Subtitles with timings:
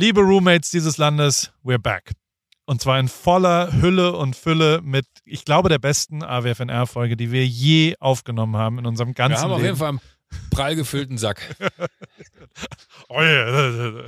[0.00, 2.12] Liebe Roommates dieses Landes, we're back.
[2.64, 7.46] Und zwar in voller Hülle und Fülle mit, ich glaube, der besten AWFNR-Folge, die wir
[7.46, 9.66] je aufgenommen haben in unserem ganzen Wir haben auf Leben.
[9.66, 10.00] jeden Fall einen
[10.48, 11.54] prall gefüllten Sack.
[13.08, 14.04] Oh ein,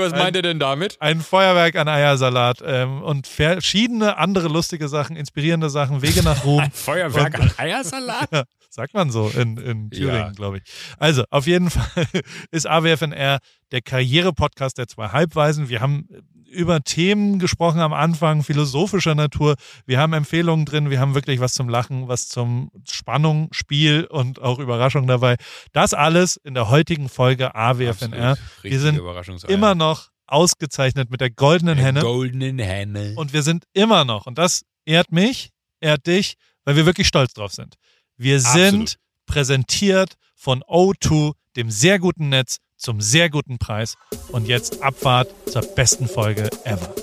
[0.00, 1.00] was meint ihr denn damit?
[1.00, 6.70] ein Feuerwerk an Eiersalat ähm, und verschiedene andere lustige Sachen, inspirierende Sachen, Wege nach Ruhm.
[6.72, 8.46] Feuerwerk an Eiersalat?
[8.74, 10.30] Sagt man so in, in Thüringen, Ja.
[10.32, 10.64] glaube ich.
[10.98, 12.06] Also, auf jeden Fall
[12.50, 13.38] ist AWFNR
[13.72, 15.68] der Karriere-Podcast der zwei Halbweisen.
[15.68, 16.08] Wir haben
[16.50, 19.54] über Themen gesprochen am Anfang, philosophischer Natur.
[19.86, 24.40] Wir haben Empfehlungen drin, wir haben wirklich was zum Lachen, was zum Spannung, Spiel und
[24.40, 25.36] auch Überraschung dabei.
[25.72, 28.30] Das alles in der heutigen Folge AWFNR.
[28.32, 28.62] Absolut.
[28.62, 29.00] Wir sind
[29.48, 32.00] immer noch ausgezeichnet mit der goldenen Der Henne.
[32.00, 33.14] Goldenen Henne.
[33.16, 35.50] Und wir sind immer noch, und das ehrt mich,
[35.80, 36.34] ehrt dich,
[36.64, 37.74] weil wir wirklich stolz drauf sind.
[38.16, 38.96] Wir sind Absolut.
[39.26, 43.96] präsentiert von O2, dem sehr guten Netz, zum sehr guten Preis.
[44.28, 46.94] Und jetzt Abfahrt zur besten Folge ever.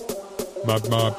[0.66, 1.18] Map, map.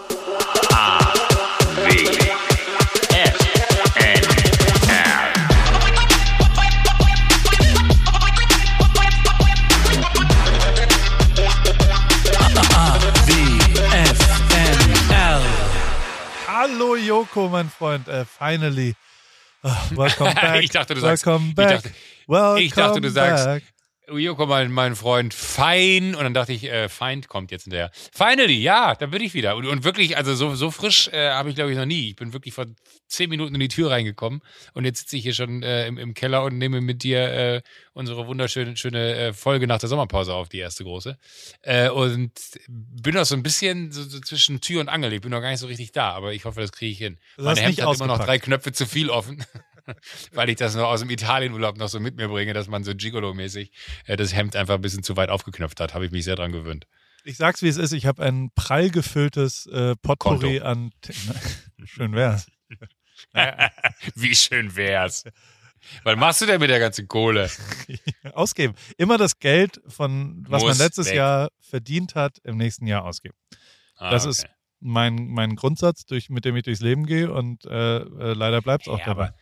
[16.46, 18.08] Hallo Joko, mein Freund.
[18.08, 18.94] Äh, finally.
[19.62, 20.62] Ah, welcome back.
[20.62, 21.68] Ich dachte, du sagst- welcome ich back.
[21.82, 21.90] dachte-
[22.26, 23.71] welcome ich dachte, du sagst-
[24.14, 24.22] back.
[24.22, 26.14] Joko, mein, mein Freund, fein.
[26.14, 27.90] Und dann dachte ich, äh, Feind kommt jetzt hinterher.
[28.12, 29.56] Finally, ja, da bin ich wieder.
[29.56, 32.10] Und, und wirklich, also so, so frisch äh, habe ich, glaube ich, noch nie.
[32.10, 32.66] Ich bin wirklich vor
[33.08, 34.40] zehn Minuten in die Tür reingekommen.
[34.74, 37.62] Und jetzt sitze ich hier schon äh, im, im Keller und nehme mit dir äh,
[37.92, 41.18] unsere wunderschöne schöne, äh, Folge nach der Sommerpause auf, die erste große.
[41.62, 42.32] Äh, und
[42.68, 45.12] bin noch so ein bisschen so, so zwischen Tür und Angel.
[45.12, 47.18] Ich bin noch gar nicht so richtig da, aber ich hoffe, das kriege ich hin.
[47.36, 48.28] Du Mein Hemd hat immer noch ausgepackt.
[48.28, 49.44] drei Knöpfe zu viel offen.
[50.32, 52.92] Weil ich das noch aus dem Italienurlaub noch so mit mir bringe, dass man so
[52.92, 53.70] Gigolo-mäßig
[54.06, 55.94] äh, das Hemd einfach ein bisschen zu weit aufgeknöpft hat.
[55.94, 56.86] Habe ich mich sehr dran gewöhnt.
[57.24, 57.92] Ich sag's, wie es ist.
[57.92, 60.64] Ich habe ein prall gefülltes äh, Potpourri Konto.
[60.66, 60.90] an.
[61.84, 62.46] Schön wär's.
[64.14, 65.24] Wie schön wär's.
[66.04, 67.50] Was machst du denn mit der ganzen Kohle?
[68.34, 68.74] ausgeben.
[68.98, 71.16] Immer das Geld von was man Muss letztes weg.
[71.16, 73.34] Jahr verdient hat, im nächsten Jahr ausgeben.
[73.96, 74.46] Ah, Das ist
[74.80, 78.86] mein, mein Grundsatz, durch, mit dem ich durchs Leben gehe und äh, äh, leider bleibt
[78.86, 79.32] es auch Ja, dabei.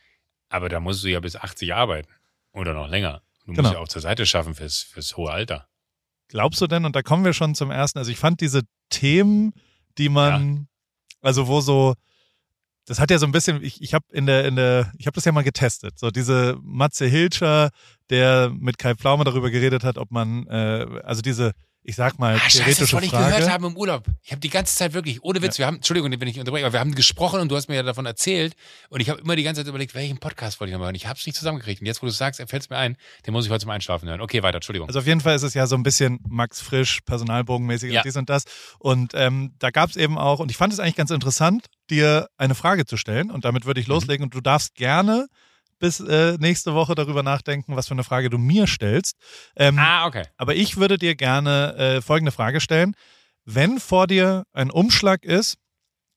[0.50, 2.08] Aber, da musst du ja bis 80 arbeiten.
[2.52, 3.22] Oder noch länger.
[3.46, 3.62] Du Genau.
[3.62, 5.66] musst ja auch zur Seite schaffen fürs, fürs hohe Alter.
[6.28, 9.52] Glaubst du denn, und da kommen wir schon zum ersten, also ich fand diese Themen,
[9.98, 10.68] die man,
[11.22, 11.94] also wo so,
[12.86, 15.14] das hat ja so ein bisschen, ich, ich habe in der, in der, ich habe
[15.14, 17.70] das ja mal getestet, so diese Matze Hilscher,
[18.10, 21.52] der mit Kai Pflaume darüber geredet hat, ob man, äh, also diese,
[21.82, 23.34] ich sag mal, Ah, scheiße, das theoretische ich Frage.
[23.36, 24.04] gehört haben im Urlaub.
[24.22, 26.74] Ich habe die ganze Zeit wirklich, ohne Witz, wir haben, Entschuldigung, wenn ich unterbreche, aber
[26.74, 28.54] wir haben gesprochen und du hast mir ja davon erzählt
[28.90, 30.94] und ich habe immer die ganze Zeit überlegt, welchen Podcast wollte ich noch machen.
[30.94, 32.96] Ich habe es nicht zusammengekriegt und jetzt, wo du es sagst, fällt es mir ein,
[33.26, 34.20] den muss ich heute zum Einschlafen hören.
[34.20, 34.88] Okay, weiter, Entschuldigung.
[34.88, 38.00] Also auf jeden Fall ist es ja so ein bisschen Max Frisch, Personalbogenmäßig Ja.
[38.00, 38.44] und dies und das.
[38.78, 42.28] Und ähm, da gab es eben auch, und ich fand es eigentlich ganz interessant, dir
[42.36, 43.30] eine Frage zu stellen.
[43.30, 43.94] Und damit würde ich Mhm.
[43.94, 44.24] loslegen.
[44.24, 45.26] Und du darfst gerne
[45.80, 49.16] bis äh, nächste Woche darüber nachdenken, was für eine Frage du mir stellst.
[49.56, 50.22] Ähm, ah, okay.
[50.36, 52.94] Aber ich würde dir gerne äh, folgende Frage stellen.
[53.44, 55.56] Wenn vor dir ein Umschlag ist,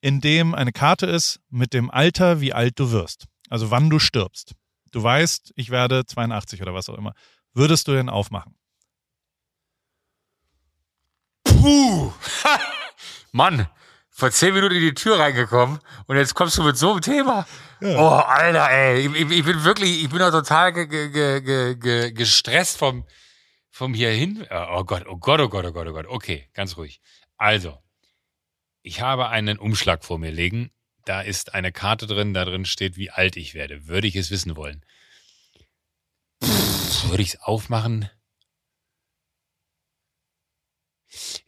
[0.01, 3.97] in dem eine Karte ist mit dem Alter, wie alt du wirst, also wann du
[3.97, 4.53] stirbst.
[4.91, 7.13] Du weißt, ich werde 82 oder was auch immer.
[7.53, 8.55] Würdest du den aufmachen?
[11.43, 12.11] Puh!
[13.31, 13.67] Mann,
[14.09, 17.47] vor zehn Minuten in die Tür reingekommen und jetzt kommst du mit so einem Thema.
[17.83, 19.07] Oh, Alter, ey.
[19.07, 23.05] Ich, ich bin wirklich, ich bin auch total ge, ge, ge, ge, ge, gestresst vom,
[23.71, 24.47] vom hierhin.
[24.49, 26.05] Oh Gott, oh Gott, oh Gott, oh Gott, oh Gott.
[26.07, 27.01] Okay, ganz ruhig.
[27.35, 27.77] Also,
[28.83, 30.71] ich habe einen Umschlag vor mir liegen.
[31.03, 33.87] Da ist eine Karte drin, da drin steht, wie alt ich werde.
[33.87, 34.85] Würde ich es wissen wollen?
[36.41, 38.09] Pff, würde ich es aufmachen?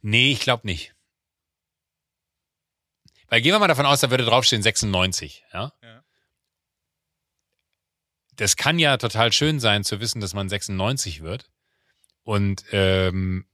[0.02, 0.94] Nee, ich glaube nicht.
[3.29, 5.72] Weil gehen wir mal davon aus, da würde draufstehen 96, ja?
[8.35, 11.50] Das kann ja total schön sein zu wissen, dass man 96 wird.
[12.23, 13.46] Und ähm,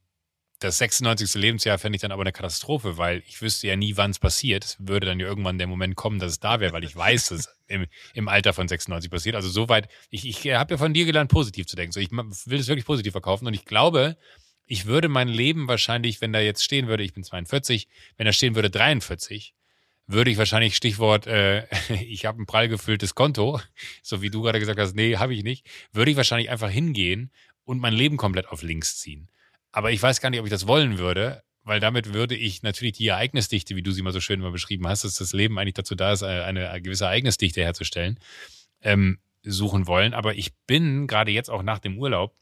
[0.61, 1.33] das 96.
[1.35, 4.63] Lebensjahr fände ich dann aber eine Katastrophe, weil ich wüsste ja nie, wann es passiert.
[4.63, 7.29] Es würde dann ja irgendwann der Moment kommen, dass es da wäre, weil ich weiß,
[7.29, 9.35] dass es im, im Alter von 96 passiert.
[9.35, 11.91] Also soweit, ich, ich habe ja von dir gelernt, positiv zu denken.
[11.91, 14.17] So, ich will es wirklich positiv verkaufen und ich glaube,
[14.67, 17.87] ich würde mein Leben wahrscheinlich, wenn da jetzt stehen würde, ich bin 42,
[18.17, 19.55] wenn da stehen würde 43,
[20.07, 21.65] würde ich wahrscheinlich Stichwort, äh,
[22.05, 23.59] ich habe ein prall gefülltes Konto,
[24.03, 27.31] so wie du gerade gesagt hast, nee, habe ich nicht, würde ich wahrscheinlich einfach hingehen
[27.63, 29.29] und mein Leben komplett auf links ziehen.
[29.71, 32.93] Aber ich weiß gar nicht, ob ich das wollen würde, weil damit würde ich natürlich
[32.93, 35.75] die Ereignisdichte, wie du sie mal so schön mal beschrieben hast, dass das Leben eigentlich
[35.75, 38.19] dazu da ist, eine, eine gewisse Ereignisdichte herzustellen,
[38.81, 40.13] ähm, suchen wollen.
[40.13, 42.35] Aber ich bin gerade jetzt auch nach dem Urlaub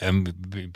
[0.00, 0.24] Ähm,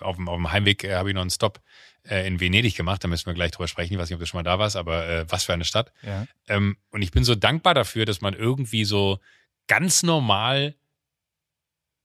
[0.03, 1.61] auf, dem, auf dem Heimweg äh, habe ich noch einen Stop
[2.09, 3.03] äh, in Venedig gemacht.
[3.03, 3.95] Da müssen wir gleich drüber sprechen.
[3.95, 5.93] Ich weiß nicht, ob du schon mal da warst, aber äh, was für eine Stadt.
[6.03, 6.27] Ja.
[6.49, 9.19] Ähm, und ich bin so dankbar dafür, dass man irgendwie so
[9.67, 10.75] ganz normal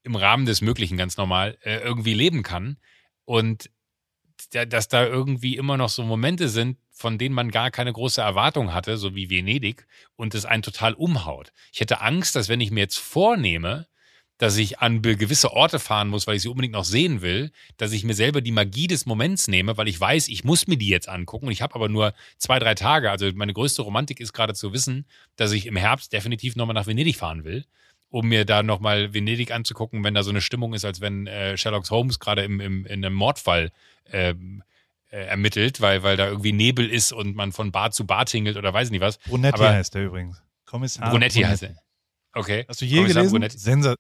[0.04, 2.78] im Rahmen des Möglichen ganz normal äh, irgendwie leben kann.
[3.26, 3.70] Und
[4.52, 8.22] da- dass da irgendwie immer noch so Momente sind, von denen man gar keine große
[8.22, 11.52] Erwartung hatte, so wie Venedig, und es einen total umhaut.
[11.72, 13.88] Ich hätte Angst, dass wenn ich mir jetzt vornehme,
[14.40, 17.92] dass ich an gewisse Orte fahren muss, weil ich sie unbedingt noch sehen will, dass
[17.92, 20.88] ich mir selber die Magie des Moments nehme, weil ich weiß, ich muss mir die
[20.90, 23.12] jetzt angucken und ich habe aber nur zwei, drei Tage.
[23.12, 26.88] Also meine größte Romantik ist gerade zu wissen, dass ich im Herbst definitiv nochmal nach
[26.88, 27.66] Venedig fahren will,
[28.10, 31.56] um mir da nochmal Venedig anzugucken, wenn da so eine Stimmung ist, als wenn äh,
[31.56, 33.72] Sherlock Holmes gerade im, im, in einem Mordfall
[34.12, 34.64] ähm,
[35.12, 38.58] äh, ermittelt, weil, weil da irgendwie Nebel ist und man von Bar zu Bar tingelt
[38.58, 39.20] oder weiß nicht was.
[39.20, 40.42] Brunetti Aber- heißt der übrigens.
[40.66, 41.76] Kommissar Brunetti heißt er.
[42.34, 42.66] Okay.
[42.68, 43.34] Hast du je Kommissar gelesen?
[43.34, 43.58] Brunetti.
[43.58, 43.96] Sensa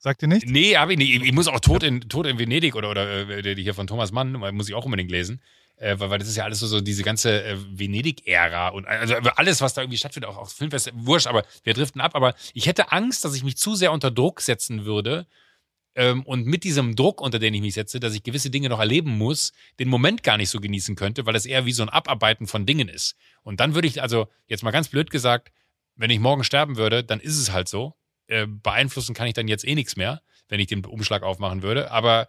[0.00, 0.48] Sagt dir nichts?
[0.48, 1.10] Nee, habe ich nicht.
[1.10, 4.12] Ich, muss auch Tod in, Tod in Venedig oder, oder äh, die hier von Thomas
[4.12, 5.42] Mann, muss ich auch unbedingt lesen.
[5.76, 9.14] Äh, weil, weil das ist ja alles so, so diese ganze äh, Venedig-Ära und also
[9.14, 12.14] alles, was da irgendwie stattfindet, auch, auch Filmfest, wurscht, aber wir driften ab.
[12.14, 15.26] Aber ich hätte Angst, dass ich mich zu sehr unter Druck setzen würde,
[15.98, 18.78] ähm, und mit diesem Druck, unter den ich mich setze, dass ich gewisse Dinge noch
[18.78, 21.88] erleben muss, den Moment gar nicht so genießen könnte, weil das eher wie so ein
[21.88, 23.16] Abarbeiten von Dingen ist.
[23.42, 25.50] Und dann würde ich, also jetzt mal ganz blöd gesagt,
[25.98, 27.94] wenn ich morgen sterben würde, dann ist es halt so.
[28.28, 31.90] Äh, beeinflussen kann ich dann jetzt eh nichts mehr, wenn ich den Umschlag aufmachen würde.
[31.90, 32.28] Aber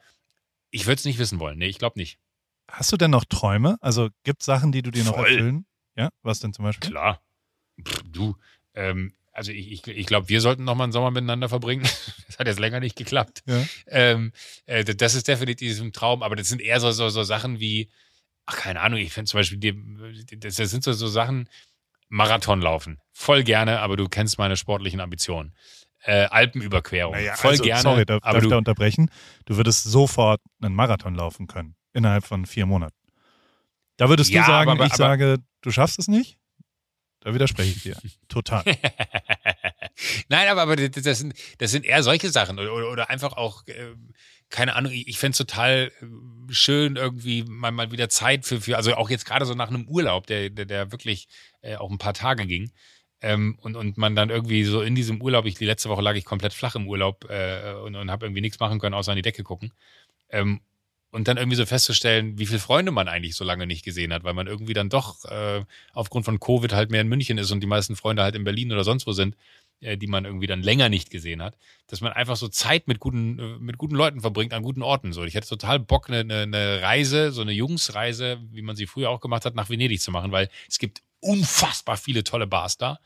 [0.72, 1.58] ich würde es nicht wissen wollen.
[1.58, 2.20] Nee, ich glaube nicht.
[2.70, 3.78] Hast du denn noch Träume?
[3.82, 5.30] Also gibt es Sachen, die du dir noch Voll.
[5.30, 5.66] erfüllen?
[5.96, 6.90] Ja, was denn zum Beispiel?
[6.90, 7.22] Klar.
[7.84, 8.36] Pff, du,
[8.74, 11.88] ähm, also ich, ich, ich glaube, wir sollten noch mal einen Sommer miteinander verbringen.
[12.28, 13.44] Das hat jetzt länger nicht geklappt.
[13.48, 13.66] Ja.
[13.88, 14.32] Ähm,
[14.66, 17.90] äh, das ist definitiv ein Traum, aber das sind eher so, so, so Sachen wie,
[18.46, 21.50] ach, keine Ahnung, ich finde zum Beispiel, die, das, das sind so, so Sachen,
[22.10, 23.00] Marathon laufen.
[23.14, 25.56] Voll gerne, aber du kennst meine sportlichen Ambitionen.
[26.04, 27.14] Äh, Alpenüberquerung.
[27.14, 27.82] Naja, Voll also, gerne.
[27.82, 29.12] Sorry, darf, aber darf ich da du, unterbrechen?
[29.46, 31.76] Du würdest sofort einen Marathon laufen können.
[31.94, 32.96] Innerhalb von vier Monaten.
[33.98, 36.38] Da würdest Ja, du sagen, aber- ich aber- sage, du schaffst es nicht?
[37.22, 37.98] Da widerspreche ich dir.
[38.30, 38.64] Total.
[40.30, 43.68] Nein, aber, aber das, sind, das sind eher solche Sachen oder, oder, oder einfach auch,
[43.68, 43.94] äh,
[44.50, 48.78] keine Ahnung, ich, fände es total äh, schön, irgendwie mal, mal wieder Zeit für, für,
[48.78, 51.28] also auch jetzt gerade so nach einem Urlaub, der, der, der wirklich
[51.62, 52.72] äh, auch ein paar Tage ging.
[53.22, 56.16] Ähm, und, und man dann irgendwie so in diesem Urlaub, ich die letzte Woche lag
[56.16, 59.18] ich komplett flach im Urlaub äh, und, und habe irgendwie nichts machen können, außer an
[59.18, 59.74] die Decke gucken.
[60.30, 60.62] Ähm,
[61.12, 64.24] und dann irgendwie so festzustellen, wie viele Freunde man eigentlich so lange nicht gesehen hat,
[64.24, 65.64] weil man irgendwie dann doch äh,
[65.94, 68.72] aufgrund von Covid halt mehr in München ist und die meisten Freunde halt in Berlin
[68.72, 69.36] oder sonst wo sind,
[69.82, 73.40] die man irgendwie dann länger nicht gesehen hat, dass man einfach so Zeit mit guten,
[73.40, 75.14] äh, mit guten Leuten verbringt an guten Orten.
[75.14, 78.88] So, ich hätte total Bock, eine, eine, eine Reise, so eine Jungsreise, wie man sie
[78.88, 82.78] früher auch gemacht hat, nach Venedig zu machen, weil es gibt unfassbar viele tolle Bars
[82.78, 83.00] da.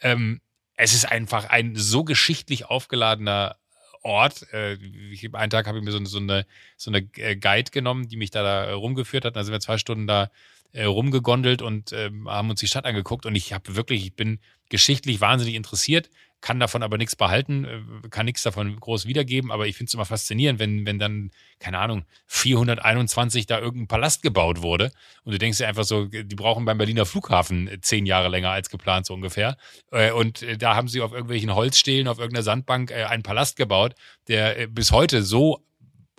[0.00, 0.40] Ähm,
[0.74, 3.56] es ist einfach ein so geschichtlich aufgeladener
[4.02, 4.52] Ort.
[4.52, 8.08] Äh, ich, einen Tag habe ich mir so, so eine, so eine äh, Guide genommen,
[8.08, 9.36] die mich da, da rumgeführt hat.
[9.36, 10.30] Da sind wir zwei Stunden da
[10.72, 13.26] äh, rumgegondelt und ähm, haben uns die Stadt angeguckt.
[13.26, 16.10] Und ich habe wirklich, ich bin geschichtlich wahnsinnig interessiert,
[16.40, 19.50] kann davon aber nichts behalten, äh, kann nichts davon groß wiedergeben.
[19.50, 24.22] Aber ich finde es immer faszinierend, wenn, wenn dann, keine Ahnung, 421 da irgendein Palast
[24.22, 24.92] gebaut wurde.
[25.24, 28.50] Und du denkst dir einfach so, die brauchen beim Berliner Flughafen äh, zehn Jahre länger
[28.50, 29.56] als geplant, so ungefähr.
[29.90, 33.56] Äh, Und äh, da haben sie auf irgendwelchen Holzstelen, auf irgendeiner Sandbank äh, einen Palast
[33.56, 33.94] gebaut,
[34.28, 35.64] der äh, bis heute so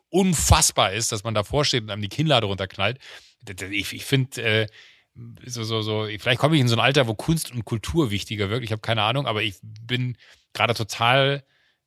[0.09, 2.99] unfassbar ist, dass man davor steht und einem die Kinnlade runterknallt.
[3.71, 4.67] Ich, ich finde, äh,
[5.45, 8.49] so, so, so, vielleicht komme ich in so ein Alter, wo Kunst und Kultur wichtiger
[8.49, 8.63] wird.
[8.63, 10.17] Ich habe keine Ahnung, aber ich bin
[10.53, 11.43] gerade total,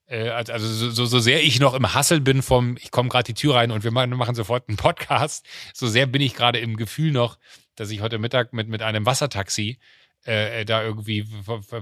[0.07, 3.25] äh, also so, so, so sehr ich noch im Hassel bin vom, ich komme gerade
[3.25, 6.77] die Tür rein und wir machen, sofort einen Podcast, so sehr bin ich gerade im
[6.77, 7.39] Gefühl noch,
[7.75, 9.79] dass ich heute Mittag mit, mit einem Wassertaxi
[10.25, 11.27] äh, da irgendwie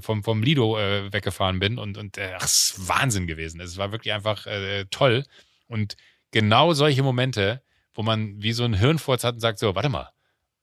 [0.01, 3.61] vom, vom, Lido äh, weggefahren bin und, und äh, ach, Wahnsinn gewesen.
[3.61, 5.25] Es war wirklich einfach äh, toll.
[5.67, 5.97] Und
[6.31, 7.63] genau solche Momente,
[7.95, 10.11] wo man wie so ein Hirnfurz hat und sagt, so, warte mal,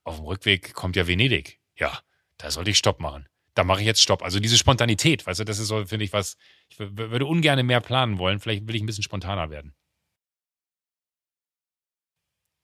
[0.04, 1.60] auf dem Rückweg kommt ja Venedig.
[1.76, 1.98] Ja,
[2.38, 3.28] da sollte ich Stopp machen.
[3.54, 4.22] Da mache ich jetzt Stopp.
[4.22, 6.36] Also diese Spontanität, weißt du, das ist so, finde ich, was,
[6.68, 8.38] ich würde ungern mehr planen wollen.
[8.40, 9.74] Vielleicht will ich ein bisschen spontaner werden.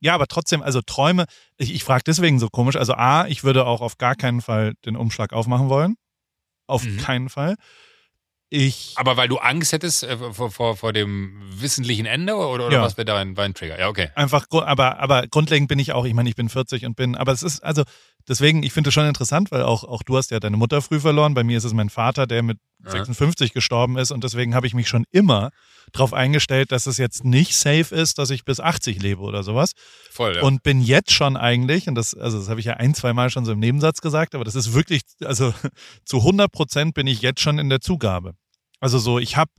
[0.00, 1.24] Ja, aber trotzdem, also Träume,
[1.56, 2.76] ich, ich frage deswegen so komisch.
[2.76, 5.96] Also A, ich würde auch auf gar keinen Fall den Umschlag aufmachen wollen.
[6.66, 6.98] Auf Mhm.
[6.98, 7.56] keinen Fall.
[8.54, 12.76] Ich, Aber weil du Angst hättest äh, vor, vor, vor dem wissentlichen Ende oder, oder
[12.76, 12.82] Ja.
[12.82, 13.78] was wäre da ein, war ein Trigger?
[13.80, 14.10] Ja, okay.
[14.14, 17.32] einfach, aber, aber grundlegend bin ich auch, ich meine, ich bin 40 und bin, aber
[17.32, 17.82] es ist, also
[18.28, 21.00] deswegen, ich finde es schon interessant, weil auch, auch du hast ja deine Mutter früh
[21.00, 21.34] verloren.
[21.34, 22.90] Bei mir ist es mein Vater, der mit Ja.
[22.92, 25.50] 56 gestorben ist und deswegen habe ich mich schon immer
[25.92, 29.72] darauf eingestellt, dass es jetzt nicht safe ist, dass ich bis 80 lebe oder sowas.
[30.10, 30.42] Voll, ja.
[30.42, 33.30] Und bin jetzt schon eigentlich, und das, also das habe ich ja ein, zwei Mal
[33.30, 35.52] schon so im Nebensatz gesagt, aber das ist wirklich, also
[36.04, 38.34] zu 100 Prozent bin ich jetzt schon in der Zugabe.
[38.84, 39.50] Also so, ich habe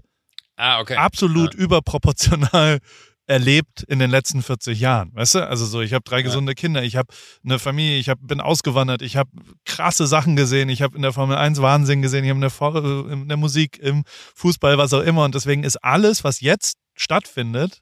[0.55, 0.98] ah, okay.
[0.98, 2.77] absolut überproportional
[3.25, 5.48] erlebt in den letzten 40 Jahren, weißt du?
[5.48, 7.12] Also so, ich habe drei gesunde Kinder, ich habe
[7.44, 9.32] eine Familie, ich hab, bin ausgewandert, ich habe
[9.65, 13.27] krasse Sachen gesehen, ich habe in der Formel 1 Wahnsinn gesehen, ich habe in, in
[13.27, 14.03] der Musik, im
[14.36, 17.82] Fußball, was auch immer und deswegen ist alles, was jetzt stattfindet,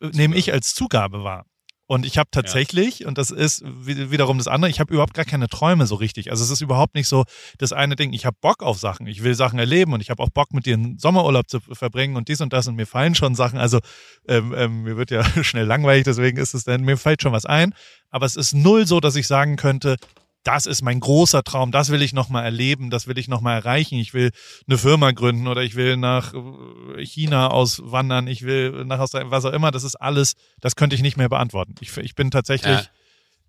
[0.00, 1.44] nehme ich als Zugabe wahr.
[1.90, 3.08] Und ich habe tatsächlich, ja.
[3.08, 6.30] und das ist wiederum das andere, ich habe überhaupt gar keine Träume so richtig.
[6.30, 7.24] Also es ist überhaupt nicht so
[7.58, 10.22] das eine Ding, ich habe Bock auf Sachen, ich will Sachen erleben und ich habe
[10.22, 13.16] auch Bock mit dir einen Sommerurlaub zu verbringen und dies und das und mir fallen
[13.16, 13.58] schon Sachen.
[13.58, 13.80] Also
[14.28, 17.44] ähm, ähm, mir wird ja schnell langweilig, deswegen ist es dann, mir fällt schon was
[17.44, 17.74] ein.
[18.08, 19.96] Aber es ist null so, dass ich sagen könnte,
[20.42, 23.96] das ist mein großer Traum, das will ich nochmal erleben, das will ich nochmal erreichen.
[23.96, 24.30] Ich will
[24.66, 29.44] eine Firma gründen oder ich will nach äh, China auswandern, ich will nach Australien, was
[29.44, 29.70] auch immer.
[29.70, 31.74] Das ist alles, das könnte ich nicht mehr beantworten.
[31.80, 32.86] Ich, ich bin tatsächlich, ja,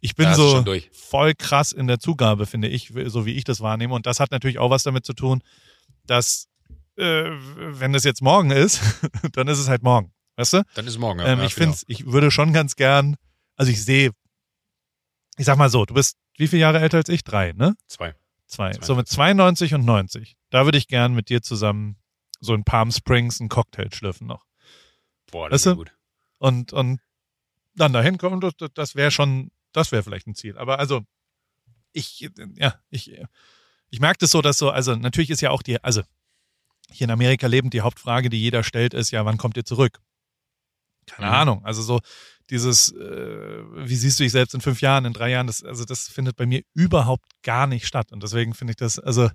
[0.01, 3.93] ich bin so voll krass in der Zugabe, finde ich, so wie ich das wahrnehme.
[3.93, 5.41] Und das hat natürlich auch was damit zu tun,
[6.05, 6.47] dass,
[6.97, 8.81] äh, wenn es jetzt morgen ist,
[9.33, 10.11] dann ist es halt morgen.
[10.35, 10.63] Weißt du?
[10.73, 11.19] Dann ist morgen.
[11.19, 11.27] Ja.
[11.27, 13.15] Ähm, ich finde, ich würde schon ganz gern,
[13.55, 14.11] also ich sehe,
[15.37, 17.23] ich sag mal so, du bist wie viele Jahre älter als ich?
[17.23, 17.75] Drei, ne?
[17.87, 18.15] Zwei.
[18.47, 18.73] Zwei.
[18.81, 20.35] So mit 92 und 90.
[20.49, 21.97] Da würde ich gern mit dir zusammen
[22.39, 24.43] so in Palm Springs einen Cocktail schlürfen noch.
[25.29, 25.93] Boah, das ist gut.
[26.39, 26.99] Und, und
[27.75, 30.57] dann dahin kommen, das, das wäre schon, das wäre vielleicht ein Ziel.
[30.57, 31.01] Aber also,
[31.93, 33.15] ich, ja, ich,
[33.91, 36.01] ich merke das so, dass so, also natürlich ist ja auch die, also
[36.89, 40.01] hier in Amerika lebend die Hauptfrage, die jeder stellt, ist ja, wann kommt ihr zurück?
[41.05, 41.33] Keine mhm.
[41.33, 41.65] Ahnung.
[41.65, 42.01] Also so,
[42.51, 45.85] dieses, äh, wie siehst du dich selbst in fünf Jahren, in drei Jahren, das, also
[45.85, 48.11] das findet bei mir überhaupt gar nicht statt.
[48.11, 49.29] Und deswegen finde ich das, also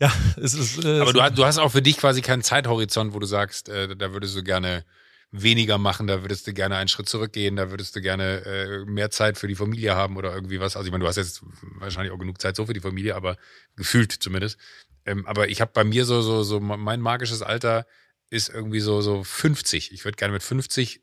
[0.00, 0.84] ja, es ist.
[0.84, 3.96] Äh, Aber du, du hast auch für dich quasi keinen Zeithorizont, wo du sagst, äh,
[3.96, 4.84] da würdest du gerne
[5.32, 9.10] weniger machen, da würdest du gerne einen Schritt zurückgehen, da würdest du gerne äh, mehr
[9.10, 10.76] Zeit für die Familie haben oder irgendwie was.
[10.76, 11.42] Also ich meine, du hast jetzt
[11.78, 13.36] wahrscheinlich auch genug Zeit so für die Familie, aber
[13.74, 14.58] gefühlt zumindest.
[15.04, 17.86] Ähm, aber ich habe bei mir so, so, so mein magisches Alter
[18.30, 19.92] ist irgendwie so, so 50.
[19.92, 21.00] Ich würde gerne mit 50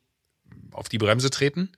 [0.72, 1.70] auf die Bremse treten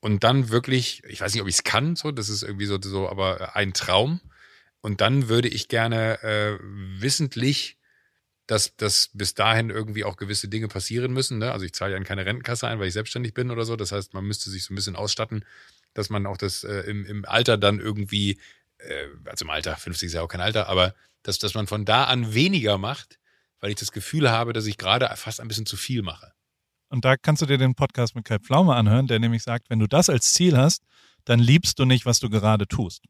[0.00, 2.80] und dann wirklich, ich weiß nicht, ob ich es kann, so, das ist irgendwie so,
[2.80, 4.20] so, aber ein Traum.
[4.80, 7.76] Und dann würde ich gerne äh, wissentlich,
[8.46, 11.38] dass, dass bis dahin irgendwie auch gewisse Dinge passieren müssen.
[11.38, 11.50] Ne?
[11.50, 13.74] Also ich zahle ja in keine Rentenkasse ein, weil ich selbstständig bin oder so.
[13.74, 15.44] Das heißt, man müsste sich so ein bisschen ausstatten,
[15.94, 18.38] dass man auch das äh, im, im Alter dann irgendwie,
[18.78, 20.94] äh, also im Alter, 50 ist ja auch kein Alter, aber
[21.24, 23.18] dass, dass man von da an weniger macht,
[23.58, 26.32] weil ich das Gefühl habe, dass ich gerade fast ein bisschen zu viel mache.
[26.88, 29.78] Und da kannst du dir den Podcast mit Kai Pflaume anhören, der nämlich sagt, wenn
[29.78, 30.82] du das als Ziel hast,
[31.24, 33.02] dann liebst du nicht, was du gerade tust.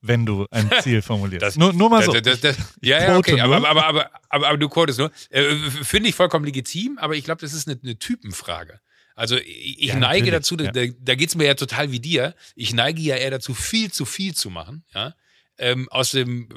[0.00, 1.42] Wenn du ein Ziel formulierst.
[1.42, 2.12] Das, nur, nur mal so.
[2.12, 5.10] Das, das, ja, ja, okay, aber, aber, aber, aber, aber, du quotest nur.
[5.30, 8.80] Äh, Finde ich vollkommen legitim, aber ich glaube, das ist eine, eine Typenfrage.
[9.16, 10.70] Also ich, ich ja, neige dazu, ja.
[10.70, 12.34] da, da geht es mir ja total wie dir.
[12.54, 14.84] Ich neige ja eher dazu, viel zu viel zu machen.
[14.94, 15.14] Ja?
[15.58, 16.48] ähm, aus dem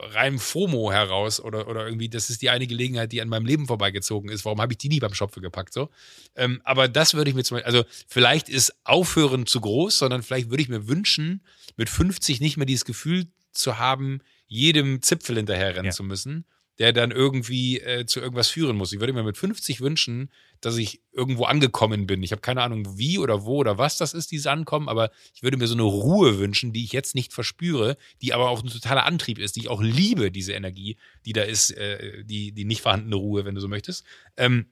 [0.00, 3.66] reinen FOMO heraus oder, oder irgendwie, das ist die eine Gelegenheit, die an meinem Leben
[3.66, 4.44] vorbeigezogen ist.
[4.44, 5.72] Warum habe ich die nie beim Schopfe gepackt?
[5.72, 5.90] So?
[6.36, 10.22] Ähm, aber das würde ich mir zum Beispiel, also vielleicht ist Aufhören zu groß, sondern
[10.22, 11.42] vielleicht würde ich mir wünschen,
[11.76, 15.92] mit 50 nicht mehr dieses Gefühl zu haben, jedem Zipfel hinterherrennen ja.
[15.92, 16.44] zu müssen,
[16.78, 18.92] der dann irgendwie äh, zu irgendwas führen muss.
[18.92, 20.30] Ich würde mir mit 50 wünschen,
[20.60, 22.22] dass ich irgendwo angekommen bin.
[22.22, 25.42] Ich habe keine Ahnung, wie oder wo oder was das ist, dieses Ankommen, aber ich
[25.42, 28.68] würde mir so eine Ruhe wünschen, die ich jetzt nicht verspüre, die aber auch ein
[28.68, 32.64] totaler Antrieb ist, die ich auch liebe, diese Energie, die da ist, äh, die, die
[32.64, 34.04] nicht vorhandene Ruhe, wenn du so möchtest.
[34.36, 34.66] Ähm,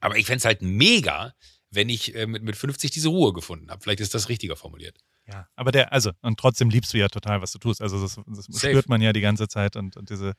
[0.00, 1.34] aber ich fände es halt mega,
[1.70, 3.82] wenn ich äh, mit, mit 50 diese Ruhe gefunden habe.
[3.82, 4.98] Vielleicht ist das richtiger formuliert.
[5.30, 7.80] Ja, aber der, also, und trotzdem liebst du ja total, was du tust.
[7.80, 10.32] Also das, das spürt man ja die ganze Zeit und, und diese,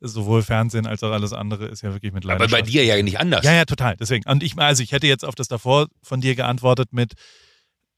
[0.00, 2.54] sowohl Fernsehen als auch alles andere ist ja wirklich mit Leidenschaft.
[2.54, 3.44] Aber bei dir ja nicht anders.
[3.44, 3.96] Ja, ja, total.
[3.96, 4.28] Deswegen.
[4.30, 7.14] Und ich, also ich hätte jetzt auf das davor von dir geantwortet mit,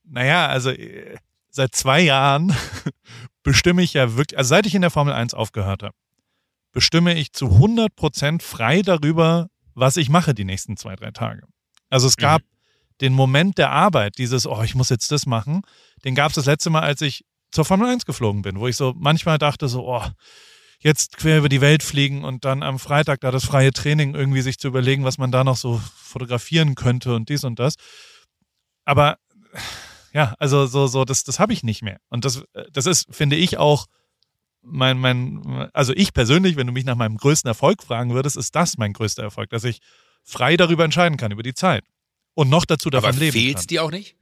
[0.05, 1.17] naja, also äh,
[1.51, 2.55] seit zwei Jahren
[3.43, 5.95] bestimme ich ja wirklich, also seit ich in der Formel 1 aufgehört habe,
[6.73, 11.43] bestimme ich zu 100 Prozent frei darüber, was ich mache die nächsten zwei, drei Tage.
[11.91, 12.60] Also es gab mhm
[13.01, 15.63] den Moment der Arbeit, dieses, oh, ich muss jetzt das machen,
[16.05, 18.77] den gab es das letzte Mal, als ich zur Formel 1 geflogen bin, wo ich
[18.77, 20.05] so manchmal dachte, so, oh,
[20.79, 24.41] jetzt quer über die Welt fliegen und dann am Freitag da das freie Training irgendwie
[24.41, 27.75] sich zu überlegen, was man da noch so fotografieren könnte und dies und das.
[28.85, 29.19] Aber
[30.13, 31.99] ja, also so, so, das, das habe ich nicht mehr.
[32.09, 32.43] Und das,
[32.73, 33.87] das ist, finde ich, auch
[34.63, 38.55] mein, mein, also ich persönlich, wenn du mich nach meinem größten Erfolg fragen würdest, ist
[38.55, 39.81] das mein größter Erfolg, dass ich
[40.25, 41.85] frei darüber entscheiden kann, über die Zeit
[42.41, 44.17] und noch dazu davon Aber leben fehlt's dir auch nicht?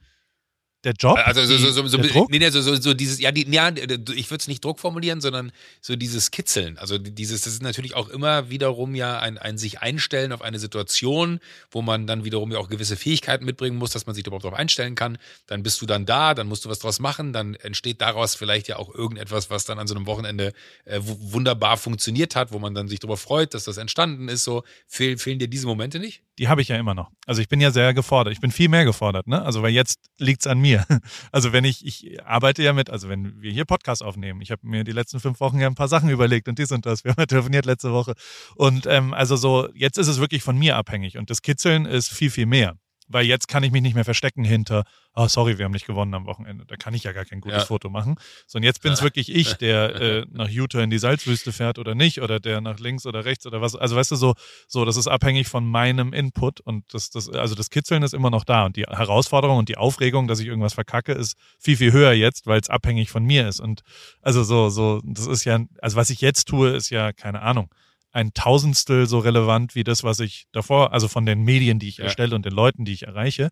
[0.83, 1.17] Der Job?
[1.23, 2.29] Also so, so, so, so, Druck?
[2.29, 5.21] Nee, nee, so, so, so dieses, ja, die, ja ich würde es nicht Druck formulieren,
[5.21, 6.77] sondern so dieses Kitzeln.
[6.77, 10.59] Also dieses, das ist natürlich auch immer wiederum ja ein, ein sich einstellen auf eine
[10.59, 11.39] Situation,
[11.71, 14.59] wo man dann wiederum ja auch gewisse Fähigkeiten mitbringen muss, dass man sich überhaupt darauf
[14.59, 15.17] einstellen kann.
[15.47, 18.67] Dann bist du dann da, dann musst du was draus machen, dann entsteht daraus vielleicht
[18.67, 20.51] ja auch irgendetwas, was dann an so einem Wochenende
[20.83, 24.43] äh, wunderbar funktioniert hat, wo man dann sich darüber freut, dass das entstanden ist.
[24.43, 26.21] So, Fehl, fehlen dir diese Momente nicht?
[26.39, 27.11] Die habe ich ja immer noch.
[27.27, 28.33] Also ich bin ja sehr gefordert.
[28.33, 29.43] Ich bin viel mehr gefordert, ne?
[29.43, 30.85] Also weil jetzt liegt's an mir.
[31.31, 34.61] Also wenn ich, ich arbeite ja mit, also wenn wir hier Podcast aufnehmen, ich habe
[34.65, 37.03] mir die letzten fünf Wochen ja ein paar Sachen überlegt und dies und das.
[37.03, 38.13] Wir haben ja telefoniert letzte Woche.
[38.55, 42.09] Und ähm, also so, jetzt ist es wirklich von mir abhängig und das Kitzeln ist
[42.09, 42.75] viel, viel mehr
[43.09, 44.85] weil jetzt kann ich mich nicht mehr verstecken hinter,
[45.15, 46.65] oh sorry, wir haben nicht gewonnen am Wochenende.
[46.65, 47.65] Da kann ich ja gar kein gutes ja.
[47.65, 48.15] Foto machen.
[48.47, 51.79] So, und jetzt bin es wirklich ich, der äh, nach Utah in die Salzwüste fährt
[51.79, 53.75] oder nicht, oder der nach links oder rechts oder was.
[53.75, 54.35] Also weißt du, so,
[54.67, 58.29] so, das ist abhängig von meinem Input und das, das, also das Kitzeln ist immer
[58.29, 58.65] noch da.
[58.65, 62.47] Und die Herausforderung und die Aufregung, dass ich irgendwas verkacke, ist viel, viel höher jetzt,
[62.47, 63.59] weil es abhängig von mir ist.
[63.59, 63.81] Und
[64.21, 67.69] also so, so, das ist ja, also was ich jetzt tue, ist ja, keine Ahnung
[68.11, 71.97] ein Tausendstel so relevant wie das, was ich davor, also von den Medien, die ich
[71.97, 72.05] ja.
[72.05, 73.49] erstelle und den Leuten, die ich erreiche.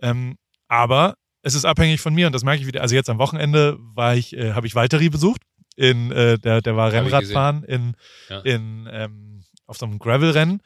[0.00, 0.36] Ähm,
[0.68, 2.82] aber es ist abhängig von mir und das merke ich wieder.
[2.82, 5.42] Also jetzt am Wochenende war ich, äh, habe ich Valtteri besucht.
[5.76, 7.94] In, äh, der, der war Rennradfahren in,
[8.28, 8.40] ja.
[8.40, 10.60] in ähm, auf so einem Gravel-Rennen.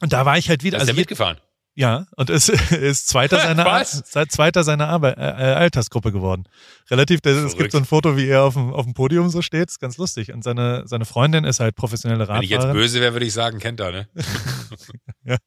[0.00, 0.78] Und da war ich halt wieder.
[0.78, 1.36] Da ist also er mitgefahren.
[1.80, 3.84] Ja, und ist, ist Zweiter seiner,
[4.28, 6.44] Zweiter seiner Arbeit, äh, äh, Altersgruppe geworden.
[6.90, 9.40] Relativ, das, es gibt so ein Foto, wie er auf dem, auf dem Podium so
[9.40, 10.30] steht, ist ganz lustig.
[10.30, 12.50] Und seine, seine Freundin ist halt professionelle Radfahrerin.
[12.50, 14.08] Wenn ich jetzt böse wäre, würde ich sagen, kennt er, ne?
[15.24, 15.38] ja.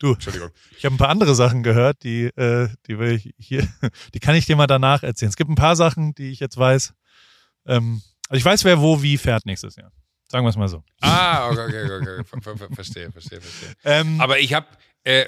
[0.00, 0.50] Du, Entschuldigung.
[0.76, 3.68] ich habe ein paar andere Sachen gehört, die, äh, die will ich hier,
[4.14, 5.30] die kann ich dir mal danach erzählen.
[5.30, 6.92] Es gibt ein paar Sachen, die ich jetzt weiß.
[7.66, 9.92] Ähm, also ich weiß, wer wo wie fährt nächstes Jahr.
[10.30, 10.82] Sagen wir es mal so.
[11.00, 12.20] Ah, okay, okay, okay.
[12.32, 12.74] okay.
[12.74, 13.74] Verstehe, verstehe, verstehe.
[13.84, 14.66] Ähm, Aber ich habe,
[15.08, 15.26] äh,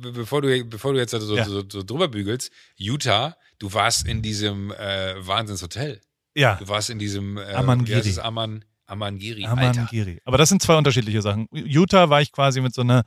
[0.00, 1.44] bevor, du, bevor du jetzt so, ja.
[1.44, 6.00] so, so, drüber bügelst, Utah, du warst in diesem äh, Wahnsinnshotel.
[6.34, 6.54] Ja.
[6.54, 8.18] Du warst in diesem äh, Amangiri.
[8.20, 9.44] Aman, Amangiri.
[9.44, 10.22] Amangiri.
[10.24, 11.48] Aber das sind zwei unterschiedliche Sachen.
[11.52, 13.04] Utah war ich quasi mit so einer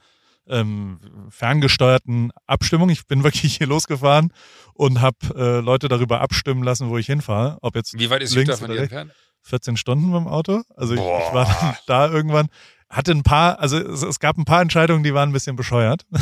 [0.48, 2.90] ähm, ferngesteuerten Abstimmung.
[2.90, 4.32] Ich bin wirklich hier losgefahren
[4.76, 7.58] und habe äh, Leute darüber abstimmen lassen, wo ich hinfahre.
[7.62, 9.14] Ob jetzt Wie weit ist links Utah von dir entfernt?
[9.44, 10.62] 14 Stunden beim Auto.
[10.76, 12.50] Also ich, ich, war da irgendwann
[12.92, 16.06] hatte ein paar, also es, es, gab ein paar Entscheidungen, die waren ein bisschen bescheuert.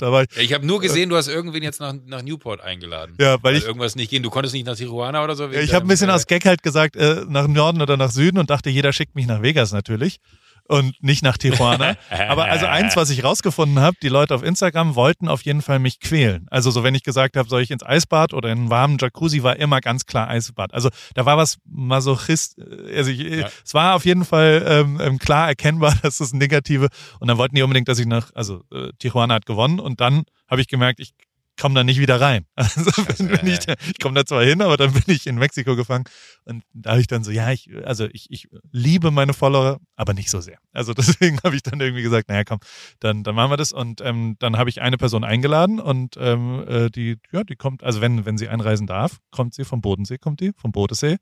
[0.00, 3.16] War ich, habe nur gesehen, du hast irgendwen jetzt nach, nach Newport eingeladen.
[3.18, 4.22] Ja, weil, weil ich irgendwas nicht gehen.
[4.22, 5.48] Du konntest nicht nach Tijuana oder so.
[5.48, 8.12] Ja, ich habe ein bisschen äh, aus Gag halt gesagt äh, nach Norden oder nach
[8.12, 10.20] Süden und dachte, jeder schickt mich nach Vegas natürlich
[10.68, 11.96] und nicht nach Tijuana.
[12.28, 15.78] Aber also eins, was ich rausgefunden habe, die Leute auf Instagram wollten auf jeden Fall
[15.78, 16.46] mich quälen.
[16.50, 19.42] Also so, wenn ich gesagt habe, soll ich ins Eisbad oder in einen warmen Jacuzzi,
[19.42, 20.74] war immer ganz klar Eisbad.
[20.74, 22.56] Also da war was Masochist,
[22.94, 23.48] also ich, ja.
[23.64, 26.88] es war auf jeden Fall ähm, ähm klar erkennbar, dass das Negative.
[27.20, 30.24] Und dann wollten die unbedingt, dass ich nach, also äh, Tijuana hat gewonnen und dann
[30.48, 31.12] habe ich gemerkt, ich
[31.56, 32.46] komme da nicht wieder rein.
[32.56, 35.76] Also bin, bin ich, ich komme da zwar hin, aber dann bin ich in Mexiko
[35.76, 36.04] gefangen.
[36.44, 40.14] Und da habe ich dann so, ja, ich, also ich, ich liebe meine Follower, aber
[40.14, 40.58] nicht so sehr.
[40.72, 42.58] Also deswegen habe ich dann irgendwie gesagt, naja, komm,
[43.00, 43.72] dann, dann machen wir das.
[43.72, 47.82] Und ähm, dann habe ich eine Person eingeladen und ähm, äh, die, ja, die kommt,
[47.82, 51.16] also wenn, wenn sie einreisen darf, kommt sie vom Bodensee, kommt die, vom Bodensee.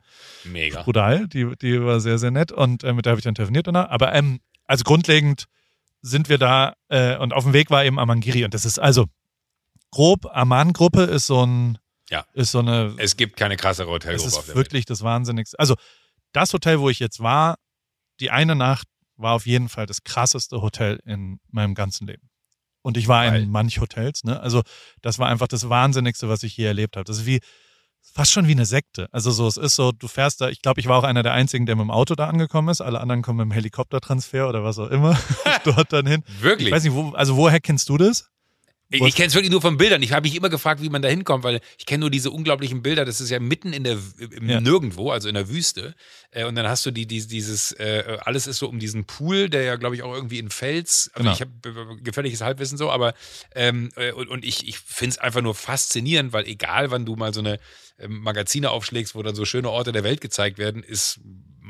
[0.45, 0.83] Mega.
[0.83, 3.67] Brutal, die, die war sehr, sehr nett und äh, mit der habe ich dann telefoniert
[3.67, 3.91] danach.
[3.91, 5.45] Aber ähm, also grundlegend
[6.03, 9.07] sind wir da äh, und auf dem Weg war eben Amangiri und das ist also
[9.95, 11.79] grob, Aman-Gruppe ist so ein,
[12.11, 12.27] ja.
[12.33, 12.95] ist so eine.
[12.99, 14.29] Es gibt keine krassere Hotelgruppe.
[14.29, 14.91] Das ist wirklich Welt.
[14.91, 15.59] das Wahnsinnigste.
[15.59, 15.77] Also,
[16.33, 17.57] das Hotel, wo ich jetzt war,
[18.21, 22.29] die eine Nacht war auf jeden Fall das krasseste Hotel in meinem ganzen Leben.
[22.83, 23.43] Und ich war Weil.
[23.43, 24.41] in manch Hotels, ne?
[24.41, 24.63] Also,
[25.01, 27.05] das war einfach das Wahnsinnigste, was ich hier erlebt habe.
[27.05, 27.39] Das ist wie,
[28.03, 29.09] fast schon wie eine Sekte.
[29.13, 31.33] Also so, es ist so, du fährst da, ich glaube, ich war auch einer der
[31.33, 32.81] einzigen, der mit dem Auto da angekommen ist.
[32.81, 35.17] Alle anderen kommen mit dem Helikoptertransfer oder was auch immer
[35.65, 36.25] dort dann hin.
[36.41, 36.69] Wirklich?
[36.69, 38.29] Ich weiß nicht, wo, also woher kennst du das?
[38.95, 40.03] Ich, ich kenne es wirklich nur von Bildern.
[40.03, 42.83] Ich habe mich immer gefragt, wie man da hinkommt, weil ich kenne nur diese unglaublichen
[42.83, 43.05] Bilder.
[43.05, 44.61] Das ist ja mitten in der im ja.
[44.61, 45.95] Nirgendwo, also in der Wüste.
[46.31, 49.49] Äh, und dann hast du die, die dieses äh, alles ist so um diesen Pool,
[49.49, 51.11] der ja glaube ich auch irgendwie in Fels.
[51.15, 51.35] Also genau.
[51.35, 53.15] ich habe gefährliches Halbwissen so, aber
[53.55, 57.17] ähm, äh, und, und ich ich finde es einfach nur faszinierend, weil egal, wann du
[57.17, 57.59] mal so eine
[57.99, 61.21] ähm, Magazine aufschlägst, wo dann so schöne Orte der Welt gezeigt werden, ist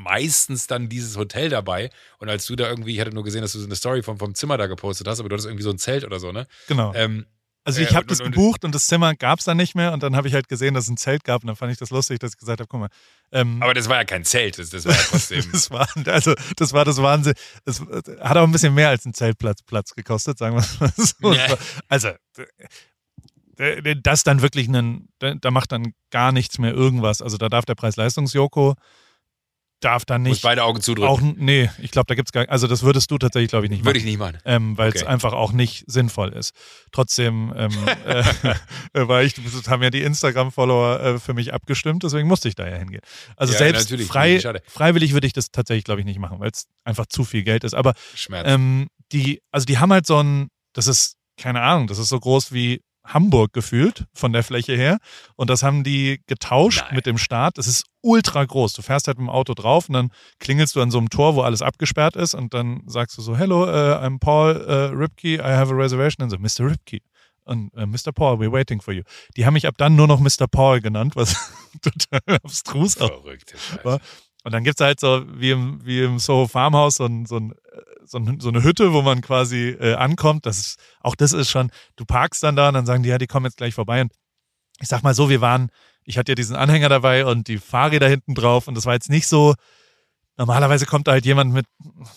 [0.04, 1.90] meistens dann dieses Hotel dabei.
[2.18, 4.18] Und als du da irgendwie, ich hatte nur gesehen, dass du so eine Story vom,
[4.18, 6.46] vom Zimmer da gepostet hast, aber du hattest irgendwie so ein Zelt oder so, ne?
[6.68, 6.92] Genau.
[6.94, 7.26] Ähm,
[7.66, 9.92] also ich habe äh, das und, gebucht und das Zimmer gab es dann nicht mehr
[9.94, 11.78] und dann habe ich halt gesehen, dass es ein Zelt gab und dann fand ich
[11.78, 12.88] das lustig, dass ich gesagt habe, guck mal.
[13.32, 15.44] Ähm, aber das war ja kein Zelt, das, das war ja trotzdem.
[15.50, 17.32] das war, also das war das Wahnsinn.
[17.64, 21.32] Das hat auch ein bisschen mehr als ein Zeltplatz Platz gekostet, sagen wir mal so.
[21.32, 21.56] Ja.
[21.88, 22.10] Also
[24.02, 27.22] das dann wirklich einen, da macht dann gar nichts mehr irgendwas.
[27.22, 28.74] Also da darf der Preis-Leistungs-Joko
[29.84, 30.30] darf dann nicht.
[30.30, 31.08] Muss beide Augen zudrücken.
[31.08, 33.70] Auch, nee, ich glaube, da gibt es gar Also, das würdest du tatsächlich, glaube ich,
[33.70, 33.86] nicht machen.
[33.86, 34.38] Würde ich nicht machen.
[34.44, 35.10] Ähm, weil es okay.
[35.10, 36.52] einfach auch nicht sinnvoll ist.
[36.92, 37.70] Trotzdem, ähm,
[38.06, 38.20] äh,
[38.92, 39.34] äh, weil ich,
[39.68, 43.02] haben ja die Instagram-Follower äh, für mich abgestimmt, deswegen musste ich da ja hingehen.
[43.36, 46.66] Also, ja, selbst frei, freiwillig würde ich das tatsächlich, glaube ich, nicht machen, weil es
[46.84, 47.74] einfach zu viel Geld ist.
[47.74, 47.94] Aber
[48.30, 52.18] ähm, die, also, die haben halt so ein, das ist, keine Ahnung, das ist so
[52.18, 54.98] groß wie Hamburg gefühlt von der Fläche her.
[55.36, 56.96] Und das haben die getauscht Nein.
[56.96, 57.58] mit dem Start.
[57.58, 58.72] Das ist ultra groß.
[58.72, 61.34] Du fährst halt mit dem Auto drauf und dann klingelst du an so einem Tor,
[61.34, 65.34] wo alles abgesperrt ist und dann sagst du so, hello, uh, I'm Paul uh, Ripke,
[65.34, 66.24] I have a reservation.
[66.24, 66.70] Und so, Mr.
[66.70, 67.00] Ripke.
[67.44, 68.12] Und uh, Mr.
[68.14, 69.02] Paul, we're waiting for you.
[69.36, 70.46] Die haben mich ab dann nur noch Mr.
[70.50, 71.36] Paul genannt, was
[71.82, 73.84] total abstrus Scheiße.
[73.84, 74.00] war.
[74.44, 77.52] Und dann gibt's halt so, wie im, wie im Soho Farmhouse, so, ein, so, ein,
[77.52, 80.46] äh, so, so eine Hütte, wo man quasi äh, ankommt.
[80.46, 83.18] Das ist, auch das ist schon, du parkst dann da und dann sagen die, ja,
[83.18, 84.00] die kommen jetzt gleich vorbei.
[84.00, 84.12] Und
[84.80, 85.70] ich sag mal so, wir waren,
[86.04, 89.10] ich hatte ja diesen Anhänger dabei und die Fahrräder hinten drauf und das war jetzt
[89.10, 89.54] nicht so,
[90.36, 91.66] normalerweise kommt da halt jemand mit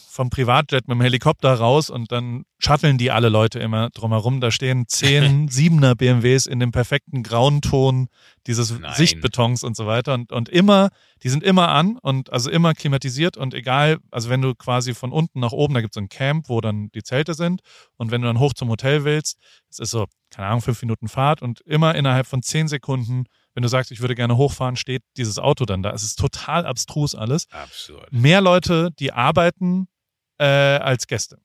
[0.09, 4.41] vom Privatjet mit dem Helikopter raus und dann shutteln die alle Leute immer drumherum.
[4.41, 8.07] Da stehen zehn Siebener BMWs in dem perfekten grauen Ton
[8.47, 8.93] dieses Nein.
[8.95, 10.89] Sichtbetons und so weiter und, und immer,
[11.21, 15.11] die sind immer an und also immer klimatisiert und egal, also wenn du quasi von
[15.11, 17.61] unten nach oben, da gibt es ein Camp, wo dann die Zelte sind
[17.97, 19.37] und wenn du dann hoch zum Hotel willst,
[19.69, 23.25] es ist so, keine Ahnung, fünf Minuten Fahrt und immer innerhalb von zehn Sekunden,
[23.57, 25.89] wenn du sagst, ich würde gerne hochfahren, steht dieses Auto dann da.
[25.89, 28.07] Es ist total abstrus alles Absurd.
[28.13, 29.87] mehr Leute, die arbeiten,
[30.37, 31.39] äh, als Gäste.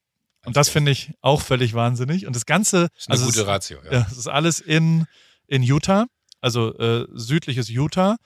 [0.44, 2.26] Und das finde ich auch völlig wahnsinnig.
[2.26, 3.92] Und das Ganze, Das ist eine also gute es, Ratio, ja.
[3.92, 5.06] ja, es ist alles in,
[5.46, 6.04] in Utah,
[6.42, 8.16] also äh, südliches Utah.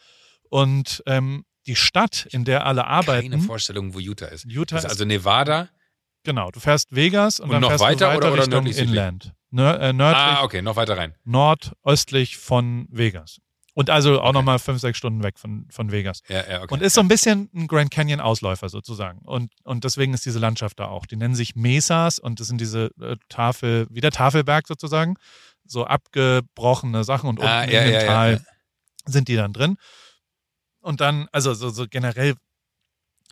[0.50, 4.46] Und ähm, die Stadt, in der alle Keine arbeiten, Vorstellung, wo Utah ist.
[4.46, 5.68] Utah Das ist ist, also Nevada.
[6.24, 8.52] genau, du fährst Vegas und, Und dann noch fährst weiter du weiter oder- oder Richtung
[8.64, 8.90] nördlich, südlich?
[8.90, 9.32] Inland.
[9.52, 11.14] Äh, nördlich, Ah, okay, noch weiter rein.
[11.24, 13.38] nordöstlich von Vegas.
[13.78, 14.32] Und also auch Okay.
[14.32, 16.22] nochmal fünf, sechs Stunden weg von, von Vegas.
[16.28, 16.72] Ja, ja, okay.
[16.72, 19.18] Und ist so ein bisschen ein Grand Canyon Ausläufer sozusagen.
[19.18, 21.04] Und, und deswegen ist diese Landschaft da auch.
[21.04, 25.16] Die nennen sich Mesas und das sind diese äh, Tafel, wie der Tafelberg sozusagen.
[25.66, 28.46] So abgebrochene Sachen und unten Ah, ja, in dem ja, ja, Tal
[29.04, 29.76] sind die dann drin.
[30.80, 32.34] Und dann, also so, so generell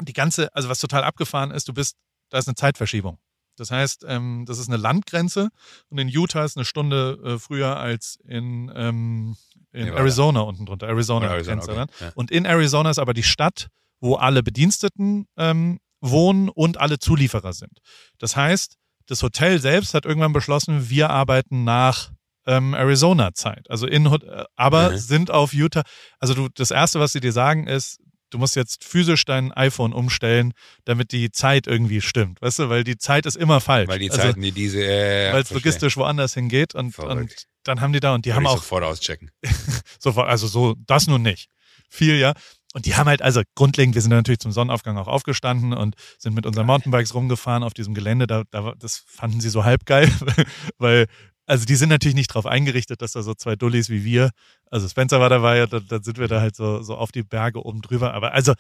[0.02, 1.96] die ganze, also was total abgefahren ist, du bist,
[2.28, 3.18] da ist eine Zeitverschiebung.
[3.56, 5.48] Das heißt, ähm, das ist eine Landgrenze
[5.88, 9.36] und in Utah ist eine Stunde äh, früher als in, ähm,
[9.74, 10.00] in Nevada.
[10.02, 10.86] Arizona unten drunter.
[10.88, 11.86] Arizona, Oder Arizona, du okay.
[12.00, 12.12] Ja.
[12.14, 13.68] Und in Arizona ist aber die Stadt,
[14.00, 17.78] wo alle Bediensteten ähm, wohnen und alle Zulieferer sind.
[18.18, 22.10] Das heißt, das Hotel selbst hat irgendwann beschlossen, wir arbeiten nach
[22.46, 23.70] ähm, Arizona-Zeit.
[23.70, 24.96] Also in, äh, aber Mhm.
[24.98, 25.82] sind auf Utah.
[26.18, 28.00] Also du, das erste, was sie dir sagen, ist,
[28.34, 30.52] du musst jetzt physisch dein iPhone umstellen,
[30.84, 32.42] damit die Zeit irgendwie stimmt.
[32.42, 33.88] Weißt du, weil die Zeit ist immer falsch.
[33.88, 34.84] Weil die also, Zeiten, die diese.
[34.84, 38.36] Äh, weil es logistisch woanders hingeht und, und dann haben die da und die Würde
[38.36, 39.30] haben auch sofort auschecken.
[40.00, 41.48] Sofort, also so, das nun nicht.
[41.88, 42.34] Viel, ja.
[42.74, 46.34] Und die haben halt, also grundlegend, wir sind natürlich zum Sonnenaufgang auch aufgestanden und sind
[46.34, 48.26] mit unseren Mountainbikes rumgefahren auf diesem Gelände.
[48.26, 50.10] Da, da, das fanden sie so halb geil,
[50.78, 51.06] weil,
[51.46, 54.30] also die sind natürlich nicht drauf eingerichtet, dass da so zwei Dullis wie wir,
[54.70, 57.22] also Spencer war dabei, und dann, dann sind wir da halt so, so auf die
[57.22, 58.14] Berge oben drüber.
[58.14, 58.54] Aber also,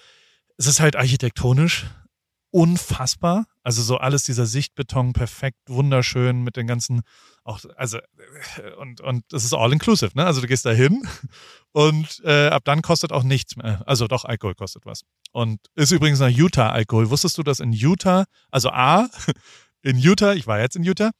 [0.56, 1.86] es ist halt architektonisch
[2.54, 3.46] unfassbar.
[3.64, 7.00] Also so alles dieser Sichtbeton perfekt, wunderschön mit den ganzen,
[7.42, 7.98] auch, also,
[8.78, 10.24] und, und das ist all inclusive, ne?
[10.24, 11.02] Also du gehst da hin
[11.72, 13.82] und äh, ab dann kostet auch nichts mehr.
[13.86, 15.00] Also doch, Alkohol kostet was.
[15.32, 17.10] Und ist übrigens nach Utah Alkohol.
[17.10, 19.08] Wusstest du, dass in Utah, also A,
[19.82, 21.10] in Utah, ich war jetzt in Utah,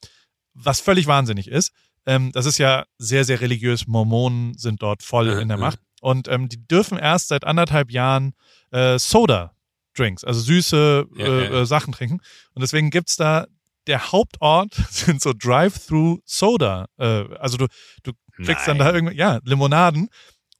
[0.54, 1.72] was völlig wahnsinnig ist,
[2.06, 3.86] ähm, das ist ja sehr, sehr religiös.
[3.86, 5.58] Mormonen sind dort voll in der.
[5.58, 5.78] Macht.
[6.00, 8.34] Und ähm, die dürfen erst seit anderthalb Jahren
[8.72, 11.62] äh, Soda-Drinks, also süße äh, ja, ja.
[11.62, 12.20] Äh, Sachen trinken.
[12.52, 13.46] Und deswegen gibt's da,
[13.86, 16.86] der Hauptort sind so Drive-Through-Soda.
[16.98, 17.04] Äh,
[17.38, 17.68] also du,
[18.02, 18.12] du
[18.44, 18.86] kriegst dann Nein.
[18.86, 20.08] da irgendwie, ja, Limonaden.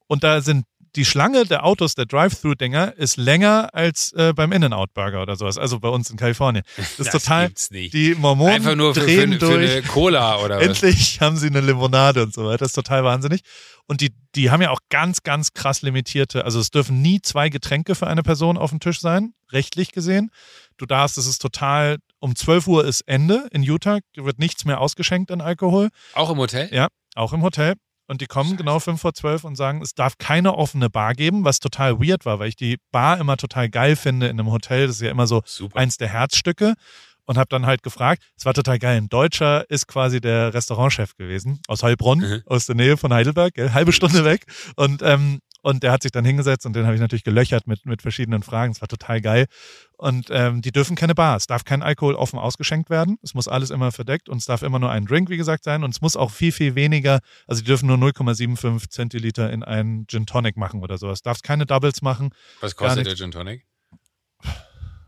[0.07, 0.65] Und da sind
[0.97, 5.59] die Schlange der Autos, der Drive-Thru-Dinger, ist länger als äh, beim In-N-Out-Burger oder sowas.
[5.59, 6.65] Also bei uns in Kalifornien.
[6.77, 7.93] Das ist total, gibt's nicht.
[7.95, 9.71] die Mormonen Einfach nur für, für, drehen für durch.
[9.73, 10.67] eine Cola oder was?
[10.67, 12.59] Endlich haben sie eine Limonade und so weiter.
[12.59, 13.41] Das ist total wahnsinnig.
[13.87, 17.51] Und die, die haben ja auch ganz, ganz krass limitierte, also es dürfen nie zwei
[17.51, 20.31] Getränke für eine Person auf dem Tisch sein, rechtlich gesehen.
[20.79, 24.81] Du darfst, es ist total, um 12 Uhr ist Ende in Utah, wird nichts mehr
[24.81, 26.69] ausgeschenkt an Alkohol, Auch im Hotel?
[26.73, 26.89] Ja.
[27.15, 27.75] auch im Hotel.
[28.07, 28.57] Und die kommen Scheiße.
[28.59, 32.27] genau fünf vor zwölf und sagen, es darf keine offene Bar geben, was total weird
[32.27, 34.87] war, weil ich die Bar immer total geil finde in einem Hotel.
[34.87, 35.79] Das ist ja immer so Super.
[35.79, 36.75] eins der Herzstücke
[37.25, 41.15] und habe dann halt gefragt, es war total geil, ein Deutscher ist quasi der Restaurantchef
[41.17, 42.43] gewesen, aus Heilbronn, Mhm.
[42.45, 43.73] aus der Nähe von Heidelberg, gell?
[43.73, 44.45] halbe Stunde weg
[44.77, 47.87] und ähm, und der hat sich dann hingesetzt und den habe ich natürlich gelöchert mit,
[47.87, 48.73] mit verschiedenen Fragen.
[48.73, 49.47] Es war total geil.
[49.97, 51.37] Und ähm, die dürfen keine Bar.
[51.37, 53.17] Es darf kein Alkohol offen ausgeschenkt werden.
[53.23, 55.83] Es muss alles immer verdeckt und es darf immer nur ein Drink, wie gesagt, sein.
[55.83, 60.07] Und es muss auch viel, viel weniger, also die dürfen nur 0,75 Zentiliter in einen
[60.07, 61.23] Gin Tonic machen oder sowas.
[61.23, 62.29] Darfst keine Doubles machen.
[62.61, 63.17] Was kostet der.
[63.17, 63.65] Gin Tonic?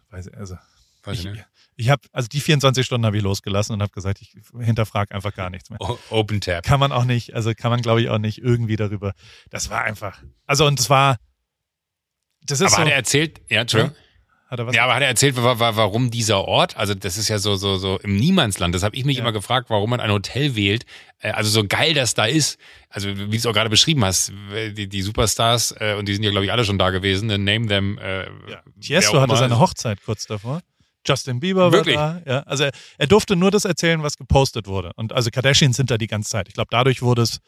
[0.09, 0.57] Weiß ich, also
[1.07, 1.45] Weiß ich ich,
[1.79, 5.35] ich habe, also die 24 Stunden habe ich losgelassen und habe gesagt, ich hinterfrage einfach
[5.35, 5.81] gar nichts mehr.
[5.81, 6.65] O- Open Tap.
[6.65, 9.13] Kann man auch nicht, also kann man glaube ich auch nicht irgendwie darüber.
[9.51, 11.19] Das war einfach, also und es war,
[12.43, 13.95] das ist Aber so, hat er erzählt, ja, Entschuldigung.
[13.97, 14.75] hat Hat er was?
[14.77, 16.77] Ja, aber hat er erzählt, wa- wa- warum dieser Ort?
[16.77, 18.75] Also das ist ja so so so im Niemandsland.
[18.75, 19.23] Das habe ich mich Ja.
[19.23, 20.87] immer gefragt, warum man ein Hotel wählt.
[21.19, 22.59] Äh, Also so geil das da ist.
[22.89, 26.15] Also wie du es auch gerade beschrieben hast, äh, die, die Superstars äh, und die
[26.15, 27.27] sind ja glaube ich alle schon da gewesen.
[27.27, 27.99] Name them.
[27.99, 28.63] Äh, Ja.
[28.81, 30.63] Tiesto hatte seine Hochzeit kurz davor.
[31.07, 31.97] Justin Bieber Wirklich?
[31.97, 32.33] war da.
[32.33, 34.93] Ja, also er, er durfte nur das erzählen, was gepostet wurde.
[34.97, 36.49] Und also Kardashians sind da die ganze Zeit.
[36.49, 37.41] Ich glaube, dadurch wurde es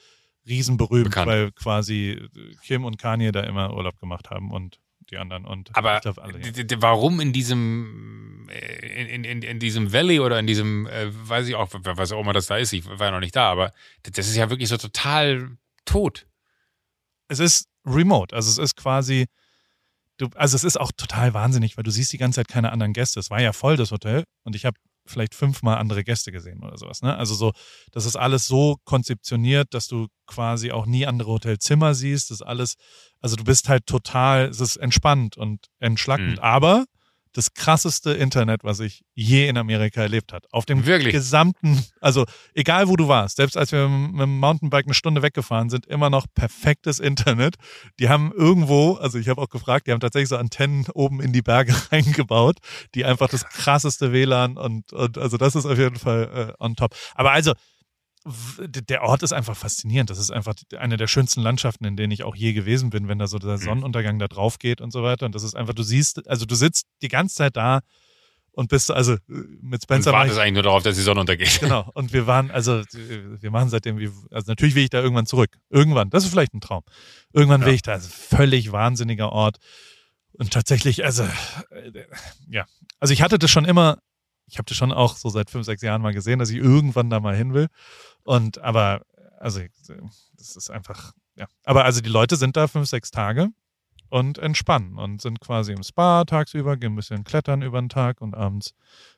[0.47, 1.27] riesenberühmt, Bekannt.
[1.29, 2.29] weil quasi
[2.65, 4.79] Kim und Kanye da immer Urlaub gemacht haben und
[5.11, 5.45] die anderen.
[5.45, 6.65] Und Aber glaub, alle, ja.
[6.81, 11.55] warum in diesem äh, in, in, in diesem Valley oder in diesem, äh, weiß ich
[11.55, 14.29] auch, was auch immer das da ist, ich war ja noch nicht da, aber das
[14.29, 15.51] ist ja wirklich so total
[15.85, 16.27] tot.
[17.29, 18.35] es ist remote.
[18.35, 19.27] Also es ist quasi,
[20.19, 22.93] du, also es ist auch total wahnsinnig, weil du siehst die ganze Zeit keine anderen
[22.93, 23.21] Gäste.
[23.21, 24.77] Es war ja voll das Hotel und ich habe
[25.07, 27.03] vielleicht fünfmal andere Gäste gesehen oder sowas.
[27.03, 27.17] Ne?
[27.17, 27.53] Also so,
[27.93, 32.31] das ist alles so konzeptioniert, dass du quasi auch nie andere Hotelzimmer siehst.
[32.31, 32.75] Das ist alles,
[33.21, 36.37] also du bist halt total, es ist entspannt und entschlackend.
[36.37, 36.43] Mhm.
[36.43, 36.85] Aber
[37.33, 40.47] das krasseste Internet, was ich je in Amerika erlebt hat.
[40.53, 41.13] Auf dem Wirklich?
[41.13, 45.71] gesamten, also egal wo du warst, selbst als wir mit dem Mountainbike eine Stunde weggefahren
[45.71, 47.57] sind, immer noch perfektes Internet.
[47.99, 51.33] Die haben irgendwo, also ich habe auch gefragt, die haben tatsächlich so Antennen oben in
[51.33, 52.59] die Berge reingebaut,
[52.95, 56.77] die einfach das krasseste WLAN und, und also das ist auf jeden Fall äh, on
[56.77, 56.95] top.
[57.15, 57.53] Aber also
[58.59, 60.11] der Ort ist einfach faszinierend.
[60.11, 63.19] Das ist einfach eine der schönsten Landschaften, in denen ich auch je gewesen bin, wenn
[63.19, 65.27] da so der Sonnenuntergang da drauf geht und so weiter.
[65.27, 67.81] Und das ist einfach, du siehst, also du sitzt die ganze Zeit da
[68.53, 69.19] und bist also äh,
[69.61, 71.59] mit Spencer war wartest eigentlich nur darauf, dass die Sonne untergeht.
[71.61, 71.89] Genau.
[71.95, 73.99] Und wir waren, also wir machen seitdem,
[74.31, 75.51] also natürlich will ich da irgendwann zurück.
[75.71, 76.11] Irgendwann.
[76.11, 76.83] Das ist vielleicht ein Traum.
[77.33, 77.75] Irgendwann will Ja.
[77.75, 77.93] ich da.
[77.93, 79.59] Also völlig wahnsinniger Ort.
[80.33, 81.23] Und tatsächlich, also,
[81.71, 82.05] äh,
[82.49, 82.67] ja.
[83.01, 83.99] Also ich hatte das schon immer,
[84.47, 87.11] ich habe das schon auch so seit fünf, sechs Jahren mal gesehen, dass ich irgendwann
[87.11, 87.69] da mal hin will.
[88.29, 89.07] Und aber,
[89.39, 89.63] also,
[90.37, 91.47] das ist einfach, ja.
[91.65, 93.49] Aber also die Leute sind da fünf, sechs Tage
[94.11, 98.21] und entspannen und sind quasi im Spa tagsüber, gehen ein bisschen klettern über den Tag
[98.21, 98.75] und abends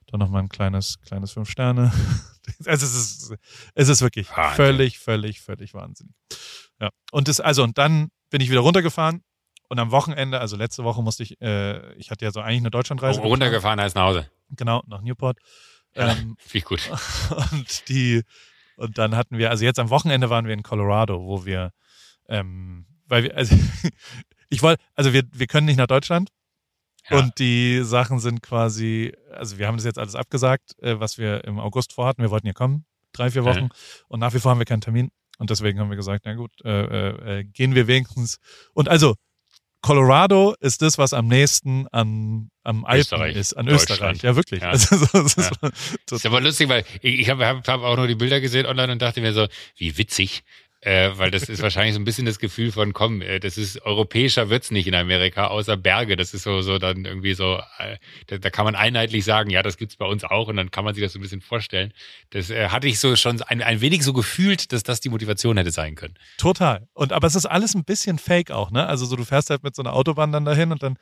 [0.07, 1.93] dann nochmal ein kleines, kleines Fünf Sterne.
[2.65, 3.35] Also es ist,
[3.75, 4.57] es ist wirklich Wahnsinn.
[4.57, 6.17] völlig, völlig, völlig wahnsinnig.
[6.81, 6.91] Ja.
[7.13, 9.23] Und das, also, und dann bin ich wieder runtergefahren
[9.69, 12.71] und am Wochenende, also letzte Woche musste ich, äh, ich hatte ja so eigentlich eine
[12.71, 13.21] Deutschlandreise.
[13.21, 14.31] Runtergefahren heißt nach Hause.
[14.51, 15.39] Genau, nach Newport.
[15.95, 16.13] Ja.
[16.13, 16.91] Ähm, Finde ich gut.
[17.53, 18.23] und die,
[18.81, 21.73] und dann hatten wir, also jetzt am Wochenende waren wir in Colorado, wo wir,
[22.29, 23.55] ähm, weil wir, also
[24.49, 26.31] ich wollte, also wir, wir können nicht nach Deutschland.
[27.09, 27.19] Ja.
[27.19, 31.45] und die Sachen sind quasi, also wir haben das jetzt alles abgesagt, äh, was wir
[31.45, 32.23] im August vorhatten.
[32.23, 33.71] Wir wollten ja kommen, drei, vier Wochen.
[34.09, 35.11] Und nach wie vor haben wir keinen Termin.
[35.39, 38.39] Und deswegen haben wir gesagt, na gut, äh, äh, äh, gehen wir wenigstens.
[38.75, 39.15] Und also
[39.81, 43.69] Colorado ist das, was am nächsten an, am Alpen Österreich, ist, an.
[43.69, 44.23] Österreich.
[44.23, 44.61] Ja, wirklich.
[44.63, 44.71] Ja.
[44.71, 45.69] Also, so, das Ja.
[45.69, 48.67] ist Ist aber lustig, weil ich, ich habe hab, hab auch nur die Bilder gesehen
[48.67, 49.47] online und dachte mir so,
[49.77, 50.43] wie witzig.
[50.83, 53.83] Äh, weil das ist wahrscheinlich so ein bisschen das Gefühl von, komm, äh, das ist
[53.83, 56.17] europäischer wird's nicht in Amerika, außer Berge.
[56.17, 59.63] Das ist so, so dann irgendwie so, äh, da, da kann man einheitlich sagen, ja,
[59.63, 61.93] das gibt's bei uns auch und dann kann man sich das so ein bisschen vorstellen.
[62.31, 65.59] Das äh, hatte ich so schon ein, ein wenig so gefühlt, dass das die Motivation
[65.59, 66.15] hätte sein können.
[66.39, 66.89] Total.
[66.95, 68.87] Und aber es ist alles ein bisschen fake auch, ne?
[68.87, 70.97] Also so du fährst halt mit so einer Autobahn dann dahin und dann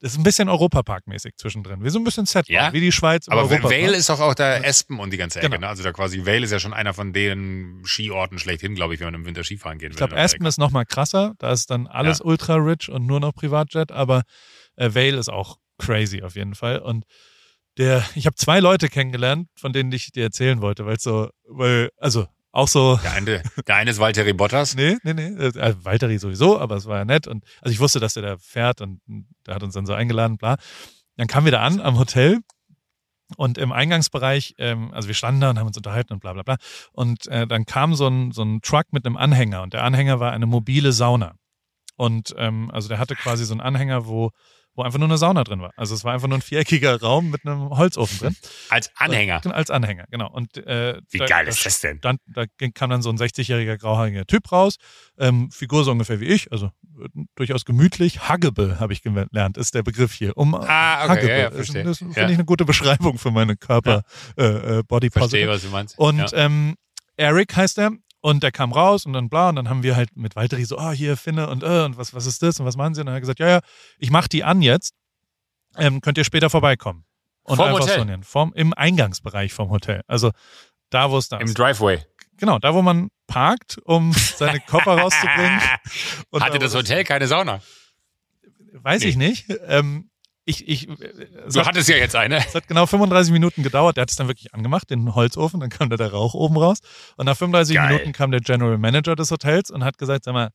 [0.00, 1.82] das ist ein bisschen Europapark-mäßig zwischendrin.
[1.82, 2.72] Wie so ein bisschen Set, Ja.
[2.72, 3.50] wie die Schweiz Aber.
[3.50, 5.60] Vale ist doch auch da Espen und die ganze Ecke, Genau.
[5.62, 5.68] ne?
[5.68, 9.06] Also da quasi, Vale ist ja schon einer von den Skiorten schlechthin, glaube ich, wenn
[9.08, 9.92] man im Winter Skifahren gehen will.
[9.92, 10.16] Ich glaube.
[10.16, 11.34] Aspen ist noch mal krasser.
[11.38, 13.90] Da ist dann alles ultra rich und nur noch Privatjet.
[13.92, 14.22] Aber
[14.76, 16.78] äh, Vale ist auch crazy auf jeden Fall.
[16.78, 17.04] Und
[17.76, 21.90] der, ich habe zwei Leute kennengelernt, von denen ich dir erzählen wollte, weil so, weil
[21.96, 24.74] also auch so Der eine, der eine ist Valtteri Bottas.
[24.76, 25.28] Nee, nee, nee.
[25.28, 27.26] Äh, Valtteri sowieso, aber es war ja nett.
[27.26, 29.00] Und also ich wusste, dass der da fährt und
[29.46, 30.56] der hat uns dann so eingeladen, bla.
[31.16, 32.40] Dann kamen wir da an am Hotel
[33.36, 36.42] und im Eingangsbereich, ähm, also wir standen da und haben uns unterhalten und bla bla
[36.42, 36.56] bla.
[36.92, 40.20] Und äh, dann kam so ein, so ein Truck mit einem Anhänger und der Anhänger
[40.20, 41.34] war eine mobile Sauna.
[41.96, 44.30] Und ähm, also der hatte quasi so einen Anhänger, wo,
[44.78, 45.72] wo einfach nur eine Sauna drin war.
[45.76, 48.36] Also es war einfach nur ein viereckiger Raum mit einem Holzofen drin.
[48.70, 49.40] Als Anhänger.
[49.44, 50.30] Äh, Als Anhänger, genau.
[50.30, 52.00] Und äh, Wie da- geil da ist das denn?
[52.00, 54.76] dann, da kam dann so ein 60-jähriger grauhaariger Typ raus,
[55.18, 58.28] ähm, Figur so ungefähr wie ich, also äh, durchaus gemütlich.
[58.28, 60.36] Huggable habe ich gelernt, ist der Begriff hier.
[60.36, 61.28] Um Ah, okay, Huggable.
[61.30, 61.82] ja, ja, das verstehe.
[61.84, 62.28] das finde Ja.
[62.28, 64.02] ich eine gute Beschreibung für meine Körper
[64.36, 64.44] äh,
[64.78, 65.50] äh, Body Verstehe, Positive.
[65.50, 65.98] was du meinst.
[65.98, 66.32] Und ja.
[66.46, 66.76] ähm,
[67.16, 67.90] Eric heißt er.
[68.20, 70.76] Und der kam raus und dann bla, und dann haben wir halt mit Valtteri so,
[70.78, 73.00] ah, hier, Finne und äh, und was, was ist das und was machen sie?
[73.00, 73.60] Und dann hat er gesagt, ja, ja,
[73.98, 74.94] ich mach die an jetzt.
[75.76, 77.04] Ähm, könnt ihr später vorbeikommen.
[77.44, 78.16] Und Vorm einfach Hotel?
[78.16, 78.22] so.
[78.22, 80.02] Vorm, Im Eingangsbereich vom Hotel.
[80.06, 80.32] Also
[80.90, 81.58] da, wo es da Im ist.
[81.58, 82.04] Driveway.
[82.36, 85.60] Genau, da, wo man parkt, um seine Koffer rauszubringen.
[86.30, 87.60] Und Hatte da, das Hotel keine Sauna?
[88.72, 89.46] Weiß ich nicht.
[89.66, 90.10] Ähm,
[90.48, 92.38] ich, ich, es, Du hat, hattest ja jetzt eine.
[92.38, 93.96] es hat genau 35 Minuten gedauert.
[93.96, 96.78] Der hat es dann wirklich angemacht, den Holzofen, dann kam da der Rauch oben raus.
[97.16, 97.88] Und nach 35 Geil.
[97.88, 100.50] Minuten kam der General Manager des Hotels und hat gesagt, sag mal,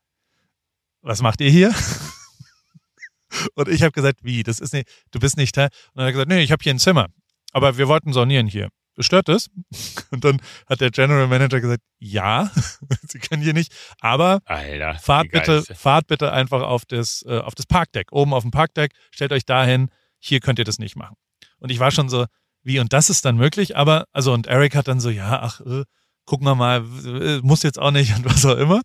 [1.01, 1.73] was macht ihr hier?
[3.55, 5.69] Und ich habe gesagt, wie, das ist nicht, du bist nicht Teil.
[5.93, 7.07] Und dann hat er gesagt, nee, ich habe hier ein Zimmer.
[7.51, 8.69] Aber wir wollten saunieren hier.
[8.99, 9.49] Stört das?
[10.11, 12.51] Und dann hat der General Manager gesagt, ja,
[13.07, 17.55] Sie können hier nicht, aber Alter, fahrt bitte, fahrt bitte einfach auf das, äh, auf
[17.55, 21.15] das Parkdeck, oben auf dem Parkdeck, stellt euch dahin, hier könnt ihr das nicht machen.
[21.59, 22.25] Und ich war schon so,
[22.63, 25.59] wie, und das ist dann möglich, aber, also, und Eric hat dann so, ja, ach,
[25.61, 25.83] äh,
[26.25, 28.81] gucken wir mal, äh, muss jetzt auch nicht und was auch immer.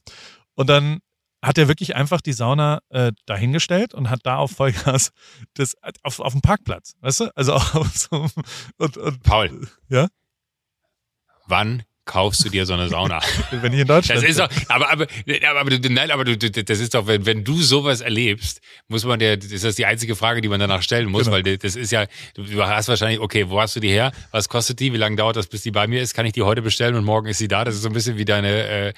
[0.54, 1.00] Und dann
[1.42, 5.12] hat er wirklich einfach die Sauna äh, dahingestellt und hat da auf Vollgas
[5.54, 7.36] das auf, auf dem Parkplatz, weißt du?
[7.36, 8.28] Also auf so
[8.76, 9.68] und, und Paul.
[9.88, 10.08] Ja?
[11.46, 13.20] Wann kaufst du dir so eine Sauna?
[13.52, 15.06] wenn ich in Deutschland Das ist doch, aber, aber,
[15.48, 19.20] aber, aber, nein, aber du, das ist doch, wenn, wenn du sowas erlebst, muss man
[19.20, 21.36] dir, das ist die einzige Frage, die man danach stellen muss, Genau.
[21.36, 24.10] weil das ist ja, du, hast wahrscheinlich, okay, wo hast du die her?
[24.32, 24.92] Was kostet die?
[24.92, 26.14] Wie lange dauert das, bis die bei mir ist?
[26.14, 27.64] Kann ich die heute bestellen und morgen ist sie da?
[27.64, 28.92] Das ist so ein bisschen wie deine äh,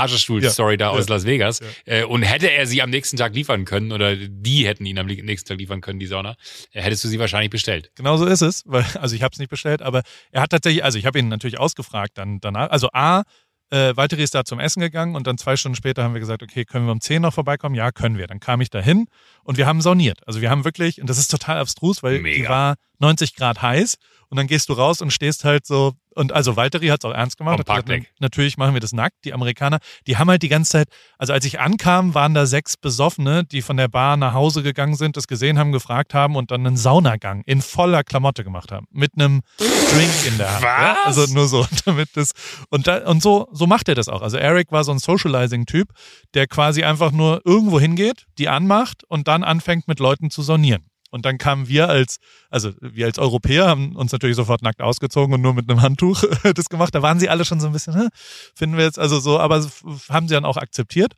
[0.00, 0.90] Massagestuhl-Story da Ja.
[0.90, 1.60] aus Las Vegas.
[1.86, 1.94] Ja.
[2.00, 5.06] Äh, und hätte er sie am nächsten Tag liefern können oder die hätten ihn am
[5.06, 6.36] nächsten Tag liefern können, die Sauna,
[6.72, 7.90] äh, hättest du sie wahrscheinlich bestellt.
[7.96, 10.02] Genau so ist es, weil, also ich habe es nicht bestellt, aber
[10.32, 12.70] er hat tatsächlich, also ich habe ihn natürlich ausgefragt dann danach.
[12.70, 13.22] Also A,
[13.70, 16.42] äh, Valtteri ist da zum Essen gegangen und dann zwei Stunden später haben wir gesagt,
[16.42, 17.74] okay, können wir um 10 noch vorbeikommen?
[17.74, 18.26] Ja, können wir.
[18.26, 19.06] Dann kam ich da hin
[19.42, 20.26] und wir haben sauniert.
[20.26, 22.48] Also wir haben wirklich, und das ist total abstrus, weil die Mega.
[22.48, 23.96] war 90 Grad heiß
[24.28, 27.14] und dann gehst du raus und stehst halt so, und also Valtteri hat es auch
[27.14, 27.58] ernst gemacht.
[27.64, 29.16] Gesagt, natürlich machen wir das nackt.
[29.24, 32.76] Die Amerikaner, die haben halt die ganze Zeit, also als ich ankam, waren da sechs
[32.76, 36.50] Besoffene, die von der Bar nach Hause gegangen sind, das gesehen haben, gefragt haben und
[36.50, 38.86] dann einen Saunagang in voller Klamotte gemacht haben.
[38.90, 40.62] Mit einem Drink in der Hand.
[40.64, 40.96] Ja?
[41.04, 41.18] Was?
[41.18, 42.32] Also nur so, damit das.
[42.70, 44.22] Und, da, und so, so macht er das auch.
[44.22, 45.90] Also Eric war so ein Socializing-Typ,
[46.34, 50.84] der quasi einfach nur irgendwo hingeht, die anmacht und dann anfängt mit Leuten zu saunieren.
[51.16, 52.18] Und dann kamen wir als,
[52.50, 56.22] also wir als Europäer haben uns natürlich sofort nackt ausgezogen und nur mit einem Handtuch
[56.54, 56.94] das gemacht.
[56.94, 58.08] Da waren sie alle schon so ein bisschen, Hä?
[58.54, 59.66] finden wir jetzt also so, aber
[60.10, 61.14] haben sie dann auch akzeptiert.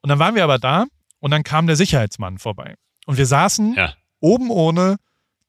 [0.00, 0.86] Und dann waren wir aber da
[1.20, 2.76] und dann kam der Sicherheitsmann vorbei.
[3.04, 3.92] Und wir saßen Ja.
[4.20, 4.96] oben ohne,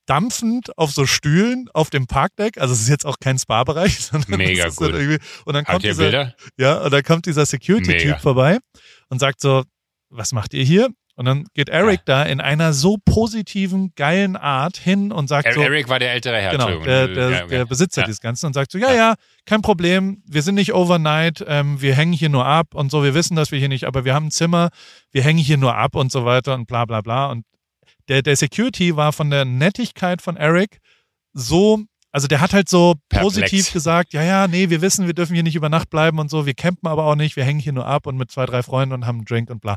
[0.05, 2.57] dampfend auf so Stühlen auf dem Parkdeck.
[2.57, 4.89] Also es ist jetzt auch kein Spa-Bereich, sondern Mega gut.
[4.93, 6.35] irgendwie, und dann kommt dieser, Bilder?
[6.57, 8.59] ja, und dann kommt dieser Security-Typ vorbei
[9.09, 9.63] und sagt so,
[10.09, 10.89] was macht ihr hier?
[11.17, 15.61] Und dann geht Eric da in einer so positiven, geilen Art hin und sagt so,
[15.61, 17.55] Eric war der ältere Herr, Genau, der, der, Ja, okay.
[17.55, 18.05] der Besitzer Ja.
[18.05, 21.95] dieses Ganzen und sagt so, ja, ja, kein Problem, wir sind nicht overnight, ähm, wir
[21.95, 24.27] hängen hier nur ab und so, wir wissen, dass wir hier nicht, aber wir haben
[24.27, 24.69] ein Zimmer,
[25.11, 27.31] wir hängen hier nur ab und so weiter und bla bla bla.
[27.31, 27.45] Und
[28.09, 30.77] der, der Security war von der Nettigkeit von Eric
[31.33, 31.79] so,
[32.17, 33.35] also der hat halt so Perplex.
[33.35, 36.31] positiv gesagt, ja, ja, nee, wir wissen, wir dürfen hier nicht über Nacht bleiben und
[36.31, 38.63] so, wir campen aber auch nicht, wir hängen hier nur ab und mit zwei, drei
[38.63, 39.75] Freunden und haben einen Drink und bla.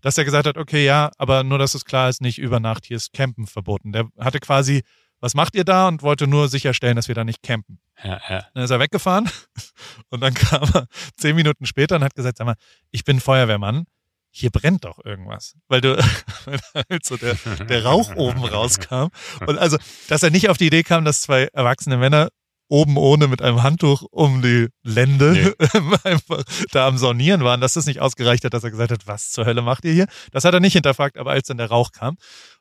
[0.00, 2.86] Dass er gesagt hat, okay, ja, aber nur, dass es klar ist, nicht über Nacht,
[2.86, 3.90] hier ist Campen verboten.
[3.90, 4.82] Der hatte quasi,
[5.18, 5.88] was macht ihr da?
[5.88, 7.80] Und wollte nur sicherstellen, dass wir da nicht campen.
[8.04, 8.46] Ja, ja.
[8.54, 9.28] Dann ist er weggefahren
[10.10, 12.54] und dann kam er zehn Minuten später und hat gesagt, sag mal,
[12.92, 13.86] ich bin Feuerwehrmann,
[14.30, 15.54] hier brennt doch irgendwas.
[15.68, 15.96] Weil du,
[16.44, 17.36] weil halt so der,
[17.68, 19.08] der Rauch oben rauskam.
[19.46, 19.76] Und also,
[20.08, 22.28] dass er nicht auf die Idee kam, dass zwei erwachsene Männer
[22.68, 25.56] oben ohne mit einem Handtuch um die Lände
[26.04, 29.32] einfach da am Saunieren waren, dass das nicht ausgereicht hat, dass er gesagt hat, was
[29.32, 30.06] zur Hölle macht ihr hier?
[30.30, 32.16] Das hat er nicht hinterfragt, aber als dann der Rauch kam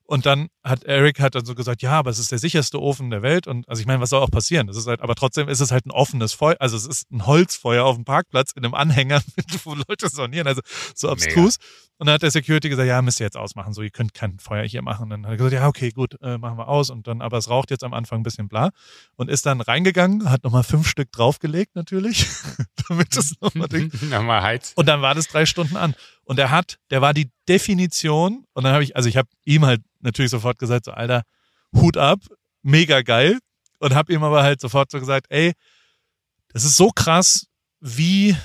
[0.10, 3.12] und dann hat Eric hat dann so gesagt, ja, aber es ist der sicherste Ofen
[3.12, 4.66] der Welt und also ich meine, was soll auch passieren?
[4.66, 7.28] Das ist halt, aber trotzdem ist es halt ein offenes Feuer, also es ist ein
[7.28, 9.22] Holzfeuer auf dem Parkplatz in einem Anhänger,
[9.66, 10.62] wo Leute saunieren, also
[10.96, 11.58] so abstrus.
[12.00, 14.40] Und dann hat der Security gesagt, ja, müsst ihr jetzt ausmachen, so, ihr könnt kein
[14.40, 15.04] Feuer hier machen.
[15.04, 16.90] Und dann hat er gesagt, ja, okay, gut, äh, machen wir aus.
[16.90, 18.70] Und dann, aber es raucht jetzt am Anfang ein bisschen bla.
[19.18, 22.26] Und ist dann reingegangen, hat nochmal fünf Stück draufgelegt, natürlich,
[22.88, 23.92] damit es nochmal Ding.
[24.10, 24.72] Nochmal Heiz.
[24.78, 25.94] Und dann war das drei Stunden an.
[26.24, 28.46] Und er hat, der war die Definition.
[28.54, 31.24] Und dann habe ich, also ich habe ihm halt natürlich sofort gesagt, so, Alter,
[31.76, 32.20] Hut ab,
[32.62, 33.40] mega geil.
[33.80, 35.52] Und habe ihm aber halt sofort so gesagt, ey,
[36.54, 37.48] das ist so krass,
[37.82, 38.38] wie,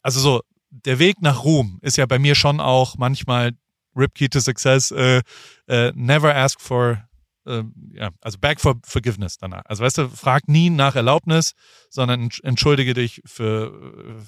[0.00, 0.40] also so,
[0.70, 3.52] der Weg nach Ruhm ist ja bei mir schon auch manchmal
[3.96, 5.22] Ripkey to Success, äh,
[5.66, 7.07] äh, never ask for,
[7.48, 9.62] äh, ja, also beg for forgiveness danach.
[9.64, 11.52] Also weißt du, frag nie nach Erlaubnis,
[11.90, 13.72] sondern entsch- entschuldige dich für,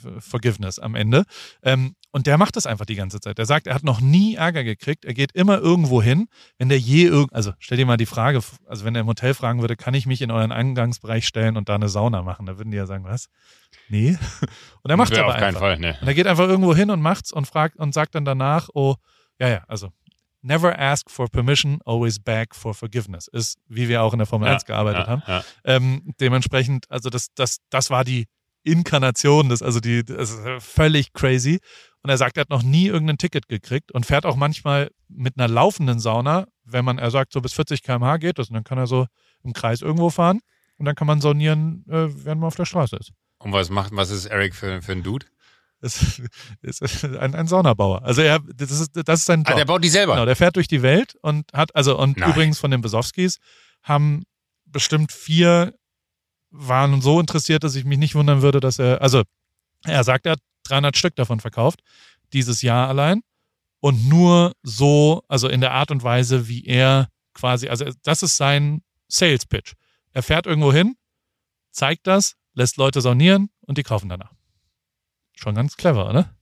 [0.02, 1.24] für Forgiveness am Ende.
[1.62, 3.38] Ähm, und der macht das einfach die ganze Zeit.
[3.38, 5.04] Der sagt, er hat noch nie Ärger gekriegt.
[5.04, 6.26] Er geht immer irgendwo hin.
[6.58, 9.32] Wenn der je irgend, also stell dir mal die Frage, also wenn er im Hotel
[9.34, 12.46] fragen würde, kann ich mich in euren Eingangsbereich stellen und da eine Sauna machen?
[12.46, 13.26] Da würden die ja sagen, was?
[13.88, 14.18] Nee.
[14.82, 15.60] Und er macht aber auf keinen einfach.
[15.60, 15.96] Fall, ne.
[16.00, 18.96] Und er geht einfach irgendwo hin und macht's und fragt und sagt dann danach, oh,
[19.38, 19.90] ja, ja, also
[20.42, 23.28] never ask for permission, always beg for forgiveness.
[23.28, 25.22] Ist, wie wir auch in der Formel Ja, 1 gearbeitet ja, haben.
[25.26, 25.44] Ja.
[25.64, 28.26] Ähm, dementsprechend, also das, das, das war die
[28.62, 31.60] Inkarnation, das, also die, das ist völlig crazy.
[32.02, 35.38] Und er sagt, er hat noch nie irgendein Ticket gekriegt und fährt auch manchmal mit
[35.38, 38.64] einer laufenden Sauna, wenn man, er sagt, so bis 40 km/h geht das und dann
[38.64, 39.06] kann er so
[39.42, 40.40] im Kreis irgendwo fahren
[40.78, 43.12] und dann kann man saunieren, äh, während man auf der Straße ist.
[43.38, 45.26] Und was macht, was ist Eric für, für ein Dude?
[45.82, 46.20] Ist,
[46.62, 48.02] ist ein, ein Saunabauer.
[48.02, 49.58] Also er, das ist, das ist sein Ah, Job.
[49.58, 50.14] der baut die selber.
[50.14, 52.30] Genau, der fährt durch die Welt und hat, also, und Nein.
[52.30, 53.38] übrigens von den Besowskis
[53.82, 54.24] haben
[54.66, 55.74] bestimmt vier
[56.50, 59.22] waren so interessiert, dass ich mich nicht wundern würde, dass er, also
[59.84, 61.80] er sagt, er hat 300 Stück davon verkauft,
[62.32, 63.22] dieses Jahr allein.
[63.82, 68.36] Und nur so, also in der Art und Weise, wie er quasi, also das ist
[68.36, 69.72] sein Sales Pitch.
[70.12, 70.96] Er fährt irgendwo hin,
[71.70, 74.32] zeigt das, lässt Leute saunieren und die kaufen danach.
[75.40, 76.34] Schon ganz clever, oder?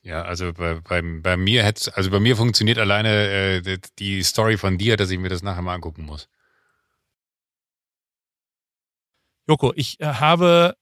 [0.00, 3.60] Ja, also bei, bei, bei mir hätte also bei mir funktioniert alleine äh,
[3.98, 6.28] die- Story von dir, dass ich mir das nachher mal angucken muss.
[9.46, 10.76] Joko, ich äh, habe,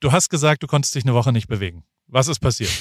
[0.00, 1.84] du hast gesagt, du konntest dich eine Woche nicht bewegen.
[2.06, 2.70] Was ist passiert?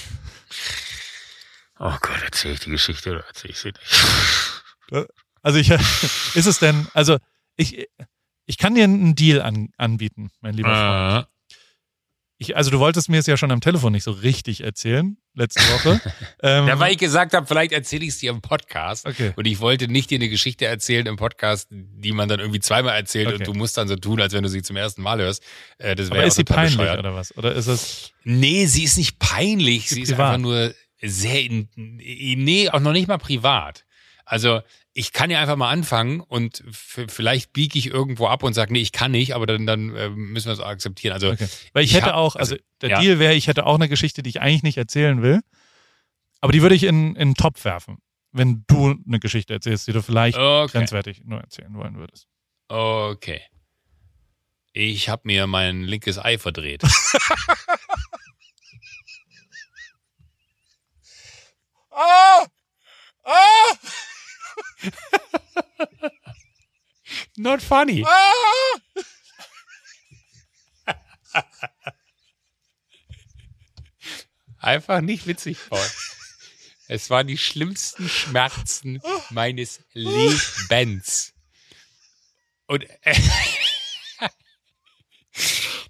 [1.77, 5.07] Oh Gott, erzähle ich die Geschichte oder erzähle ich sie nicht?
[5.41, 5.69] Also ich,
[6.35, 7.17] ist es denn, also
[7.57, 7.89] ich,
[8.45, 11.27] ich kann dir einen Deal an, anbieten, mein lieber Freund.
[12.37, 15.61] Ich, also du wolltest mir es ja schon am Telefon nicht so richtig erzählen, letzte
[15.61, 16.01] Woche.
[16.43, 19.05] ähm, ja, weil ich gesagt habe, vielleicht erzähle ich es dir im Podcast.
[19.07, 19.31] okay.
[19.37, 22.95] Und ich wollte nicht dir eine Geschichte erzählen im Podcast, die man dann irgendwie zweimal
[22.97, 23.37] erzählt Okay.
[23.37, 25.43] und du musst dann so tun, als wenn du sie zum ersten Mal hörst.
[25.77, 26.99] Äh, das wäre Aber ja ist sie peinlich bescheuert.
[26.99, 27.37] oder was?
[27.37, 29.87] Oder ist es, Nee, sie ist nicht peinlich.
[29.89, 30.25] Sie ist Privat.
[30.33, 33.84] einfach nur sehr, in, nee, auch noch nicht mal privat.
[34.25, 34.61] Also
[34.93, 38.81] ich kann ja einfach mal anfangen und vielleicht biege ich irgendwo ab und sage, nee,
[38.81, 41.13] ich kann nicht, aber dann, dann äh, müssen wir es auch akzeptieren.
[41.13, 41.47] Also okay.
[41.73, 42.99] Weil ich, Ich hätte hab- auch, also, also, der ja.
[43.01, 45.41] Deal wäre, ich hätte auch eine Geschichte, die ich eigentlich nicht erzählen will.
[46.41, 47.99] Aber die würde ich in, in den Topf werfen,
[48.31, 50.71] wenn du eine Geschichte erzählst, die du vielleicht okay.
[50.71, 52.27] grenzwertig nur erzählen wollen würdest.
[52.67, 53.41] Okay.
[54.73, 56.83] Ich habe mir mein linkes Ei verdreht.
[61.97, 62.45] Ah!
[63.23, 63.77] Ah!
[67.37, 68.03] Not funny.
[68.05, 69.01] Ah!
[74.59, 75.85] Einfach nicht witzig, Paul.
[76.87, 81.33] Es waren die schlimmsten Schmerzen meines Lebens.
[82.67, 83.15] Und äh,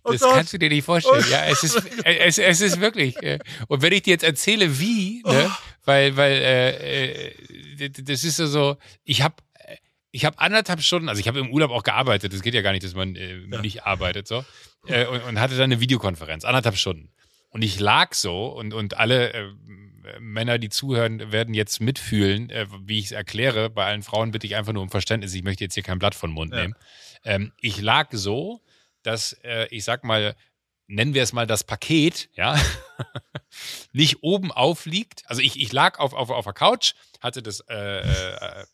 [0.08, 0.36] Oh das Gott.
[0.36, 1.26] kannst du dir nicht vorstellen.
[1.32, 3.16] Ja, es ist, äh, es, es ist wirklich.
[3.24, 5.50] äh, Und wenn ich dir jetzt erzähle, wie, ne,
[5.84, 9.36] weil, weil äh, das ist so, so ich habe
[10.16, 12.32] ich habe anderthalb Stunden, also ich habe im Urlaub auch gearbeitet.
[12.34, 13.62] Das geht ja gar nicht, dass man äh, Ja.
[13.62, 14.46] nicht arbeitet so.
[14.88, 17.10] Äh, und, und hatte dann eine Videokonferenz, anderthalb Stunden.
[17.50, 19.46] Und ich lag so und, und alle äh,
[20.20, 23.70] Männer, die zuhören, werden jetzt mitfühlen, äh, wie ich es erkläre.
[23.70, 25.34] Bei allen Frauen bitte ich einfach nur um Verständnis.
[25.34, 26.62] Ich möchte jetzt hier kein Blatt von Mund Ja.
[26.62, 26.76] nehmen.
[27.24, 28.62] Ähm, ich lag so,
[29.04, 30.36] dass äh, ich sag mal,
[30.88, 32.56] nennen wir es mal das Paket, ja,
[33.94, 35.24] nicht oben aufliegt.
[35.28, 38.66] Also ich, ich lag auf, auf, auf der Couch, hatte das äh, äh,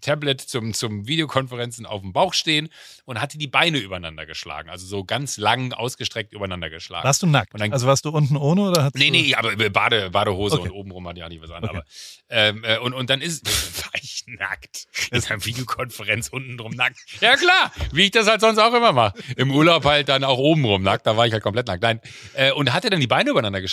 [0.00, 2.68] Tablet zum, zum Videokonferenzen auf dem Bauch stehen
[3.04, 4.68] und hatte die Beine übereinander geschlagen.
[4.70, 7.04] Also so ganz lang ausgestreckt übereiner geschlagen.
[7.04, 7.52] Warst du nackt?
[7.54, 10.70] Dann- also warst du unten ohne oder hast Nee, du, nee, aber Bade, Badehose Okay.
[10.70, 11.62] und obenrum hatte ich auch nicht was an.
[11.64, 11.76] Okay.
[11.76, 11.84] Aber,
[12.30, 13.44] ähm, äh, und, und dann ist,
[13.84, 14.86] war ich nackt.
[15.10, 16.98] In einer Videokonferenz untenrum nackt.
[17.20, 19.14] Ja klar, wie ich das halt sonst auch immer mache.
[19.36, 21.82] Im Urlaub halt dann auch obenrum nackt, da war ich halt komplett nackt.
[21.82, 22.00] Nein.
[22.34, 23.69] Äh, und hatte dann die Beine übereinander geschlagen.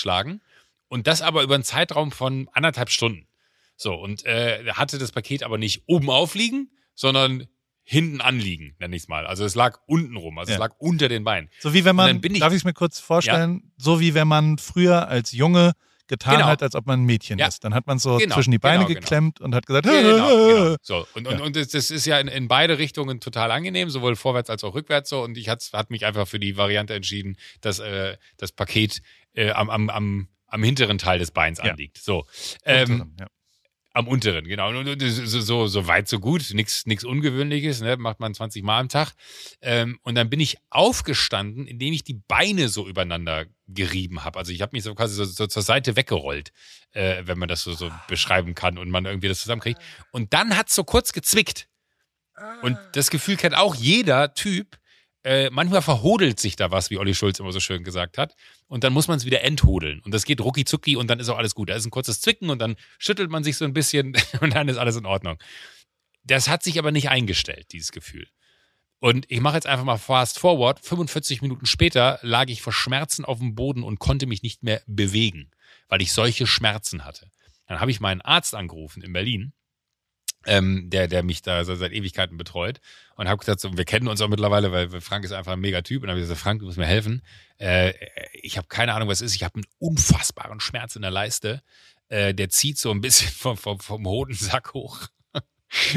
[0.90, 3.28] Und das aber über einen Zeitraum von anderthalb Stunden.
[3.76, 7.46] So, und äh, hatte das Paket aber nicht oben aufliegen, sondern
[7.84, 9.26] hinten anliegen, nenne ich es mal.
[9.28, 10.60] Also es lag unten rum, also es Ja.
[10.66, 11.50] lag unter den Beinen.
[11.60, 14.58] So wie wenn man, ich- darf ich es mir kurz vorstellen, so wie wenn man
[14.58, 15.74] früher als Junge
[16.08, 16.48] getan Genau.
[16.48, 17.48] hat, als ob man ein Mädchen Ja.
[17.48, 17.64] ist.
[17.66, 19.00] Dann hat man so Genau, zwischen die Beine genau, genau.
[19.02, 19.94] geklemmt und hat gesagt, Genau,
[20.48, 20.76] genau.
[20.82, 21.46] So, und, und, Ja.
[21.46, 25.10] und das, ist ja in, in beide Richtungen total angenehm, sowohl vorwärts als auch rückwärts
[25.10, 25.22] so.
[25.22, 29.02] Und ich hat, hat mich einfach für die Variante entschieden, dass äh, das Paket
[29.38, 31.72] äh, am, am, am, am hinteren Teil des Beins Ja.
[31.72, 31.98] anliegt.
[31.98, 32.26] So.
[32.66, 33.28] Ähm, ja.
[33.94, 34.72] am unteren, genau.
[34.84, 36.54] So, so, so weit, so gut.
[36.54, 37.98] Nichts Ungewöhnliches, ne?
[37.98, 39.14] macht man 20 Mal am Tag.
[39.62, 44.40] Ähm, und dann bin ich aufgestanden, indem ich die Beine so übereinander gerieben habe.
[44.40, 46.52] Also ich habe mich so quasi so, so zur Seite weggerollt,
[46.92, 49.82] äh, wenn man das so, so beschreiben kann und man irgendwie das zusammenkriegt.
[50.12, 51.68] Und dann hat's so kurz gezwickt.
[52.62, 54.78] Und das Gefühl kennt auch jeder Typ.
[55.28, 58.34] Äh, manchmal verhodelt sich da was, wie Olli Schulz immer so schön gesagt hat.
[58.68, 60.00] Und dann muss man es wieder enthodeln.
[60.00, 61.70] Und das geht rucki zucki und dann ist auch alles gut.
[61.70, 64.70] Da ist ein kurzes Zwicken und dann schüttelt man sich so ein bisschen und dann
[64.70, 65.38] ist alles in Ordnung.
[66.24, 68.30] Das hat sich aber nicht eingestellt, dieses Gefühl.
[69.00, 70.80] Und ich mache jetzt einfach mal fast forward.
[70.80, 74.82] 45 Minuten später lag ich vor Schmerzen auf dem Boden und konnte mich nicht mehr
[74.88, 75.52] bewegen,
[75.90, 77.30] weil ich solche Schmerzen hatte.
[77.66, 79.52] Dann habe ich meinen Arzt angerufen in Berlin,
[80.48, 82.80] ähm, der, der mich da seit Ewigkeiten betreut
[83.16, 85.82] und habe gesagt, so, wir kennen uns auch mittlerweile, weil Frank ist einfach ein mega
[85.82, 87.22] Typ und habe gesagt, Frank, du musst mir helfen.
[87.58, 87.94] Äh,
[88.34, 89.36] ich habe keine Ahnung, was es ist.
[89.36, 91.62] Ich habe einen unfassbaren Schmerz in der Leiste.
[92.08, 95.02] Äh, der zieht so ein bisschen vom, vom, vom Hodensack hoch.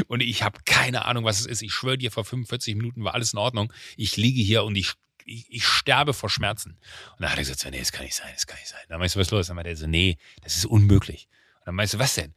[0.07, 1.61] Und ich habe keine Ahnung, was es ist.
[1.61, 3.71] Ich schwöre dir, vor 45 Minuten war alles in Ordnung.
[3.95, 4.93] Ich liege hier und ich
[5.25, 6.71] ich, ich sterbe vor Schmerzen.
[6.71, 8.81] Und dann hat er gesagt, so, nee, das kann nicht sein, das kann nicht sein.
[8.89, 9.47] Dann meinst du, was ist los?
[9.47, 11.29] Dann meinte er so, nee, das ist unmöglich.
[11.59, 12.33] Und dann meinst du, was denn?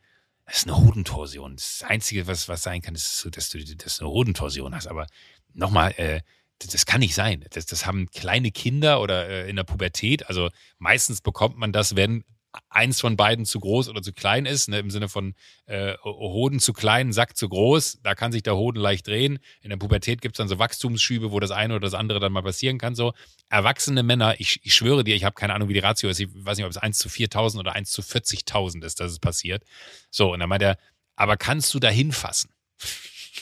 [0.46, 1.56] Das ist eine Hodentorsion.
[1.56, 4.86] Das, Einzige, was, was sein kann, ist, dass du, dass eine Hodentorsion hast.
[4.86, 5.06] Aber
[5.52, 6.20] nochmal, äh,
[6.58, 7.44] das, das kann nicht sein.
[7.50, 10.28] Das, das haben kleine Kinder oder äh, in der Pubertät.
[10.28, 12.24] Also meistens bekommt man das, wenn
[12.68, 15.34] eins von beiden zu groß oder zu klein ist, ne, im Sinne von
[15.66, 19.38] äh, Hoden zu klein, Sack zu groß, da kann sich der Hoden leicht drehen.
[19.60, 22.32] In der Pubertät gibt es dann so Wachstumsschübe, wo das eine oder das andere dann
[22.32, 22.94] mal passieren kann.
[22.94, 23.12] So
[23.48, 26.28] erwachsene Männer, ich, ich schwöre dir, ich habe keine Ahnung, wie die Ratio ist, ich
[26.32, 29.64] weiß nicht, ob es 1 zu 4.000 oder 1 zu 40.000 ist, dass es passiert.
[30.10, 30.78] So, und dann meint er,
[31.16, 32.50] aber kannst du da hinfassen?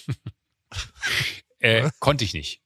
[1.59, 2.61] äh, konnte ich nicht.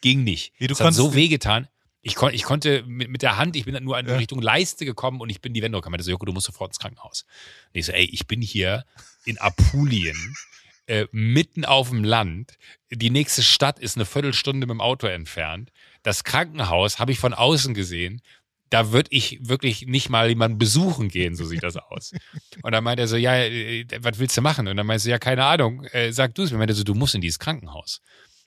[0.00, 0.52] Ging nicht.
[0.58, 1.68] Wie, du es hat so wehgetan.
[2.02, 4.16] Ich, kon, ich konnte mit, mit der Hand, ich bin dann nur in Ja.
[4.16, 5.98] Richtung Leiste gekommen und ich bin die Wände gekommen.
[5.98, 7.24] Er so, Joko, du musst sofort ins Krankenhaus.
[7.72, 8.84] Und ich so, ey, ich bin hier
[9.24, 10.16] in Apulien,
[10.86, 12.56] äh, mitten auf dem Land.
[12.90, 15.70] Die nächste Stadt ist eine Viertelstunde mit dem Auto entfernt.
[16.02, 18.22] Das Krankenhaus habe ich von außen gesehen.
[18.70, 22.12] Da würde ich wirklich nicht mal jemanden besuchen gehen, so sieht das aus.
[22.62, 24.68] Und dann meinte er so, ja, äh, was willst du machen?
[24.68, 26.52] Und dann meinte ich so, ja, keine Ahnung, äh, sag du es.
[26.52, 28.00] Er meinte so, du musst in dieses Krankenhaus.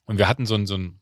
[0.05, 0.99] Und wir hatten so ein, so ein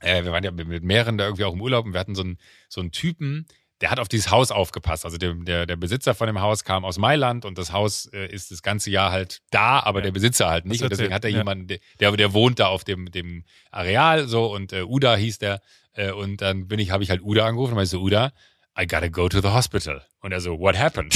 [0.00, 2.22] äh, wir waren ja mit mehreren da irgendwie auch im Urlaub und wir hatten so
[2.22, 2.38] einen,
[2.68, 3.46] so einen Typen,
[3.80, 5.04] der hat auf dieses Haus aufgepasst.
[5.04, 8.26] Also der, der, der Besitzer von dem Haus kam aus Mailand und das Haus äh,
[8.26, 10.04] ist das ganze Jahr halt da, aber Ja.
[10.04, 10.82] der Besitzer halt nicht.
[10.82, 11.38] Und deswegen hat er ja.
[11.38, 11.68] jemanden,
[12.00, 15.60] der- der, wohnt da auf dem, dem Areal so und äh, Uda hieß der.
[15.92, 18.32] Äh, und dann bin ich, habe ich halt Uda angerufen und meinte so, Uda,
[18.80, 20.02] I gotta go to the hospital.
[20.20, 21.14] Und er so, what happened?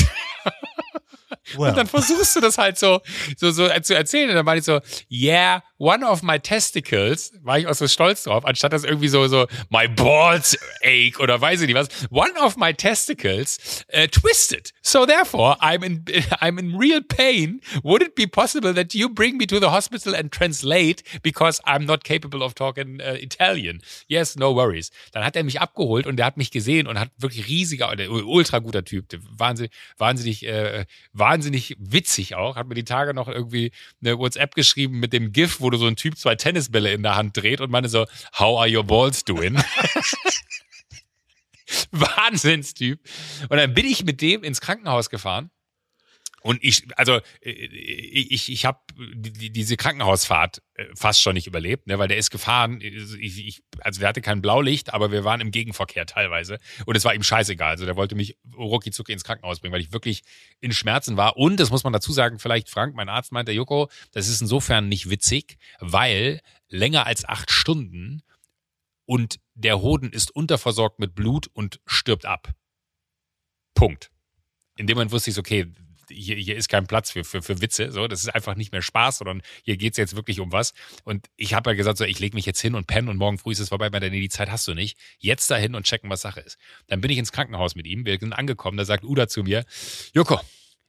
[1.56, 3.00] Well, Und dann versuchst du das halt so,
[3.36, 4.30] so, so zu erzählen.
[4.30, 4.80] Und dann war ich so,
[5.10, 9.26] yeah, one of my testicles, war ich auch so stolz drauf, anstatt das irgendwie so,
[9.26, 11.88] so, my balls ache oder weiß ich nicht was.
[12.08, 14.72] One of my testicles uh, twisted.
[14.82, 16.04] So therefore, I'm in,
[16.40, 17.60] I'm in real pain.
[17.82, 21.84] Would it be possible that you bring me to the hospital and translate because I'm
[21.84, 23.80] not capable of talking uh, Italian?
[24.06, 24.92] Yes, no worries.
[25.10, 28.60] Dann hat er mich abgeholt und der hat mich gesehen und hat wirklich riesiger, ultra
[28.60, 29.06] guter Typ,
[29.36, 35.00] wahnsinnig, wahnsinnig, äh, wahnsinnig witzig auch, hat mir die Tage noch irgendwie eine WhatsApp geschrieben
[35.00, 37.70] mit dem GIF, wo du so ein Typ zwei Tennisbälle in der Hand dreht und
[37.70, 38.06] meine so,
[38.38, 39.56] how are your balls doing?
[41.90, 43.00] Wahnsinnstyp.
[43.48, 45.50] Und dann bin ich mit dem ins Krankenhaus gefahren.
[46.42, 51.86] Und ich, also äh, ich, ich habe die, diese Krankenhausfahrt äh, fast schon nicht überlebt,
[51.86, 52.80] ne, weil der ist gefahren.
[52.80, 57.04] Ich, ich, also der hatte kein Blaulicht, aber wir waren im Gegenverkehr teilweise und es
[57.04, 57.70] war ihm scheißegal.
[57.70, 60.22] Also der wollte mich rucki zucki ins Krankenhaus bringen, weil ich wirklich
[60.60, 61.36] in Schmerzen war.
[61.36, 64.88] Und das muss man dazu sagen, vielleicht Frank, mein Arzt meinte, Joko, das ist insofern
[64.88, 68.22] nicht witzig, weil länger als acht Stunden
[69.04, 72.52] und der Hoden ist unterversorgt mit Blut und stirbt ab.
[73.74, 74.10] Punkt.
[74.76, 75.70] In dem Moment wusste ich, okay,
[76.12, 77.90] hier, hier ist kein Platz für, für, für Witze.
[77.90, 80.74] So, das ist einfach nicht mehr Spaß, sondern hier geht's jetzt wirklich um was.
[81.04, 83.38] Und ich habe ja gesagt, so, ich lege mich jetzt hin und penne und morgen
[83.38, 83.92] früh ist es vorbei.
[83.92, 84.98] Weil nee, die Zeit hast du nicht.
[85.18, 86.58] Jetzt dahin und checken, was Sache ist.
[86.86, 88.04] Dann bin ich ins Krankenhaus mit ihm.
[88.04, 88.76] Wir sind angekommen.
[88.76, 89.64] Da sagt Uda zu mir,
[90.14, 90.40] Joko,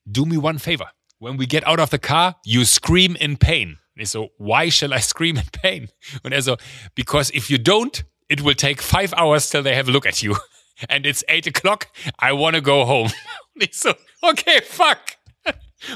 [0.05, 0.91] do me one favor.
[1.19, 3.79] When we get out of the car, you scream in pain.
[3.95, 5.89] Und ich so, why shall I scream in pain?
[6.23, 6.57] Und er so,
[6.95, 10.21] because if you don't, it will take five hours till they have a look at
[10.21, 10.35] you.
[10.89, 11.87] And it's eight o'clock,
[12.21, 13.11] I wanna go home.
[13.55, 14.99] Und ich so, okay, fuck.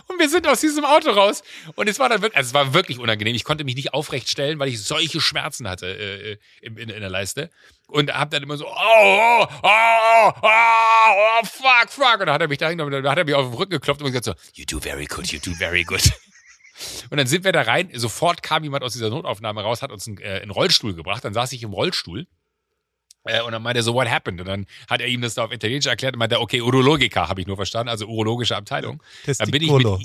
[0.08, 1.44] Und wir sind aus diesem Auto raus.
[1.76, 3.36] Und es war dann wirklich, also es war wirklich unangenehm.
[3.36, 7.00] Ich konnte mich nicht aufrecht stellen, weil ich solche Schmerzen hatte äh, in, in, in
[7.00, 7.50] der Leiste.
[7.88, 12.20] Und hab dann immer so, oh, oh, oh, oh, oh, fuck, fuck.
[12.20, 14.02] Und dann hat er mich da hingenommen, dann hat er mich auf den Rücken geklopft
[14.02, 16.04] und gesagt so, you do very good, you do very good.
[17.10, 17.90] Und dann sind wir da rein.
[17.96, 21.26] Sofort kam jemand aus dieser Notaufnahme raus, hat uns einen, äh, einen Rollstuhl gebracht.
[21.26, 22.28] Dann saß ich im Rollstuhl.
[23.28, 24.40] Äh, und dann meinte er so, what happened?
[24.42, 27.42] Und dann hat er ihm das da auf Italienisch erklärt und meinte, okay, Urologica habe
[27.42, 29.02] ich nur verstanden, also urologische Abteilung.
[29.26, 30.00] Dann bin ich Testicolo.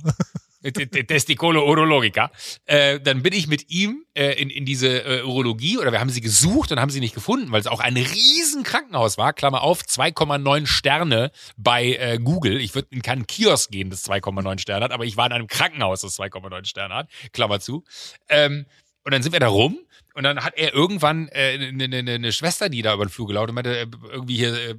[0.62, 2.30] mit Testicolo Urologica.
[2.66, 6.10] Äh, dann bin ich mit ihm äh, in, in diese äh, Urologie oder wir haben
[6.10, 9.32] sie gesucht und haben sie nicht gefunden, weil es auch ein riesen Krankenhaus war.
[9.32, 12.60] Klammer auf, 2,9 Sterne bei äh, Google.
[12.60, 15.46] Ich würde in keinen Kiosk gehen, das 2,9 Sterne hat, aber ich war in einem
[15.46, 17.08] Krankenhaus, das 2,9 Sterne hat.
[17.32, 17.84] Klammer zu.
[18.28, 18.66] Ähm,
[19.04, 19.78] und dann sind wir da rum
[20.14, 23.26] und dann hat er irgendwann äh, eine, eine, eine Schwester, die da über den Flur
[23.26, 24.74] gelaufen und meinte, äh, irgendwie hier, äh,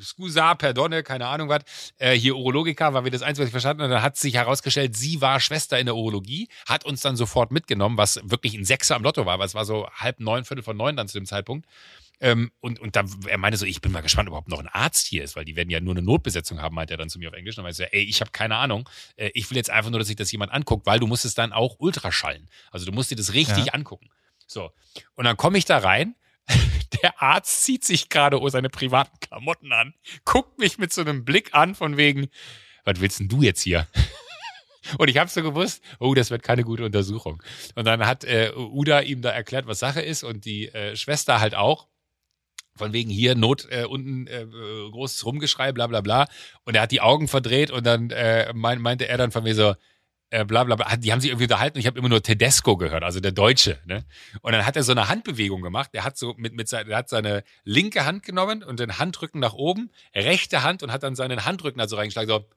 [0.00, 1.62] scusa, perdone, keine Ahnung was,
[1.98, 3.92] äh, hier Urologica war wir das eins, was ich verstanden habe.
[3.92, 7.50] Und dann hat sich herausgestellt, sie war Schwester in der Urologie, hat uns dann sofort
[7.52, 10.62] mitgenommen, was wirklich ein Sechser am Lotto war, weil es war so halb neun, viertel
[10.62, 11.66] von neun dann zu dem Zeitpunkt.
[12.20, 14.68] Ähm, und, und da, er meinte so, ich bin mal gespannt, ob überhaupt noch ein
[14.68, 17.18] Arzt hier ist, weil die werden ja nur eine Notbesetzung haben, meinte er dann zu
[17.18, 17.54] mir auf Englisch.
[17.54, 18.88] Und dann meinte er so, ey, ich habe keine Ahnung.
[19.16, 21.34] Äh, ich will jetzt einfach nur, dass sich das jemand anguckt, weil du musst es
[21.34, 22.48] dann auch ultraschallen.
[22.70, 23.72] Also du musst dir das richtig Ja.
[23.74, 24.08] angucken.
[24.46, 24.70] So.
[25.14, 26.14] Und dann komme ich da rein.
[27.02, 31.54] Der Arzt zieht sich gerade seine privaten Klamotten an, guckt mich mit so einem Blick
[31.54, 32.28] an von wegen,
[32.84, 33.88] was willst denn du jetzt hier?
[34.98, 37.42] Und ich habe so gewusst, oh, das wird keine gute Untersuchung.
[37.74, 41.40] Und dann hat äh, Uda ihm da erklärt, was Sache ist und die äh, Schwester
[41.40, 41.88] halt auch.
[42.76, 46.26] von wegen hier Not äh, unten äh, großes Rumgeschrei, bla bla bla.
[46.64, 49.54] Und er hat die Augen verdreht und dann äh, mein, meinte er dann von mir
[49.54, 49.74] so,
[50.34, 50.64] äh, bla.
[50.96, 53.78] Die haben sich irgendwie unterhalten ich habe immer nur Tedesco gehört, also der Deutsche.
[53.86, 54.04] Ne?
[54.42, 55.90] Und dann hat er so eine Handbewegung gemacht.
[55.92, 59.40] Er hat so mit, mit seine, er hat seine linke Hand genommen und den Handrücken
[59.40, 62.48] nach oben, rechte Hand und hat dann seinen Handrücken also reingeschlagen, so.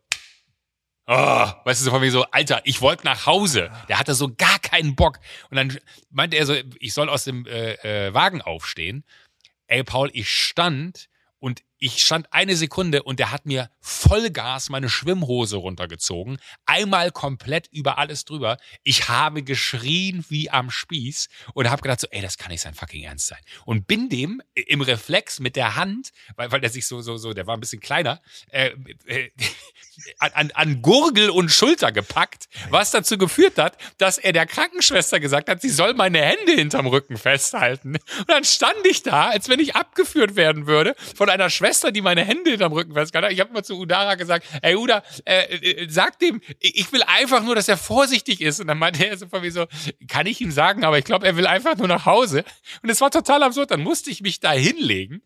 [1.10, 3.72] Oh, weißt du, so von mir so, Alter, ich wollte nach Hause.
[3.88, 5.20] Der hatte so gar keinen Bock.
[5.50, 5.78] Und dann
[6.10, 9.06] meinte er so, ich soll aus dem äh, äh, Wagen aufstehen.
[9.68, 11.08] Ey, Paul, ich stand
[11.40, 16.40] und ich stand eine Sekunde und der hat mir Vollgas meine Schwimmhose runtergezogen.
[16.66, 18.58] Einmal komplett über alles drüber.
[18.84, 22.74] Ich habe geschrien wie am Spieß und habe gedacht so, ey, das kann nicht sein
[22.74, 23.40] fucking Ernst sein.
[23.66, 27.34] Und bin dem im Reflex mit der Hand, weil, weil der sich so, so, so,
[27.34, 28.72] der war ein bisschen kleiner, äh,
[29.06, 29.30] äh,
[30.20, 35.50] an, an Gurgel und Schulter gepackt, was dazu geführt hat, dass er der Krankenschwester gesagt
[35.50, 37.98] hat, sie soll meine Hände hinterm Rücken festhalten.
[38.20, 41.92] Und dann stand ich da, als wenn ich abgeführt werden würde von einer Schwester, Schwester,
[41.92, 43.34] die meine Hände hinterm Rücken festgehalten hat.
[43.34, 47.44] Ich habe immer zu Udara gesagt, ey Uda, äh, äh, sag dem, ich will einfach
[47.44, 48.62] nur, dass er vorsichtig ist.
[48.62, 49.66] Und dann meinte er so von mir so,
[50.08, 52.46] kann ich ihm sagen, aber ich glaube, er will einfach nur nach Hause.
[52.82, 53.72] Und es war total absurd.
[53.72, 55.22] Dann musste ich mich da hinlegen.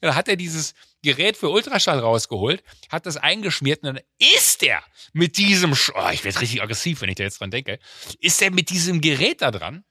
[0.00, 4.82] Dann hat er dieses Gerät für Ultraschall rausgeholt, hat das eingeschmiert und dann ist er
[5.12, 7.78] mit diesem, oh, ich werde richtig aggressiv, wenn ich da jetzt dran denke,
[8.18, 9.84] ist er mit diesem Gerät da dran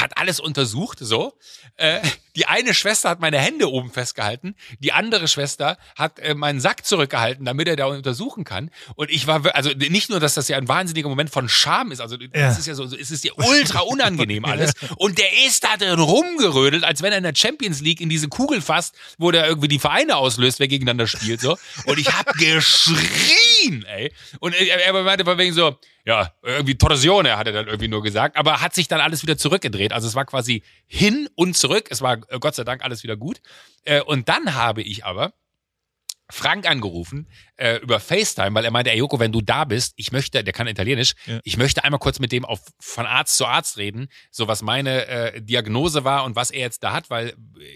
[0.00, 1.38] hat alles untersucht, so.
[1.76, 2.00] Äh,
[2.36, 6.86] die eine Schwester hat meine Hände oben festgehalten, die andere Schwester hat äh, meinen Sack
[6.86, 8.70] zurückgehalten, damit er da untersuchen kann.
[8.94, 12.00] Und ich war, also nicht nur, dass das ja ein wahnsinniger Moment von Scham ist,
[12.00, 12.28] also ja.
[12.32, 14.74] das ist ja so, es ist ja ultra unangenehm alles.
[14.96, 18.28] Und der ist da drin rumgerödelt, als wenn er in der Champions League in diese
[18.28, 21.56] Kugel fasst, wo der irgendwie die Vereine auslöst, wer gegeneinander spielt, so.
[21.86, 24.12] Und ich hab geschrien, ey.
[24.40, 25.76] Und er, er meinte von wegen so,
[26.06, 29.36] ja, irgendwie Torsione hat er dann irgendwie nur gesagt, aber hat sich dann alles wieder
[29.36, 29.92] zurückgedreht.
[29.92, 31.88] Also es war quasi hin und zurück.
[31.90, 33.40] Es war Gott sei Dank alles wieder gut.
[33.84, 35.32] Äh, und dann habe ich aber
[36.28, 40.10] Frank angerufen äh, über FaceTime, weil er meinte, ey Joko, wenn du da bist, ich
[40.10, 41.40] möchte, der kann Italienisch, ja.
[41.44, 45.06] ich möchte einmal kurz mit dem auf, von Arzt zu Arzt reden, so was meine
[45.06, 47.34] äh, Diagnose war und was er jetzt da hat, weil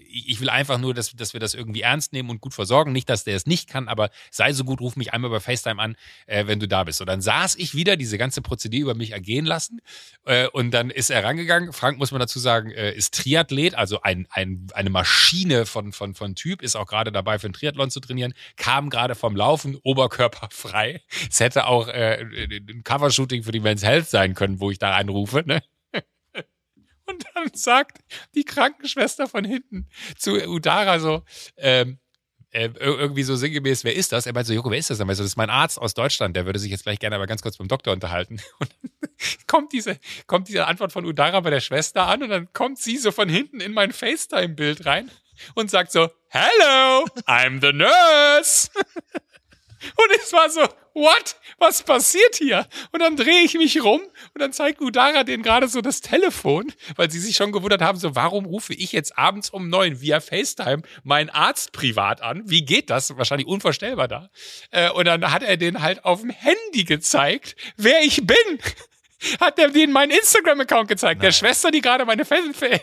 [0.08, 2.92] ich, ich will einfach nur, dass, dass wir das irgendwie ernst nehmen und gut versorgen.
[2.92, 5.80] Nicht, dass der es nicht kann, aber sei so gut, ruf mich einmal über FaceTime
[5.80, 5.96] an,
[6.26, 7.00] äh, wenn du da bist.
[7.00, 9.80] Und dann saß ich wieder, diese ganze Prozedur über mich ergehen lassen
[10.24, 11.72] äh, und dann ist er rangegangen.
[11.72, 16.14] Frank, muss man dazu sagen, äh, ist Triathlet, also ein, ein, eine Maschine von, von,
[16.14, 19.78] von Typ, ist auch gerade dabei, für einen Triathlon zu trainieren kam gerade vom Laufen,
[19.82, 21.02] Oberkörper frei.
[21.28, 24.96] Es hätte auch äh, ein Covershooting für die Men's Health sein können, wo ich da
[24.96, 25.42] anrufe.
[25.46, 25.62] Ne?
[27.06, 27.98] Und dann sagt
[28.34, 31.24] die Krankenschwester von hinten zu Udara so,
[31.56, 31.98] ähm,
[32.52, 34.26] äh, irgendwie so sinngemäß, wer ist das?
[34.26, 34.98] Er meinte so, Joko, wer ist das?
[34.98, 37.14] Er meinte so, das ist mein Arzt aus Deutschland, der würde sich jetzt gleich gerne
[37.16, 38.40] aber ganz kurz beim Doktor unterhalten.
[38.58, 39.10] Und dann
[39.46, 42.96] kommt diese, kommt diese Antwort von Udara bei der Schwester an und dann kommt sie
[42.96, 45.10] so von hinten in mein FaceTime-Bild rein
[45.54, 48.68] und sagt so, Hello, I'm the nurse.
[49.96, 50.60] Und es war so,
[50.94, 51.36] what?
[51.58, 52.66] Was passiert hier?
[52.92, 56.72] Und dann drehe ich mich rum und dann zeigt Udara denen gerade so das Telefon,
[56.96, 60.20] weil sie sich schon gewundert haben, so, warum rufe ich jetzt abends um neun via
[60.20, 62.42] FaceTime meinen Arzt privat an?
[62.46, 63.16] Wie geht das?
[63.16, 64.30] Wahrscheinlich unvorstellbar da.
[64.70, 68.36] Äh, und dann hat er denen halt auf dem Handy gezeigt, wer ich bin
[69.40, 71.18] hat er denen meinen Instagram-Account gezeigt.
[71.18, 71.26] Nein.
[71.26, 72.24] Der Schwester, die gerade meine,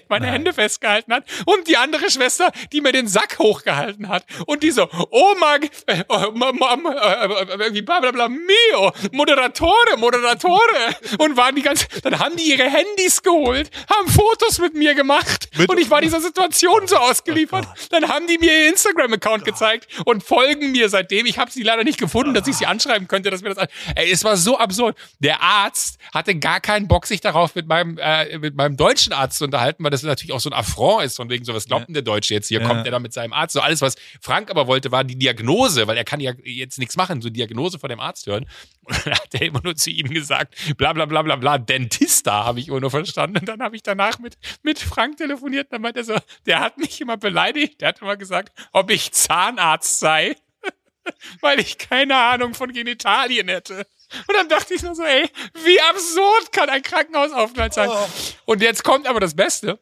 [0.08, 4.26] meine Hände festgehalten hat und die andere Schwester, die mir den Sack hochgehalten hat.
[4.46, 10.96] Und die so, oh mag, äh, oh, äh, wie bla bla bla, mio, Moderatore, Moderatore.
[11.20, 15.50] Und waren die ganz, dann haben die ihre Handys geholt, haben Fotos mit mir gemacht
[15.58, 17.66] mit und ich war dieser Situation so ausgeliefert.
[17.68, 21.26] Oh dann haben die mir ihr Instagram-Account gezeigt und folgen mir seitdem.
[21.26, 24.12] Ich habe sie leider nicht gefunden, dass ich sie anschreiben könnte, dass wir das, ey,
[24.12, 24.98] es war so absurd.
[25.20, 29.14] Der Arzt hat hatte gar keinen Bock, sich darauf mit meinem, äh, mit meinem deutschen
[29.14, 31.66] Arzt zu unterhalten, weil das natürlich auch so ein Affront ist, von wegen so, was
[31.66, 32.62] glaubt denn der Deutsche jetzt hier?
[32.62, 32.68] Ja.
[32.68, 33.54] Kommt der da mit seinem Arzt?
[33.54, 36.98] So alles, was Frank aber wollte, war die Diagnose, weil er kann ja jetzt nichts
[36.98, 38.46] machen, so Diagnose von dem Arzt hören.
[38.84, 42.46] Und dann hat er immer nur zu ihm gesagt, bla bla bla bla bla, Dentista,
[42.46, 43.38] habe ich immer nur verstanden.
[43.38, 46.16] Und dann habe ich danach mit, mit Frank telefoniert, dann meinte er so,
[46.46, 50.36] der hat mich immer beleidigt, der hat immer gesagt, ob ich Zahnarzt sei,
[51.42, 53.86] weil ich keine Ahnung von Genitalien hätte.
[54.28, 55.30] Und dann dachte ich nur so, ey,
[55.64, 57.90] wie absurd kann ein Krankenhausaufenthalt sein?
[57.90, 58.08] Oh.
[58.46, 59.80] Und jetzt kommt aber das Beste.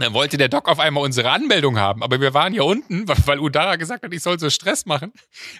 [0.00, 3.38] Dann wollte der Doc auf einmal unsere Anmeldung haben, aber wir waren hier unten, weil
[3.38, 5.12] Udara gesagt hat, ich soll so Stress machen,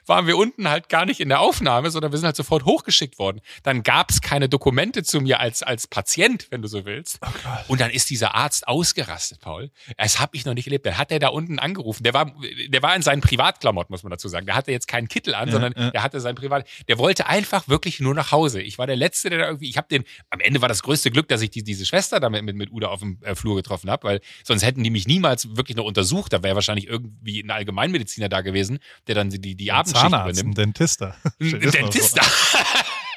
[0.07, 3.19] waren wir unten halt gar nicht in der Aufnahme, sondern wir sind halt sofort hochgeschickt
[3.19, 3.41] worden.
[3.63, 7.19] Dann gab es keine Dokumente zu mir als, als Patient, wenn du so willst.
[7.23, 9.71] Oh und dann ist dieser Arzt ausgerastet, Paul.
[9.97, 10.87] Das habe ich noch nicht erlebt.
[10.87, 12.03] Der hat der da unten angerufen.
[12.03, 12.33] Der war,
[12.69, 14.47] der war in seinen Privatklamotten, muss man dazu sagen.
[14.47, 15.91] Der hatte jetzt keinen Kittel an, ja, sondern ja.
[15.91, 16.67] der hatte sein Privat.
[16.89, 18.63] Der wollte einfach wirklich nur nach Hause.
[18.63, 21.11] Ich war der Letzte, der da irgendwie, ich habe den, am Ende war das größte
[21.11, 23.57] Glück, dass ich die, diese Schwester da mit, mit, mit Uda auf dem äh, Flur
[23.57, 26.33] getroffen habe, weil Sonst hätten die mich niemals wirklich noch untersucht.
[26.33, 30.59] Da wäre wahrscheinlich irgendwie ein Allgemeinmediziner da gewesen, der dann die, die Abendschicht Zahnarzt, übernimmt.
[30.59, 31.17] ein Dentister.
[31.41, 32.23] Ein Dentista.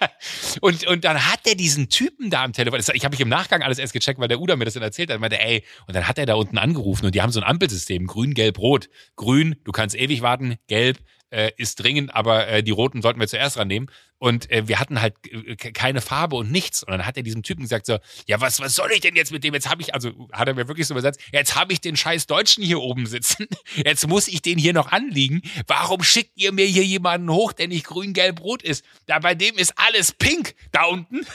[0.62, 3.62] und, und dann hat er diesen Typen da am Telefon, ich habe mich im Nachgang
[3.62, 6.08] alles erst gecheckt, weil der Uda mir das dann erzählt hat, meinte, ey, und dann
[6.08, 8.90] hat er da unten angerufen und die haben so ein Ampelsystem, grün, gelb, rot.
[9.16, 11.00] Grün, du kannst ewig warten, gelb
[11.34, 13.90] äh, ist dringend, aber äh, die roten sollten wir zuerst rannehmen.
[14.20, 16.84] Und äh, wir hatten halt äh, ke- keine Farbe und nichts.
[16.84, 19.32] Und dann hat er diesem Typen gesagt so, ja, was, was soll ich denn jetzt
[19.34, 19.54] mit dem?
[19.54, 22.28] Jetzt habe ich, also hat er mir wirklich so übersetzt, jetzt habe ich den scheiß
[22.28, 23.48] Deutschen hier oben sitzen.
[23.76, 25.42] Jetzt muss ich den hier noch anliegen.
[25.68, 28.86] Warum schickt ihr mir hier jemanden hoch, der nicht grün, gelb, rot ist?
[29.08, 31.26] Da bei dem ist alles pink da unten.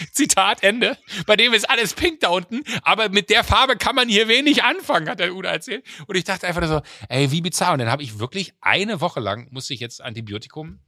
[0.12, 0.96] Zitat Ende.
[1.26, 4.64] Bei dem ist alles pink da unten, aber mit der Farbe kann man hier wenig
[4.64, 5.84] anfangen, hat der Uda erzählt.
[6.06, 7.72] Und ich dachte einfach so, ey, wie bizarr.
[7.72, 10.80] Und dann habe ich wirklich eine Woche lang, musste ich jetzt Antibiotikum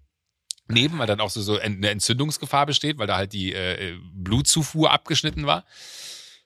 [0.68, 4.90] nehmen, weil dann auch so, so eine Entzündungsgefahr besteht, weil da halt die äh, Blutzufuhr
[4.90, 5.64] abgeschnitten war.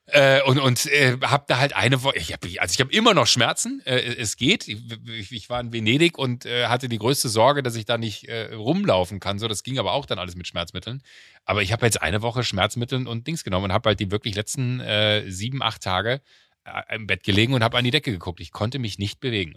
[0.09, 3.13] Äh, und und äh, habe da halt eine Woche, ich hab, also ich habe immer
[3.13, 4.69] noch Schmerzen, äh, es geht.
[4.69, 8.29] Ich, ich, war in Venedig und äh, hatte die größte Sorge, dass ich da nicht
[8.29, 9.41] äh, rumlaufen kann.
[9.41, 11.03] So, das ging aber auch dann alles mit Schmerzmitteln.
[11.45, 14.37] Aber ich habe jetzt eine Woche Schmerzmittel und Dings genommen und habe halt die wirklich
[14.37, 16.21] letzten äh, sieben, acht Tage
[16.65, 18.39] äh, im Bett gelegen und habe an die Decke geguckt.
[18.39, 19.55] Ich konnte mich nicht bewegen.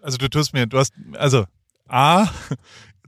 [0.00, 1.46] Also du tust mir, du hast, also
[1.88, 2.28] A,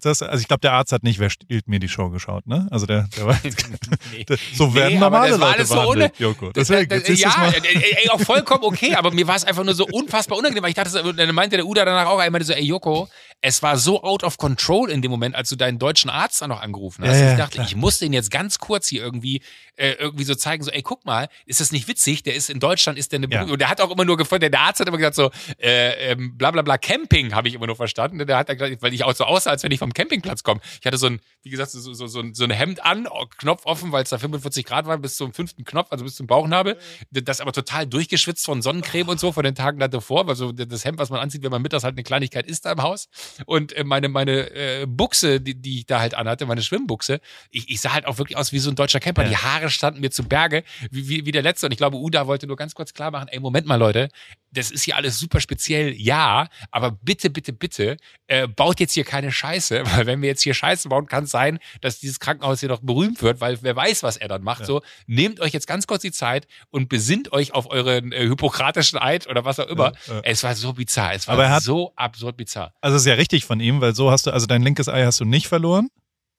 [0.05, 2.67] du- also ich glaube, der Arzt hat nicht, wer stiehlt mir die Show geschaut, ne?
[2.71, 3.43] Also der, der weiß,
[4.13, 4.25] Nee.
[4.55, 6.53] so werden Nee, normale das war Leute so ohne- Joko.
[6.53, 9.75] Das, Deswegen, das, du's ja, ey, auch vollkommen okay, aber mir war es einfach nur
[9.75, 12.53] so unfassbar unangenehm, weil ich dachte, dann meinte der Uda danach auch, er meinte so,
[12.53, 13.09] ey Joko,
[13.41, 16.49] es war so out of control in dem Moment, als du deinen deutschen Arzt dann
[16.51, 17.17] noch angerufen hast.
[17.19, 17.67] Ja, ja, ich dachte, klar.
[17.67, 19.43] ich muss den jetzt ganz kurz hier irgendwie,
[19.77, 22.23] äh, irgendwie so zeigen, so, ey, guck mal, ist das nicht witzig?
[22.25, 23.43] Der ist in Deutschland, ist der eine Ja.
[23.45, 25.31] und der hat auch immer nur gefunden, der Arzt hat immer gesagt so,
[25.61, 28.19] äh, ähm, bla bla bla, Camping habe ich immer nur verstanden.
[28.27, 30.61] Der hat dann gesagt, weil ich auch so aussah, als wenn ich vom Campingplatz komme.
[30.81, 33.09] Ich hatte so ein, wie gesagt, so, so, so, so ein Hemd an,
[33.39, 36.27] Knopf offen, weil es da 45 Grad war, bis zum fünften Knopf, also bis zum
[36.27, 36.79] Bauchnabel.
[37.11, 40.85] Das aber total durchgeschwitzt von Sonnencreme und so von den Tagen davor, weil so das
[40.85, 43.09] Hemd, was man anzieht, wenn man mittags halt eine Kleinigkeit isst da im Haus.
[43.47, 47.21] Und äh, meine, meine äh, Buchse, die, die ich da halt anhatte, meine Schwimmbuchse,
[47.51, 49.23] ich, ich sah halt auch wirklich aus wie so ein deutscher Camper.
[49.23, 49.29] Ja.
[49.29, 51.67] Die Haare standen mir zu Berge, wie, wie, wie der letzte.
[51.67, 54.09] Und ich glaube, Uda wollte nur ganz kurz klar machen, ey, Moment mal, Leute,
[54.51, 59.05] das ist hier alles super speziell, ja, aber bitte, bitte, bitte, äh, baut jetzt hier
[59.05, 62.61] keine Scheiße, weil wenn wir jetzt hier Scheiße bauen, kann es sein, dass dieses Krankenhaus
[62.61, 64.61] hier noch berühmt wird, weil wer weiß, was er dann macht.
[64.61, 64.67] Ja.
[64.67, 68.99] So, nehmt euch jetzt ganz kurz die Zeit und besinnt euch auf euren äh, hippokratischen
[68.99, 69.93] Eid oder was auch immer.
[70.07, 70.21] Ja, ja.
[70.25, 72.73] Es war so bizarr, es war hat- so absurd bizarr.
[72.81, 75.05] Also es ist ja richtig von ihm, weil so hast du, also dein linkes Ei
[75.05, 75.89] hast du nicht verloren,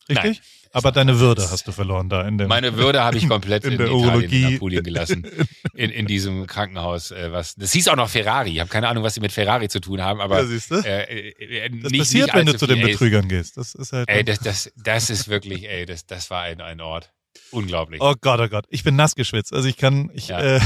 [0.10, 0.42] richtig?
[0.72, 2.47] Aber deine Würde hast du verloren da in dem.
[2.47, 4.55] Meine Würde habe ich komplett In in, der Italien, in Urologie.
[4.55, 5.26] Apulien gelassen.
[5.74, 7.11] In, in diesem Krankenhaus.
[7.11, 8.51] Äh, was, das hieß auch noch Ferrari.
[8.51, 10.76] Ich habe keine Ahnung, was sie mit Ferrari zu tun haben, aber ja, siehst du?
[10.76, 12.78] äh, äh, äh, das nicht, passiert, nicht wenn du zu den.
[12.80, 13.57] Ey, Betrügern gehst.
[13.57, 14.07] Das ist halt.
[14.09, 17.11] Ey, das, das, das ist wirklich, ey, das, das war ein, ein Ort.
[17.51, 18.01] Unglaublich.
[18.01, 18.65] oh Gott, oh Gott.
[18.70, 19.53] Ich bin nass geschwitzt.
[19.53, 20.39] Also ich kann, ich, Ja.
[20.39, 20.59] äh,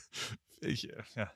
[0.60, 1.30] ich, äh, ja.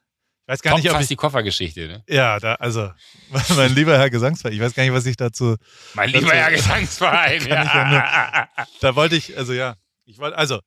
[0.50, 2.02] Weiß gar Top nicht, ob fast ich, die Koffergeschichte, ne?
[2.08, 2.90] ja, da, also,
[3.56, 5.54] mein lieber Herr Gesangsverein, ich weiß gar nicht, was ich dazu,
[5.94, 7.46] Mein Das lieber Herr Gesangsverein.
[7.46, 8.48] Ja
[8.80, 9.76] da wollte ich, also ja,
[10.06, 10.58] ich wollte, also,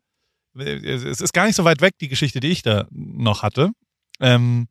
[0.56, 3.72] es ist gar nicht so weit weg, die Geschichte, die ich da noch hatte.
[4.22, 4.70] Ähm,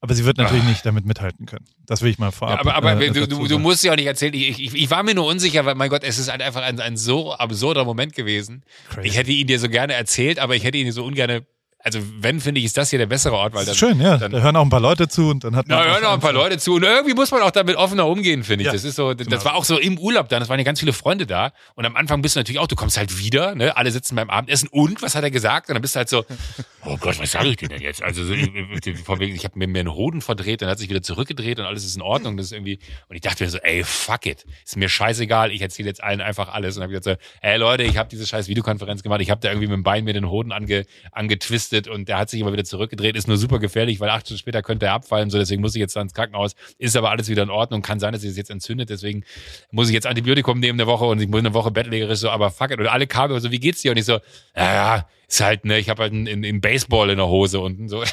[0.00, 0.68] aber sie wird natürlich Ah.
[0.70, 1.64] nicht damit mithalten können.
[1.86, 2.54] Das will ich mal vorab.
[2.54, 4.34] Ja, aber aber äh, du, dazu du, du musst ja auch nicht erzählen.
[4.34, 6.80] Ich, ich, ich war mir nur unsicher, weil mein Gott, es ist halt einfach ein,
[6.80, 8.64] ein so absurder Moment gewesen.
[8.88, 9.06] Crazy.
[9.06, 11.46] Ich hätte ihn dir so gerne erzählt, aber ich hätte ihn dir so ungerne.
[11.84, 14.00] Also wenn finde ich, ist das hier der bessere Ort, weil das dann ist schön,
[14.00, 14.16] ja.
[14.16, 15.78] dann- da hören auch ein paar Leute zu und dann hat man.
[15.78, 18.44] Da hören auch ein paar Leute zu und irgendwie muss man auch damit offener umgehen,
[18.44, 18.66] finde ich.
[18.66, 19.44] Ja, das ist so, das genau.
[19.44, 21.96] war auch so im Urlaub dann, es waren ja ganz viele Freunde da und am
[21.96, 25.02] Anfang bist du natürlich auch, du kommst halt wieder, ne, alle sitzen beim Abendessen und,
[25.02, 25.68] was hat er gesagt?
[25.68, 26.24] Und dann bist du halt so,
[26.84, 28.02] oh Gott, was sage ich denn denn jetzt?
[28.02, 31.58] Also so, ich, ich habe mir, mir einen Hoden verdreht, dann hat sich wieder zurückgedreht
[31.58, 32.78] und alles ist in Ordnung, das ist irgendwie,
[33.08, 36.20] und ich dachte mir so, ey, fuck it, ist mir scheißegal, ich erzähle jetzt allen
[36.20, 39.30] einfach alles und habe gesagt so, hey Leute, ich habe diese scheiß Videokonferenz gemacht, ich
[39.30, 42.40] habe da irgendwie mit dem Bein mir den Hoden ange, angetwistet und der hat sich
[42.40, 45.38] immer wieder zurückgedreht, ist nur super gefährlich, weil acht Stunden später könnte er abfallen, so
[45.38, 48.12] deswegen muss ich jetzt da ins Krankenhaus, ist aber alles wieder in Ordnung, kann sein,
[48.12, 49.24] dass sich das jetzt entzündet, deswegen
[49.70, 52.50] muss ich jetzt Antibiotikum nehmen eine Woche und ich muss eine Woche bettlägerisch so, aber
[52.50, 52.78] fuck it.
[52.78, 53.92] Und alle kamen so, wie geht's dir?
[53.92, 54.20] Und ich so,
[54.56, 58.04] ja, ja, ist halt, ne, ich habe halt einen, Baseball in der Hose und so.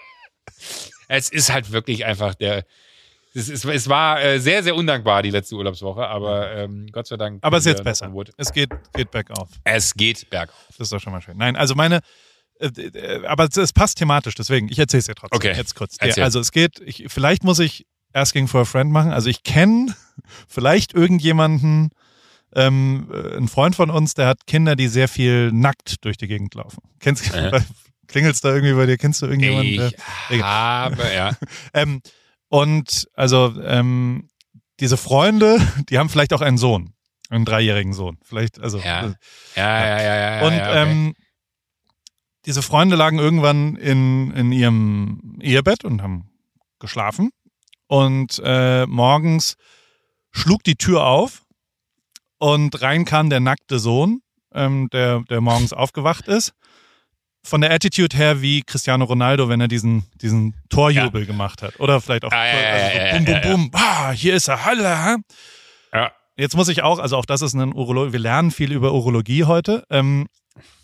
[1.08, 2.64] es ist halt wirklich einfach der,
[3.32, 7.16] es, ist, es war äh, sehr, sehr undankbar, die letzte Urlaubswoche, aber ähm, Gott sei
[7.16, 7.38] Dank.
[7.42, 8.12] Aber es ist jetzt besser.
[8.36, 9.48] Es geht, geht bergauf.
[9.62, 10.66] Es geht bergauf.
[10.68, 11.36] Das ist doch schon mal schön.
[11.36, 12.00] Nein, also meine,
[13.26, 15.36] aber es, passt thematisch, deswegen, ich erzähle es dir trotzdem.
[15.36, 15.54] Okay.
[15.56, 15.96] Jetzt kurz.
[15.98, 16.22] Erzähl.
[16.24, 19.12] Also es geht, ich, vielleicht muss ich Asking for a Friend machen.
[19.12, 19.94] Also ich kenne
[20.48, 21.90] vielleicht irgendjemanden,
[22.54, 26.26] ähm, äh, ein Freund von uns, der hat Kinder, die sehr viel nackt durch die
[26.26, 26.82] Gegend laufen.
[26.98, 27.50] Kennst Äh.
[27.50, 27.64] du,
[28.08, 28.96] klingelt's da irgendwie bei dir?
[28.98, 29.76] Kennst du irgendjemanden?
[29.76, 29.88] der-
[30.30, 30.46] Ich Egal.
[30.50, 31.30] habe, ja.
[31.74, 32.00] Ähm,
[32.48, 34.28] und also ähm,
[34.80, 35.58] diese Freunde,
[35.88, 36.94] die haben vielleicht auch einen Sohn,
[37.28, 38.18] einen dreijährigen Sohn.
[38.24, 39.06] Vielleicht, also Ja.
[39.06, 39.12] äh,
[39.54, 40.36] Ja, ja, ja, ja.
[40.40, 40.90] ja und ja, okay.
[40.90, 41.14] ähm,
[42.50, 46.28] diese Freunde lagen irgendwann in, in ihrem Ehebett und haben
[46.80, 47.30] geschlafen.
[47.86, 49.54] Und äh, morgens
[50.32, 51.42] schlug die Tür auf
[52.38, 54.20] und rein kam der nackte Sohn,
[54.52, 56.52] ähm, der, der morgens aufgewacht ist.
[57.44, 61.26] Von der Attitude her wie Cristiano Ronaldo, wenn er diesen, diesen Torjubel ja.
[61.28, 61.78] gemacht hat.
[61.78, 64.64] Oder vielleicht auch ah, ja, also so ja, bum, bum, bum, ah, hier ist er,
[64.64, 65.18] Halle.
[65.92, 66.10] Ja.
[66.36, 69.44] Jetzt muss ich auch, also auch das ist ein Urologie, wir lernen viel über Urologie
[69.44, 69.84] heute.
[69.88, 70.26] Ähm,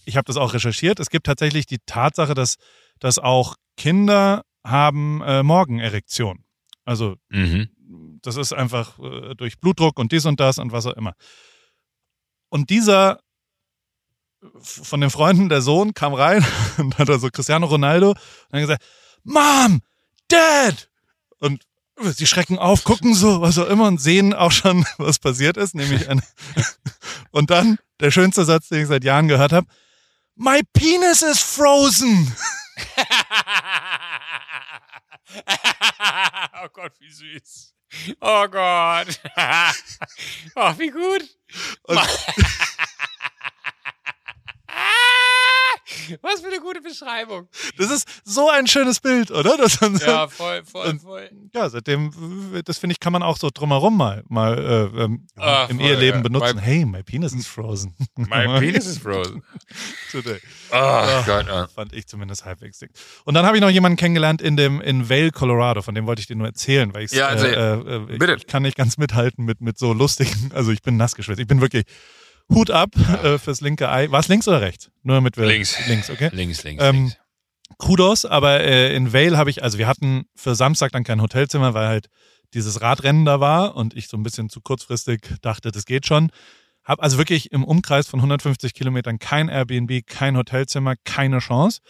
[0.05, 1.01] ich habe das auch recherchiert.
[1.01, 2.57] Es gibt tatsächlich die Tatsache, dass,
[3.01, 6.45] dass auch Kinder haben äh, Morgenerektion.
[6.85, 7.69] Also Mhm.
[8.23, 11.13] das ist einfach äh, durch Blutdruck und dies und das und was auch immer.
[12.49, 13.21] Und dieser
[14.61, 16.45] von den Freunden, der Sohn, kam rein
[16.79, 18.19] und hat also Cristiano Ronaldo und
[18.51, 18.85] dann gesagt,
[19.25, 19.81] Mom,
[20.29, 20.89] Dad!
[21.39, 21.65] Und
[22.01, 25.75] sie schrecken auf, gucken so, was auch immer und sehen auch schon, was passiert ist,
[25.75, 26.23] nämlich eine
[27.31, 29.67] und dann der schönste Satz, den ich seit Jahren gehört habe,
[30.35, 32.37] My penis is frozen.
[36.63, 37.73] oh Gott, wie süß.
[38.21, 39.19] Oh Gott.
[40.57, 41.25] oh, wie gut.
[41.85, 42.01] Und-
[46.23, 47.49] Was für eine gute Beschreibung.
[47.79, 49.57] Das ist so ein schönes Bild, oder?
[49.57, 51.31] Das Ja, voll, voll, voll.
[51.55, 52.11] Ja, seitdem,
[52.65, 55.27] das finde ich, kann man auch so drumherum mal, mal äh, ähm,
[55.69, 56.23] im voll, Eheleben ja.
[56.23, 56.57] benutzen.
[56.57, 57.95] My- hey, my penis is frozen.
[58.17, 59.43] My penis is frozen.
[60.11, 60.39] Today.
[60.73, 61.23] Oh Ah.
[61.25, 61.47] Gott.
[61.51, 61.67] Oh.
[61.75, 62.91] Fand ich zumindest halbwegs dick.
[63.25, 65.83] Und dann habe ich noch jemanden kennengelernt in dem in Vale, Colorado.
[65.83, 67.55] Von dem wollte ich dir nur erzählen, weil Ja, erzähl.
[67.55, 68.35] äh, äh, ich, Bitte.
[68.37, 70.51] ich kann nicht ganz mithalten mit, mit so lustigen.
[70.55, 71.41] Also ich bin nass geschwitzt.
[71.41, 71.85] Ich bin wirklich
[72.53, 72.91] Hut ab
[73.25, 74.11] äh, fürs linke Ei.
[74.11, 74.91] War es links oder rechts?
[75.03, 75.77] Nur damit wir Links.
[75.89, 76.31] Links, okay.
[76.33, 77.17] Links, links, Ähm, links.
[77.79, 81.75] Kudos, aber äh, in Vale habe ich, also wir hatten für Samstag dann kein Hotelzimmer,
[81.75, 82.07] weil halt
[82.55, 86.31] dieses Radrennen da war und ich so ein bisschen zu kurzfristig dachte, das geht schon.
[86.85, 91.81] Hab also wirklich im Umkreis von 150 Kilometern kein Airbnb, kein Hotelzimmer, keine Chance.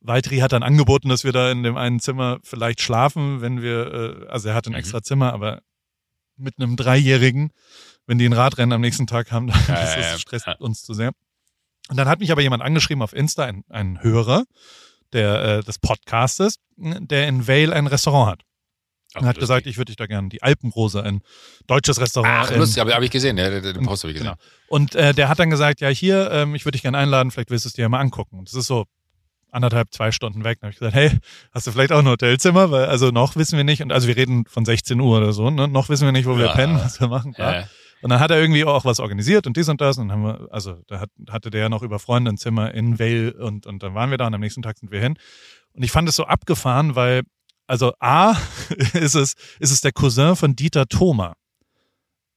[0.00, 4.24] Valtteri hat dann angeboten, dass wir da in dem einen Zimmer vielleicht schlafen, wenn wir,
[4.24, 4.76] äh, also er hat ein Mhm.
[4.78, 5.60] extra Zimmer, aber
[6.36, 7.50] mit einem Dreijährigen,
[8.06, 10.54] wenn die ein Radrennen am nächsten Tag haben, dann Ja, das, das stresst Ja.
[10.58, 11.12] uns zu sehr.
[11.88, 14.44] Und dann hat mich aber jemand angeschrieben auf Insta, ein, ein Hörer
[15.12, 18.40] der, äh, des Podcastes, der in Vale ein Restaurant hat.
[19.14, 21.22] Ach, Er hat gesagt, ich würde dich da gerne, die Alpenrose, ein
[21.68, 22.46] deutsches Restaurant.
[22.48, 24.32] Ach, in, lustig, habe hab ich gesehen, ja, den, den Post habe ich gesehen.
[24.32, 24.42] Genau.
[24.68, 27.50] Und äh, der hat dann gesagt, ja hier, ähm, ich würde dich gerne einladen, vielleicht
[27.50, 28.38] willst du es dir ja mal angucken.
[28.40, 28.84] Und das ist so
[29.56, 30.58] anderthalb, zwei Stunden weg.
[30.60, 31.10] Dann habe ich gesagt, hey,
[31.52, 32.70] hast du vielleicht auch ein Hotelzimmer?
[32.70, 35.50] Weil also noch wissen wir nicht, und also wir reden von 16 Uhr oder so,
[35.50, 35.66] ne?
[35.66, 36.52] noch wissen wir nicht, wo wir Ja.
[36.52, 37.32] pennen, was wir machen.
[37.32, 37.60] bla.
[37.60, 37.68] Ja.
[38.02, 39.98] Und dann hat er irgendwie auch was organisiert und dies und das.
[39.98, 42.72] Und dann haben wir, also da hat, hatte der ja noch über Freunde ein Zimmer
[42.74, 45.18] in Vale und, und dann waren wir da und am nächsten Tag sind wir hin.
[45.72, 47.22] Und ich fand es so abgefahren, weil,
[47.66, 48.36] also A,
[48.92, 51.34] ist es, ist es der Cousin von Dieter Thoma.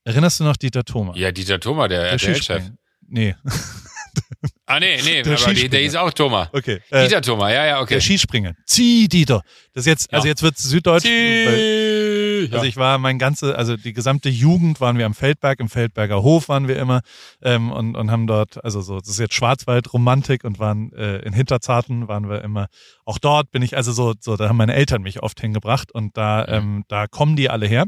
[0.04, 1.14] Erinnerst du noch Dieter Thoma?
[1.14, 2.36] Ja, Dieter Thoma, der, der, Chef.
[2.38, 2.74] Skispringer.
[3.06, 3.36] Nee,
[4.72, 6.48] Ah, nee, nee, Der aber der ist auch Thoma.
[6.52, 6.80] okay.
[6.90, 7.94] Äh, Dieter Thoma, ja, ja, okay.
[7.94, 8.54] Der Skispringer.
[8.66, 9.42] Zieh, Dieter.
[9.74, 10.30] Das jetzt, also Ja.
[10.30, 11.04] jetzt wird es süddeutsch.
[11.06, 12.52] Ja.
[12.52, 16.22] Also ich war mein ganze, also die gesamte Jugend waren wir am Feldberg, im Feldberger
[16.22, 17.00] Hof waren wir immer
[17.42, 21.32] ähm, und, und haben dort, also so, das ist jetzt Schwarzwald-Romantik und waren äh, in
[21.32, 22.68] Hinterzarten waren wir immer.
[23.04, 26.16] Auch dort bin ich, also so, so, da haben meine Eltern mich oft hingebracht und
[26.16, 26.54] da, Mhm.
[26.54, 27.84] ähm, da kommen die alle her.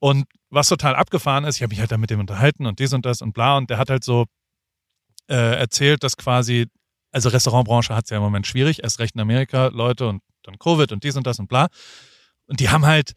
[0.00, 2.92] Und was total abgefahren ist, ich habe mich halt da mit dem unterhalten und dies
[2.92, 4.26] und das und bla und der hat halt so
[5.28, 6.66] äh, erzählt, dass quasi,
[7.12, 10.58] also Restaurantbranche hat es ja im Moment schwierig, erst recht in Amerika, Leute und dann
[10.58, 11.68] Covid und dies und das und bla.
[12.46, 13.12] Und die haben halt,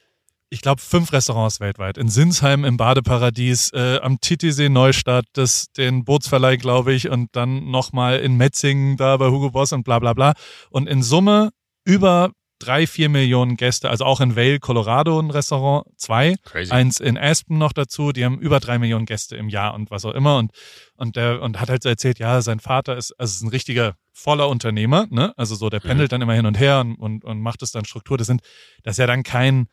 [0.50, 1.98] ich glaube, fünf Restaurants weltweit.
[1.98, 7.72] In Sinsheim im Badeparadies, äh, am Titisee Neustadt, das, den Bootsverleih, glaube ich, und dann
[7.72, 10.34] nochmal in Metzingen da bei Hugo Boss und bla bla bla.
[10.70, 11.52] Und in Summe
[11.86, 12.32] über
[12.62, 16.72] drei, vier Millionen Gäste, also auch in Vail, Colorado ein Restaurant, zwei, Crazy.
[16.72, 20.06] eins in Aspen noch dazu, die haben über drei Millionen Gäste im Jahr und was
[20.06, 20.52] auch immer und
[20.96, 23.96] und der und hat halt so erzählt, ja, sein Vater ist also ist ein richtiger
[24.14, 25.34] voller Unternehmer, ne?
[25.38, 27.86] Also so der pendelt dann immer hin und her und, und und macht es dann
[27.86, 28.18] Struktur.
[28.18, 28.42] Das sind
[28.84, 29.68] das ist ja dann kein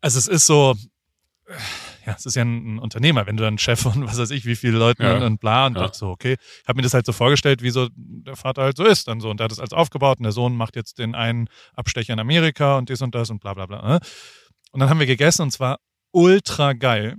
[0.00, 0.74] also es ist so
[2.06, 4.44] ja, es ist ja ein, ein Unternehmer, wenn du dann Chef von was weiß ich,
[4.46, 5.16] wie viele Leuten Ja.
[5.16, 5.92] und, und bla und Ja.
[5.92, 8.84] so, okay, ich habe mir das halt so vorgestellt, wie so der Vater halt so
[8.84, 11.14] ist, dann so und der hat es als aufgebaut und der Sohn macht jetzt den
[11.14, 13.86] einen Abstecher in Amerika und dies und das und bla bla bla.
[13.86, 14.00] Ne?
[14.72, 15.78] Und dann haben wir gegessen und zwar
[16.12, 17.16] ultra geil,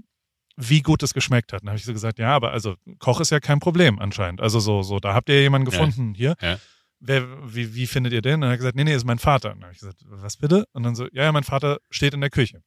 [0.57, 1.61] wie gut es geschmeckt hat.
[1.61, 4.41] Dann habe ich so gesagt, ja, aber also Koch ist ja kein Problem anscheinend.
[4.41, 5.77] Also so, so, da habt ihr jemanden Ja.
[5.77, 6.35] gefunden hier.
[6.41, 6.57] Ja.
[6.99, 8.35] Wer, wie, wie findet ihr den?
[8.35, 9.51] Und dann hat er gesagt, nee, nee, ist mein Vater.
[9.51, 10.65] Und dann habe ich gesagt, was bitte?
[10.73, 12.63] Und dann so, ja, ja, mein Vater steht in der Küche.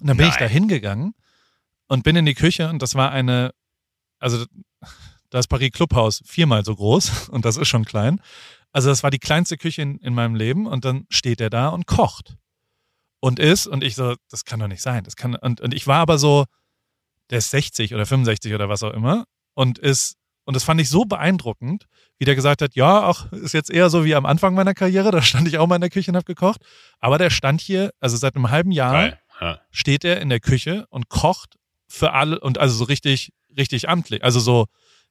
[0.00, 0.48] Und dann bin ich Nein.
[0.48, 1.14] da hingegangen
[1.88, 3.52] und bin in die Küche und das war eine,
[4.18, 4.44] also
[5.28, 8.20] das Paris Clubhaus viermal so groß und das ist schon klein.
[8.72, 11.68] Also das war die kleinste Küche in, in meinem Leben und dann steht er da
[11.68, 12.36] und kocht
[13.20, 15.04] und isst und ich so, das kann doch nicht sein.
[15.04, 16.46] Das kann und, und ich war aber so,
[17.30, 19.24] der ist 60 oder 65 oder was auch immer
[19.54, 21.86] und ist Und das fand ich so beeindruckend,
[22.18, 25.10] wie der gesagt hat, ja, auch ist jetzt eher so wie am Anfang meiner Karriere,
[25.10, 26.62] da stand ich auch mal in der Küche und habe gekocht.
[26.98, 29.20] Aber der stand hier, also seit einem halben Jahr Geil.
[29.40, 29.60] Ja.
[29.70, 31.56] steht er in der Küche und kocht
[31.88, 34.22] für alle und also so richtig, richtig amtlich.
[34.22, 34.66] Also so,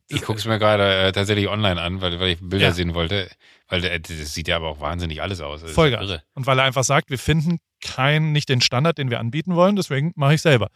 [0.07, 2.71] Ich gucke es mir gerade äh, tatsächlich online an, weil, weil ich Bilder Ja.
[2.73, 3.29] sehen wollte.
[3.67, 5.61] Weil äh, das sieht ja aber auch wahnsinnig alles aus.
[5.61, 6.01] Das Vollgas.
[6.03, 6.23] irre.
[6.33, 9.75] Und weil er einfach sagt, wir finden keinen, nicht den Standard, den wir anbieten wollen,
[9.75, 10.69] deswegen mache ich selber.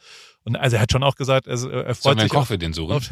[0.44, 2.46] Und also er hat schon auch gesagt, er, er Sollen freut wir einen sich Koch
[2.48, 2.94] für den suchen?
[2.98, 3.10] auf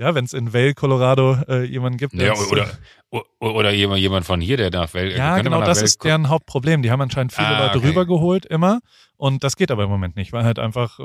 [0.00, 2.14] ja, wenn es in Vail, Colorado äh, jemanden gibt.
[2.14, 2.70] Ja, oder,
[3.10, 5.14] oder, oder jemand, jemand von hier, der nach Welt.
[5.16, 6.82] Ja, könnte man genau, das Welt ist deren Hauptproblem.
[6.82, 7.88] Die haben anscheinend viele Ah, Leute okay.
[7.88, 8.80] rübergeholt immer
[9.16, 11.02] und das geht aber im Moment nicht, weil halt einfach äh,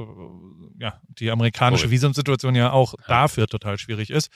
[0.79, 1.91] ja, die amerikanische Cool.
[1.91, 4.29] Visumsituation ja auch dafür total schwierig ist.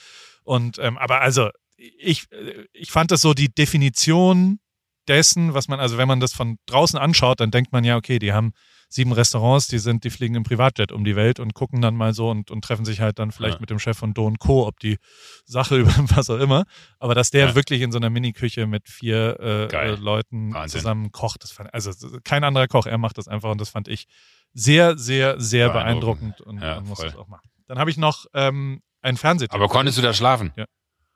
[0.44, 1.48] Und ähm, aber also
[1.78, 4.60] ich, äh, ich fand das so die Definition
[5.08, 8.18] dessen, was man, also wenn man das von draußen anschaut, dann denkt man ja, okay,
[8.18, 8.52] die haben
[8.92, 12.12] sieben Restaurants, die sind, die fliegen im Privatjet um die Welt und gucken dann mal
[12.12, 13.60] so und, und treffen sich halt dann vielleicht Ja.
[13.60, 14.98] mit dem Chef von Do Co., ob die
[15.46, 16.64] Sache über was auch immer.
[16.98, 17.54] Aber dass der Ja.
[17.54, 20.80] wirklich in so einer Miniküche mit vier äh, äh, Leuten Wahnsinn.
[20.80, 21.92] zusammen kocht, das fand, also
[22.24, 24.06] kein anderer Koch, er macht das einfach und das fand ich
[24.52, 26.36] sehr, sehr, sehr Beeindruckend.
[26.36, 27.06] beeindruckend und Ja, man muss voll.
[27.10, 27.48] das auch machen.
[27.68, 29.54] Dann habe ich noch ähm, ein Fernsehtipp.
[29.54, 30.52] Aber konntest du da schlafen?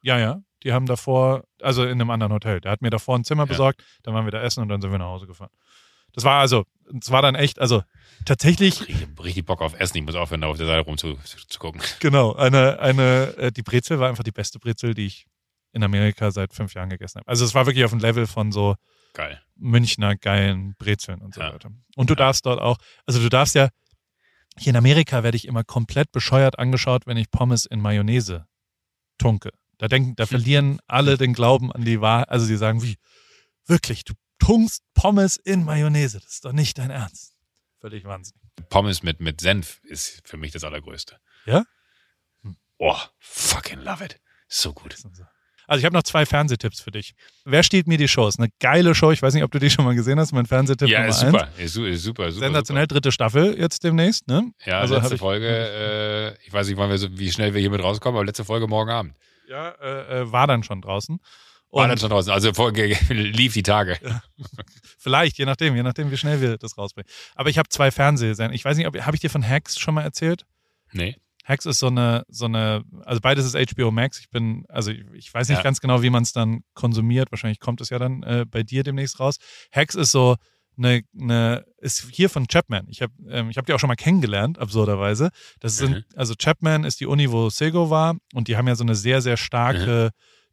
[0.00, 0.40] Ja, ja.
[0.62, 2.60] Die haben davor, also in einem anderen Hotel.
[2.60, 3.46] Der hat mir davor ein Zimmer Ja.
[3.46, 5.50] besorgt, dann waren wir da essen und dann sind wir nach Hause gefahren.
[6.14, 6.64] Das war also,
[7.00, 7.82] es war dann echt, also
[8.24, 9.98] tatsächlich, Richtig, richtig Bock auf Essen.
[9.98, 11.16] Ich muss aufhören, da auf der Seite rum zu,
[11.48, 11.80] zu gucken.
[12.00, 15.26] genau, eine, eine, äh, die Brezel war einfach die beste Brezel, die ich
[15.72, 17.28] in Amerika seit fünf Jahren gegessen habe.
[17.28, 18.76] Also es war wirklich auf dem Level von so
[19.12, 19.40] Geil.
[19.56, 21.52] Münchner geilen Brezeln und so Ja.
[21.52, 21.70] weiter.
[21.96, 23.68] Und du darfst dort auch, also du darfst ja,
[24.58, 28.46] hier in Amerika werde ich immer komplett bescheuert angeschaut, wenn ich Pommes in Mayonnaise
[29.18, 29.50] tunke.
[29.78, 32.28] Da denken, da verlieren alle den Glauben an die Wahrheit.
[32.28, 32.96] Also sie sagen, wie,
[33.66, 36.18] wirklich, du tunkst Pommes in Mayonnaise.
[36.20, 37.34] Das ist doch nicht dein Ernst.
[37.80, 38.34] Völlig Wahnsinn.
[38.70, 41.18] Pommes mit, mit Senf ist für mich das Allergrößte.
[41.46, 41.64] Ja?
[42.42, 42.56] Hm.
[42.78, 44.20] Oh, fucking love it.
[44.48, 44.96] So gut.
[45.66, 47.14] Also ich habe noch zwei Fernsehtipps für dich.
[47.46, 48.28] Wer stiehlt mir die Show?
[48.28, 49.10] Ist eine geile Show.
[49.12, 50.32] Ich weiß nicht, ob du die schon mal gesehen hast.
[50.32, 51.30] Mein Fernsehtipp Ja, Nummer ist eins.
[51.32, 51.48] super.
[51.58, 52.46] Ist, su- ist super, super.
[52.46, 54.52] Sensationell, dritte Staffel jetzt demnächst, ne?
[54.66, 57.60] Ja, Also letzte ich- Folge, äh, ich weiß nicht, wann wir so, wie schnell wir
[57.62, 59.16] hier mit rauskommen, aber letzte Folge morgen Abend.
[59.48, 61.18] Ja, äh, äh, war dann schon draußen.
[61.80, 62.32] War dann schon draußen.
[62.32, 62.50] Also
[63.10, 63.98] lief die Tage.
[64.98, 67.08] vielleicht, je nachdem, je nachdem, wie schnell wir das rausbringen.
[67.34, 68.54] Aber ich habe zwei Fernsehsender.
[68.54, 70.44] Ich weiß nicht, ob habe ich dir von Hacks schon mal erzählt?
[70.92, 71.16] Nee.
[71.44, 74.18] Hacks ist so eine, so eine, also beides ist HBO Max.
[74.18, 75.62] Ich bin, also ich, ich weiß nicht Ja.
[75.62, 77.30] ganz genau, wie man es dann konsumiert.
[77.30, 79.36] Wahrscheinlich kommt es ja dann äh, bei dir demnächst raus.
[79.70, 80.36] Hacks ist so
[80.78, 82.86] eine, eine ist hier von Chapman.
[82.88, 85.28] Ich habe ähm, ich hab die auch schon mal kennengelernt, absurderweise.
[85.60, 86.04] Das sind, Mhm.
[86.16, 89.20] also Chapman ist die Uni, wo Sego war und die haben ja so eine sehr,
[89.20, 90.10] sehr starke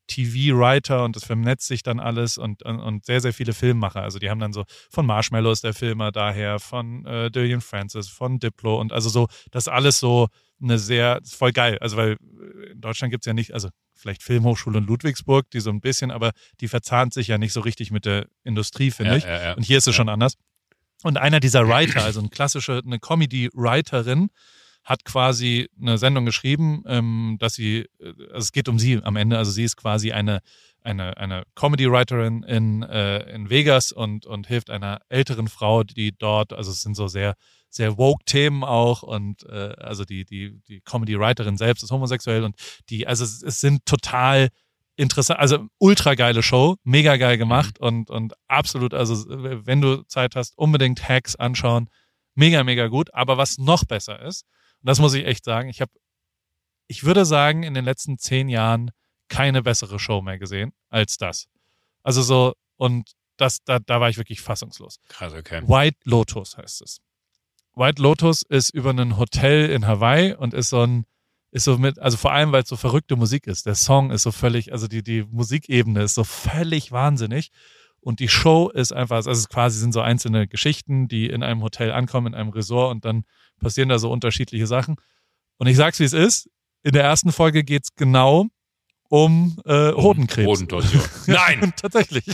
[0.08, 4.02] TV-Writer und das vernetzt sich dann alles und, und, und sehr, sehr viele Filmmacher.
[4.02, 8.10] Also die haben dann so von Marshmallow ist der Filmer daher, von äh, Dillian Francis,
[8.10, 10.28] von Diplo und also so, das alles so
[10.62, 11.78] eine sehr, voll geil.
[11.80, 15.60] Also weil äh, in Deutschland gibt es ja nicht, also vielleicht Filmhochschule in Ludwigsburg, die
[15.60, 19.12] so ein bisschen, aber die verzahnt sich ja nicht so richtig mit der Industrie, finde
[19.14, 19.24] Ja, ich.
[19.24, 19.54] ja, ja.
[19.54, 20.34] Und hier ist es schon anders.
[21.04, 24.30] Und einer dieser Writer, also eine klassische, eine Comedy-Writerin,
[24.84, 29.16] hat quasi eine Sendung geschrieben, ähm, dass sie, äh, also es geht um sie am
[29.16, 30.42] Ende, also sie ist quasi eine,
[30.82, 36.54] eine, eine Comedy-Writerin in, äh, in Vegas und, und hilft einer älteren Frau, die dort,
[36.54, 37.36] also es sind so sehr,
[37.70, 42.56] sehr woke-Themen auch und äh, also die, die, die Comedy-Writerin selbst ist homosexuell und
[42.90, 44.50] die, also es, es sind total
[44.96, 50.36] interessant, also ultra geile Show, mega geil gemacht und, und absolut, also wenn du Zeit
[50.36, 51.90] hast, unbedingt Hacks anschauen.
[52.36, 53.14] Mega, mega gut.
[53.14, 54.46] Aber was noch besser ist,
[54.82, 55.92] und das muss ich echt sagen, ich habe,
[56.88, 58.92] ich würde sagen, in den letzten zehn Jahren
[59.28, 61.48] keine bessere Show mehr gesehen als das.
[62.04, 65.00] Also so, und das, da, da war ich wirklich fassungslos.
[65.08, 65.62] Krass, okay.
[65.68, 67.00] White Lotus heißt es.
[67.76, 71.06] White Lotus ist über ein Hotel in Hawaii und ist so ein,
[71.52, 73.66] ist so mit, also vor allem, weil es so verrückte Musik ist.
[73.66, 77.52] Der Song ist so völlig, also die, die Musikebene ist so völlig wahnsinnig.
[78.02, 81.44] Und die Show ist einfach, also es ist quasi sind so einzelne Geschichten, die in
[81.44, 83.24] einem Hotel ankommen, in einem Resort und dann
[83.60, 84.96] passieren da so unterschiedliche Sachen.
[85.58, 86.50] Und ich sag's, wie es ist.
[86.84, 88.48] In der ersten Folge geht's genau
[89.10, 90.48] um äh, Hodenkrebs.
[90.48, 91.04] Hodentorsion.
[91.28, 91.74] Nein!
[91.80, 92.26] Tatsächlich.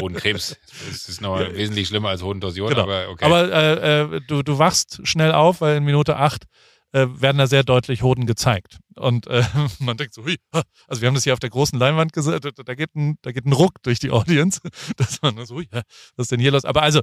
[0.00, 0.56] Hodenkrebs.
[0.88, 2.82] Das ist noch wesentlich schlimmer als Hodentorsion, Genau.
[2.82, 3.24] aber okay.
[3.26, 6.44] Aber äh, äh, du, du wachst schnell auf, weil in Minute 8
[6.92, 8.78] äh, werden da sehr deutlich Hoden gezeigt.
[8.96, 9.42] Und äh,
[9.78, 10.36] man denkt so, hui,
[10.86, 13.32] also wir haben das hier auf der großen Leinwand gesagt, da, da, geht ein, da
[13.32, 14.60] geht ein Ruck durch die Audience,
[14.96, 15.84] dass man so, hui, was
[16.16, 16.64] ist denn hier los?
[16.64, 17.00] Aber also,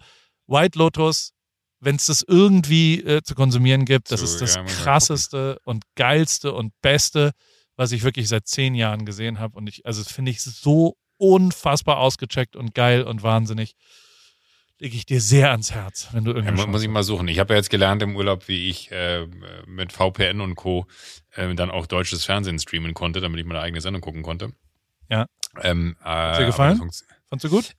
[0.47, 1.31] White Lotus,
[1.79, 5.83] wenn es das irgendwie äh, zu konsumieren gibt, das So, ist das ja, krasseste und
[5.95, 7.31] geilste und beste,
[7.75, 9.57] was ich wirklich seit zehn Jahren gesehen habe.
[9.57, 13.75] Und ich, also das finde ich so unfassbar ausgecheckt und geil und wahnsinnig.
[14.79, 16.61] Lege ich dir sehr ans Herz, wenn du Ja, irgendwie.
[16.65, 17.27] mu- muss ich mal suchen.
[17.27, 19.25] Ich habe ja jetzt gelernt im Urlaub, wie ich äh,
[19.65, 20.85] mit VPN und Co.
[21.31, 24.51] Äh, dann auch deutsches Fernsehen streamen konnte, damit ich meine eigene Sendung gucken konnte.
[25.09, 25.25] Ja.
[25.61, 26.77] Ähm, äh, Hat dir gefallen?
[27.29, 27.73] Fandst du gut?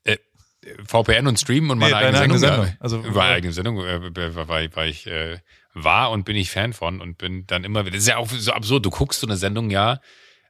[0.87, 2.65] VPN und streamen und Nee, meine deine eigene eigene Sendung.
[2.65, 2.81] Sendung.
[2.81, 5.39] Also- meine eigene Sendung äh, war, war, war ich äh,
[5.75, 7.93] war und bin ich Fan von und bin dann immer wieder.
[7.97, 8.87] Das ist ja auch so absurd.
[8.87, 10.01] Du guckst so eine Sendung ja,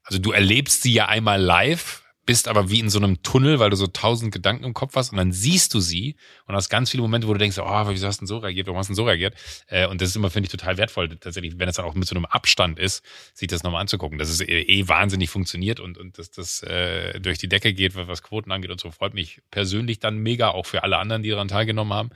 [0.05, 3.71] also du erlebst sie ja einmal live, bist aber wie in so einem Tunnel, weil
[3.71, 6.17] du so tausend Gedanken im Kopf hast und dann siehst du sie
[6.47, 8.67] und hast ganz viele Momente, wo du denkst, oh, wieso hast du denn so reagiert,
[8.67, 9.35] warum hast du denn so reagiert?
[9.67, 12.09] Äh, und das ist immer, finde ich, total wertvoll, tatsächlich, wenn es dann auch mit
[12.09, 13.05] so einem Abstand ist,
[13.35, 14.19] sich das nochmal anzugucken.
[14.19, 17.95] Das ist eh, eh wahnsinnig funktioniert und, und dass das äh, durch die Decke geht,
[17.95, 21.31] was Quoten angeht und so, freut mich persönlich dann mega, auch für alle anderen, die
[21.31, 22.11] daran teilgenommen haben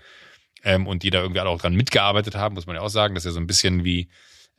[0.64, 3.14] ähm, und die da irgendwie alle auch dran mitgearbeitet haben, muss man ja auch sagen.
[3.14, 4.09] Das ist ja so ein bisschen wie,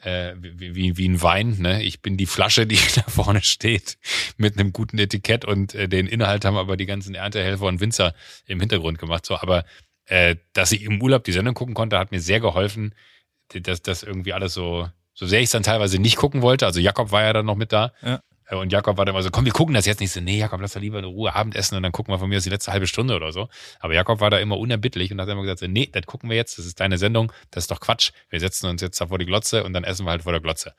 [0.02, 1.58] äh, wie, wie, wie ein Wein.
[1.60, 1.84] Ne?
[1.84, 3.98] Ich bin die Flasche, die da vorne steht,
[4.38, 8.14] mit einem guten Etikett und äh, den Inhalt haben aber die ganzen Erntehelfer und Winzer
[8.46, 9.26] im Hintergrund gemacht.
[9.26, 9.66] So, aber
[10.06, 12.96] äh, dass ich im Urlaub die Sendung gucken konnte, hat mir sehr geholfen,
[13.54, 16.66] dass das irgendwie alles so, so sehr ich es dann teilweise nicht gucken wollte.
[16.66, 17.94] Also Jakob war ja dann noch mit da.
[18.02, 18.22] Ja.
[18.50, 20.20] Äh, Und Jakob war dann immer so, komm, wir gucken das jetzt nicht so.
[20.20, 22.44] Nee, Jakob, lass doch lieber in Ruhe Abendessen und dann gucken wir von mir aus
[22.44, 23.48] die letzte halbe Stunde oder so.
[23.80, 26.58] Aber Jakob war da immer unerbittlich und hat immer gesagt, nee, das gucken wir jetzt,
[26.58, 28.12] das ist deine Sendung, das ist doch Quatsch.
[28.30, 30.42] Wir setzen uns jetzt da vor die Glotze und dann essen wir halt vor der
[30.42, 30.74] Glotze.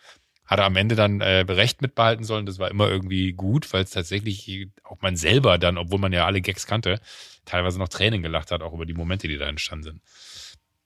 [0.44, 3.84] Hat er am Ende dann äh, recht mitbehalten sollen, das war immer irgendwie gut, weil
[3.84, 7.00] es tatsächlich auch man selber dann, obwohl man ja alle Gags kannte,
[7.44, 10.02] teilweise noch Tränen gelacht hat, auch über die Momente, die da entstanden sind.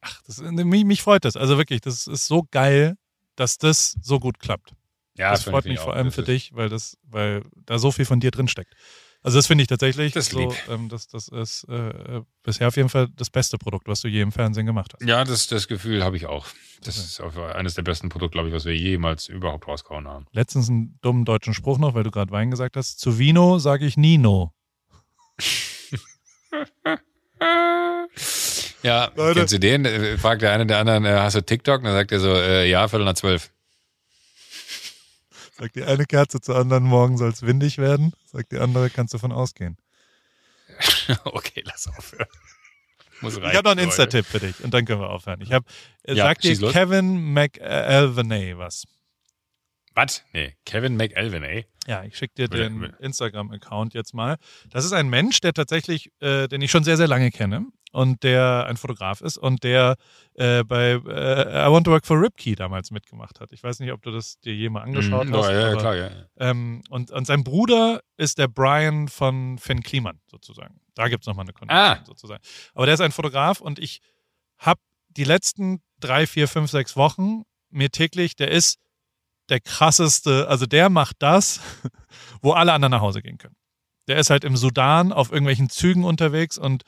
[0.02, 1.34] Ach, das, mich, mich freut das.
[1.34, 2.96] Also wirklich, das ist so geil,
[3.36, 4.74] dass das so gut klappt.
[5.16, 7.78] Ja, das finde freut ich mich vor allem Das für dich, weil das, weil da
[7.78, 8.74] so viel von dir drin steckt.
[9.22, 11.74] Also das finde ich tatsächlich Das ist so, ähm, das, das ist äh,
[12.18, 15.08] äh, bisher auf jeden Fall das beste Produkt, was du je im Fernsehen gemacht hast.
[15.08, 16.46] Ja, das, das Gefühl habe ich auch.
[16.82, 20.26] Das ist auch eines der besten Produkte, glaube ich, was wir jemals überhaupt rausgehauen haben.
[20.32, 23.00] Letztens einen dummen deutschen Spruch noch, weil du gerade Wein gesagt hast.
[23.00, 24.52] Zu Vino sage ich Nino.
[28.82, 29.40] Ja, Leute.
[29.40, 29.86] kennst du den?
[29.86, 31.78] Äh, Fragt der eine der anderen, äh, hast du TikTok?
[31.78, 33.50] Und dann sagt er so, äh, ja, Viertel nach zwölf.
[35.56, 38.12] Sagt die eine Kerze zur anderen, morgen soll es windig werden.
[38.24, 39.76] Sagt die andere, kannst du davon ausgehen.
[41.24, 42.26] okay, lass aufhören.
[43.20, 43.84] Muss Ich habe noch einen.
[43.84, 45.40] Insta-Tipp für dich und dann können wir aufhören.
[45.40, 45.64] Ich habe,
[46.02, 46.72] äh, Ja, sagt dir los.
[46.72, 48.84] Kevin McAlvenay was?
[49.94, 50.24] Was?
[50.32, 51.66] Nee, Kevin McElvin, ey.
[51.86, 54.38] Ja, ich schicke dir den Instagram-Account jetzt mal.
[54.70, 58.22] Das ist ein Mensch, der tatsächlich, äh, den ich schon sehr, sehr lange kenne und
[58.24, 59.94] der ein Fotograf ist und der
[60.34, 63.52] äh, bei äh, I Want to Work for Ripkey damals mitgemacht hat.
[63.52, 65.48] Ich weiß nicht, ob du das dir je mal angeschaut Mhm, hast.
[65.50, 66.10] ja, ja, aber, klar, ja.
[66.38, 70.80] Ähm, und, und sein Bruder ist der Brian von Finn Kliman sozusagen.
[70.94, 72.04] Da gibt es nochmal eine Connection Ah.
[72.04, 72.42] sozusagen.
[72.74, 74.00] Aber der ist ein Fotograf und ich
[74.58, 78.78] habe die letzten drei, vier, fünf, sechs Wochen mir täglich, der ist
[79.50, 81.60] der krasseste, also der macht das,
[82.42, 83.56] wo alle anderen nach Hause gehen können.
[84.08, 86.82] Der ist halt im Sudan auf irgendwelchen Zügen unterwegs und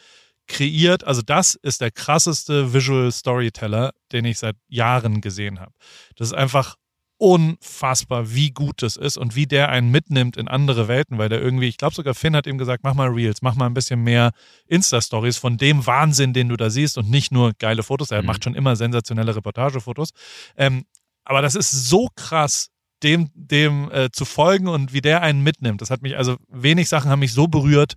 [0.47, 5.73] kreiert, also das ist der krasseste Visual Storyteller, den ich seit Jahren gesehen habe.
[6.17, 6.77] Das ist einfach
[7.19, 11.41] unfassbar, wie gut das ist und wie der einen mitnimmt in andere Welten, weil der
[11.41, 14.03] irgendwie, ich glaube sogar Finn hat ihm gesagt, mach mal Reels, mach mal ein bisschen
[14.05, 14.33] mehr
[14.67, 18.11] Insta-Stories von dem Wahnsinn, den du da siehst und nicht nur geile Fotos.
[18.11, 18.27] Er Mhm.
[18.27, 20.11] macht schon immer sensationelle Reportagefotos.
[20.57, 20.85] Ähm,
[21.25, 22.69] aber das ist so krass,
[23.03, 25.81] dem, dem äh, zu folgen und wie der einen mitnimmt.
[25.83, 27.95] Das hat mich, also wenig Sachen haben mich so berührt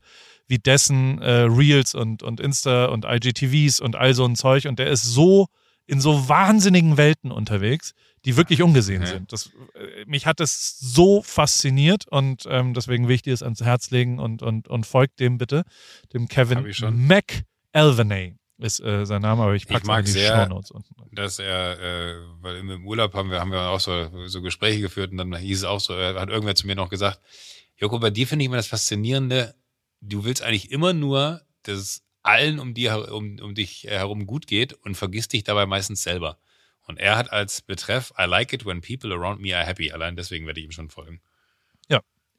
[0.49, 4.65] wie dessen äh, Reels und, und Insta und IGTVs und all so ein Zeug.
[4.65, 5.47] Und der ist so
[5.85, 7.93] in so wahnsinnigen Welten unterwegs,
[8.25, 9.07] die wirklich ungesehen Ja.
[9.07, 9.31] sind.
[9.31, 13.61] Das, äh, mich hat es so fasziniert und ähm, deswegen will ich dir es ans
[13.61, 15.63] Herz legen und, und, und folgt dem bitte,
[16.13, 16.65] dem Kevin.
[17.73, 20.93] McElvenay ist äh, sein Name, aber ich packe mag in die sehr- Shownotes unten.
[21.13, 25.11] dass er, äh, weil im- Urlaub haben wir, haben wir auch so, so Gespräche geführt
[25.11, 27.19] und dann hieß es auch so, hat irgendwer zu mir noch gesagt,
[27.77, 29.55] Joko, bei dir finde ich immer das Faszinierende,
[30.01, 34.47] du willst eigentlich immer nur, dass es allen um, dir, um, um dich herum gut
[34.47, 36.37] geht und vergisst dich dabei meistens selber.
[36.87, 39.91] Und er hat als Betreff, I like it when people around me are happy.
[39.91, 41.21] Allein deswegen werde ich ihm schon folgen.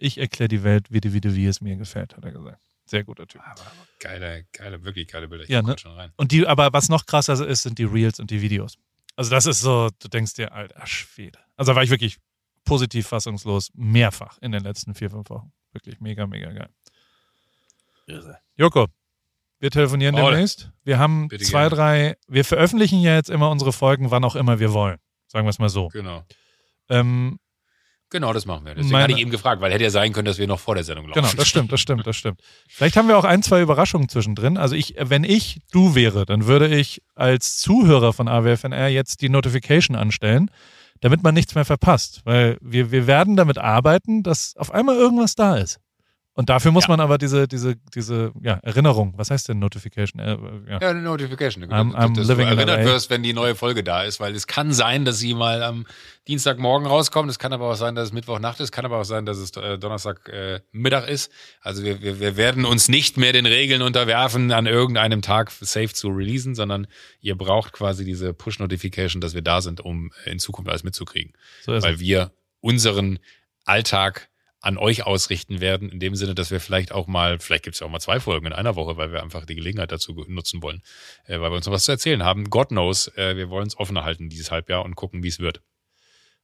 [0.03, 2.59] Ich erkläre die Welt, wie, die- wie, es mir gefällt, hat er gesagt.
[2.87, 3.43] Sehr guter Typ.
[3.45, 3.61] Aber
[3.99, 5.45] geile, geile, wirklich geile Bilder.
[5.45, 5.77] Ich Ja, ne?
[5.79, 6.11] schon rein.
[6.17, 8.79] Und die, aber was noch krasser ist, sind die Reels und die Videos.
[9.15, 11.39] Also das ist so, du denkst dir, alter Schwede.
[11.57, 12.17] Also da war ich wirklich
[12.65, 15.53] positiv fassungslos, mehrfach in den letzten vier, fünf Wochen.
[15.73, 16.71] Wirklich mega, mega geil.
[18.57, 18.87] Joko,
[19.59, 20.33] wir telefonieren Paul.
[20.33, 20.71] demnächst.
[20.85, 21.77] Wir haben Bitte zwei, gerne.
[21.77, 24.99] drei, wir veröffentlichen ja jetzt immer unsere Folgen, wann auch immer wir wollen.
[25.27, 25.89] Sagen wir es mal so.
[25.89, 26.23] Genau.
[26.89, 27.39] Ähm,
[28.13, 28.75] Genau, das machen wir.
[28.75, 30.75] Deswegen Meine- hatte ich eben gefragt, weil hätte ja sein können, dass wir noch vor
[30.75, 31.21] der Sendung laufen.
[31.23, 32.41] Genau, das stimmt, das stimmt, das stimmt.
[32.69, 34.57] Vielleicht haben wir auch ein, zwei Überraschungen zwischendrin.
[34.57, 39.29] Also ich, wenn ich du wäre, dann würde ich als Zuhörer von AWFNR jetzt die
[39.29, 40.51] Notification anstellen,
[41.01, 42.23] damit man nichts mehr verpasst.
[42.25, 45.79] Weil wir, wir werden damit arbeiten, dass auf einmal irgendwas da ist.
[46.41, 46.89] Und dafür muss Ja.
[46.93, 50.23] man aber diese, diese, diese ja, Erinnerung, was heißt denn Notification?
[50.23, 50.39] Äh,
[50.71, 50.79] ja.
[50.81, 51.63] Ja, eine Notification.
[51.67, 54.35] I'm- I'm dass living du in erinnert wirst, wenn die neue Folge da ist, weil
[54.35, 55.87] es kann sein, dass sie mal am
[56.29, 57.31] Dienstagmorgen rauskommt.
[57.31, 58.73] Es kann aber auch sein, dass es Mittwochnacht ist.
[58.73, 61.31] Kann aber auch sein, dass es äh, Donnerstag äh, Mittag ist.
[61.61, 65.93] Also wir, wir, wir werden uns nicht mehr den Regeln unterwerfen, an irgendeinem Tag safe
[65.93, 66.87] zu releasen, sondern
[67.21, 71.35] ihr braucht quasi diese Push-Notification, dass wir da sind, um in Zukunft alles mitzukriegen.
[71.67, 72.01] So weil es.
[72.01, 73.19] wir unseren
[73.67, 74.30] Alltag
[74.63, 77.81] an euch ausrichten werden, in dem Sinne, dass wir vielleicht auch mal, vielleicht gibt es
[77.81, 80.63] ja auch mal zwei Folgen in einer Woche, weil wir einfach die Gelegenheit dazu nutzen
[80.63, 80.83] wollen,
[81.25, 82.51] äh, weil wir uns noch was zu erzählen haben.
[82.51, 85.63] God knows, äh, wir wollen es offener halten dieses Halbjahr und gucken, wie es wird.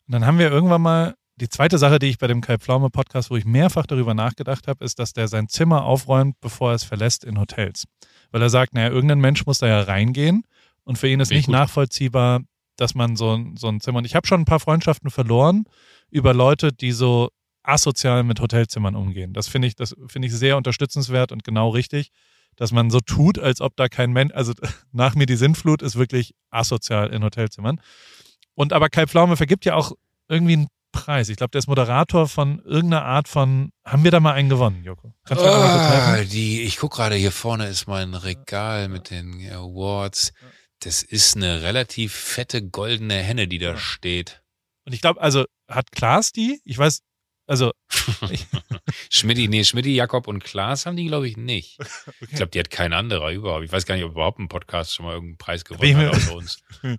[0.06, 2.88] Und dann haben wir irgendwann mal die zweite Sache, die ich bei dem Kai Pflaume
[2.88, 6.76] Podcast, wo ich mehrfach darüber nachgedacht habe, ist, dass der sein Zimmer aufräumt, bevor er
[6.76, 7.84] es verlässt in Hotels.
[8.30, 10.44] Weil er sagt, naja, irgendein Mensch muss da ja reingehen
[10.84, 11.52] und für ihn ist nicht gut.
[11.52, 12.40] nachvollziehbar,
[12.76, 13.98] dass man so, ein- so ein Zimmer.
[13.98, 15.64] Und ich habe schon ein paar Freundschaften verloren
[16.10, 17.28] über Leute, die so
[17.66, 19.32] asozial mit Hotelzimmern umgehen.
[19.32, 22.10] Das finde ich, das finde ich sehr unterstützenswert und genau richtig,
[22.56, 24.52] dass man so tut, als ob da kein Mensch, also
[24.92, 27.80] nach mir die Sintflut ist wirklich asozial in Hotelzimmern.
[28.54, 29.92] Und aber Kai Pflaume vergibt ja auch
[30.28, 31.28] irgendwie einen Preis.
[31.28, 33.70] Ich glaube, der ist Moderator von irgendeiner Art von.
[33.84, 35.12] Haben wir da mal einen gewonnen, Joko?
[35.24, 36.30] Kannst du helfen?
[36.30, 40.32] die, ich gucke gerade hier vorne ist mein Regal mit den Awards.
[40.80, 44.42] Das ist eine relativ fette goldene Henne, die da steht.
[44.84, 46.60] Und ich glaube, also hat Klaas die?
[46.64, 47.02] Ich weiß,
[47.46, 47.72] also
[48.30, 48.46] ich,
[49.10, 51.78] Schmidti, nee, Schmidti, Jakob und Klaas haben die, glaube ich, nicht.
[52.20, 52.36] Ich okay.
[52.36, 53.64] glaube, die hat kein anderer überhaupt.
[53.64, 56.14] Ich weiß gar nicht, ob überhaupt ein Podcast schon mal irgendeinen Preis gewonnen ich hat
[56.14, 56.62] außer uns.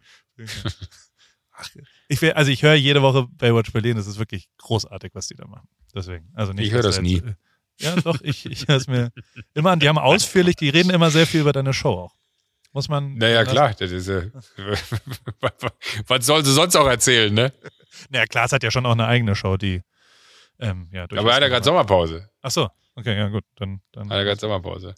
[1.60, 1.70] Ach,
[2.08, 3.96] ich will, also ich höre jede Woche Baywatch Berlin.
[3.98, 5.68] Das ist wirklich großartig, was die da machen.
[5.96, 6.68] Deswegen, also nicht.
[6.68, 7.26] Ich höre das da jetzt-
[7.80, 8.22] Ja, doch.
[8.22, 9.12] Ich, ich höre es mir
[9.56, 9.80] immer an.
[9.80, 12.16] Die haben ausführlich, die reden immer sehr viel über deine Show auch.
[12.74, 13.16] Muss man.
[13.16, 13.74] Naja, klar.
[13.74, 14.30] Das ist, äh,
[16.08, 17.52] was soll sie sonst auch erzählen, ne?
[18.10, 19.82] Naja, Klaas hat ja schon auch eine eigene Show, die.
[20.60, 22.30] Ähm, ja, Aber er hat gerade Sommerpause.
[22.42, 24.96] Ach so, okay, ja gut, dann, dann Hat er gerade Sommerpause.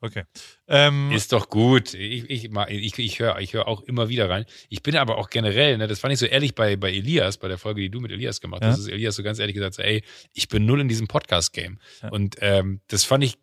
[0.00, 0.24] okay.
[0.68, 1.94] Ähm, Ist doch gut.
[1.94, 4.44] Ich, ich, ich, ich höre ich hör auch immer wieder rein.
[4.68, 7.48] Ich bin aber auch generell, ne, das fand ich so ehrlich bei, bei Elias, bei
[7.48, 8.68] der Folge, die du mit Elias gemacht Ja.
[8.68, 10.02] hast, ist Elias so ganz ehrlich gesagt, so, ey,
[10.32, 11.78] ich bin null in diesem Podcast-Game.
[12.02, 12.08] Ja.
[12.10, 13.36] Und ähm, das fand ich,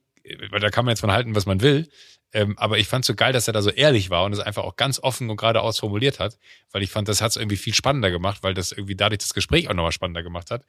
[0.49, 1.87] weil da kann man jetzt von halten, was man will.
[2.31, 4.63] Ähm, aber ich fand so geil, dass er da so ehrlich war und es einfach
[4.63, 6.37] auch ganz offen und geradeaus formuliert hat,
[6.71, 9.33] weil ich fand, das hat es irgendwie viel spannender gemacht, weil das irgendwie dadurch das
[9.33, 10.63] Gespräch auch nochmal spannender gemacht hat.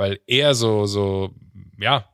[0.00, 1.34] Weil er so, so,
[1.78, 2.08] ja,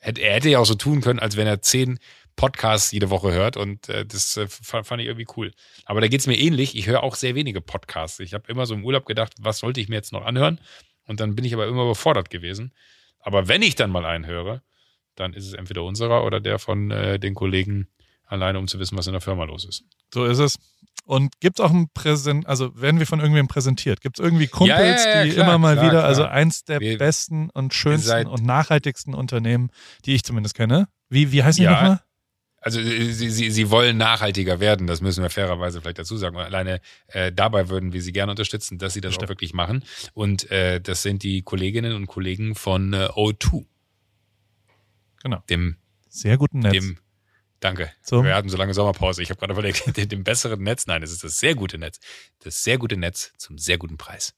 [0.00, 2.00] hätte, er hätte ja auch so tun können, als wenn er zehn
[2.34, 5.52] Podcasts jede Woche hört und äh, das äh, fa- fand ich irgendwie cool.
[5.84, 6.74] Aber da geht's mir ähnlich.
[6.76, 8.18] Ich höre auch sehr wenige Podcasts.
[8.18, 10.58] Ich habe immer so im Urlaub gedacht, was sollte ich mir jetzt noch anhören?
[11.06, 12.72] Und dann bin ich aber immer überfordert gewesen.
[13.20, 14.60] Aber wenn ich dann mal einen höre,
[15.14, 17.86] dann ist es entweder unserer oder der von äh, den Kollegen
[18.26, 19.84] alleine, um zu wissen, was in der Firma los ist.
[20.12, 20.58] so ist es.
[21.04, 24.00] Und gibt es auch ein Präsent, also werden wir von irgendwem präsentiert?
[24.00, 26.04] Gibt es irgendwie Kumpels, Ja, ja, ja, die klar, immer mal klar, wieder, klar.
[26.04, 29.70] also eins der Wir- besten und schönsten und nachhaltigsten Unternehmen,
[30.04, 30.86] die ich zumindest kenne.
[31.08, 32.00] Wie, wie heißen die nochmal?
[32.64, 36.36] Also äh, sie, sie, sie wollen nachhaltiger werden, das müssen wir fairerweise vielleicht dazu sagen.
[36.36, 39.24] Und alleine äh, dabei würden wir sie gerne unterstützen, dass sie das Stimmt.
[39.24, 39.82] auch wirklich machen.
[40.14, 43.64] Und äh, das sind die Kolleginnen und Kollegen von äh, O2,
[45.24, 45.42] Genau.
[45.50, 45.76] dem,
[46.08, 46.72] Sehr guten Netz.
[46.72, 46.98] dem
[47.62, 47.92] Danke.
[48.02, 48.24] So.
[48.24, 49.22] Wir hatten so lange Sommerpause.
[49.22, 50.86] Ich habe gerade überlegt, dem, dem besseren Netz.
[50.88, 52.00] Nein, es ist das sehr gute Netz.
[52.40, 54.34] Das sehr gute Netz zum sehr guten Preis.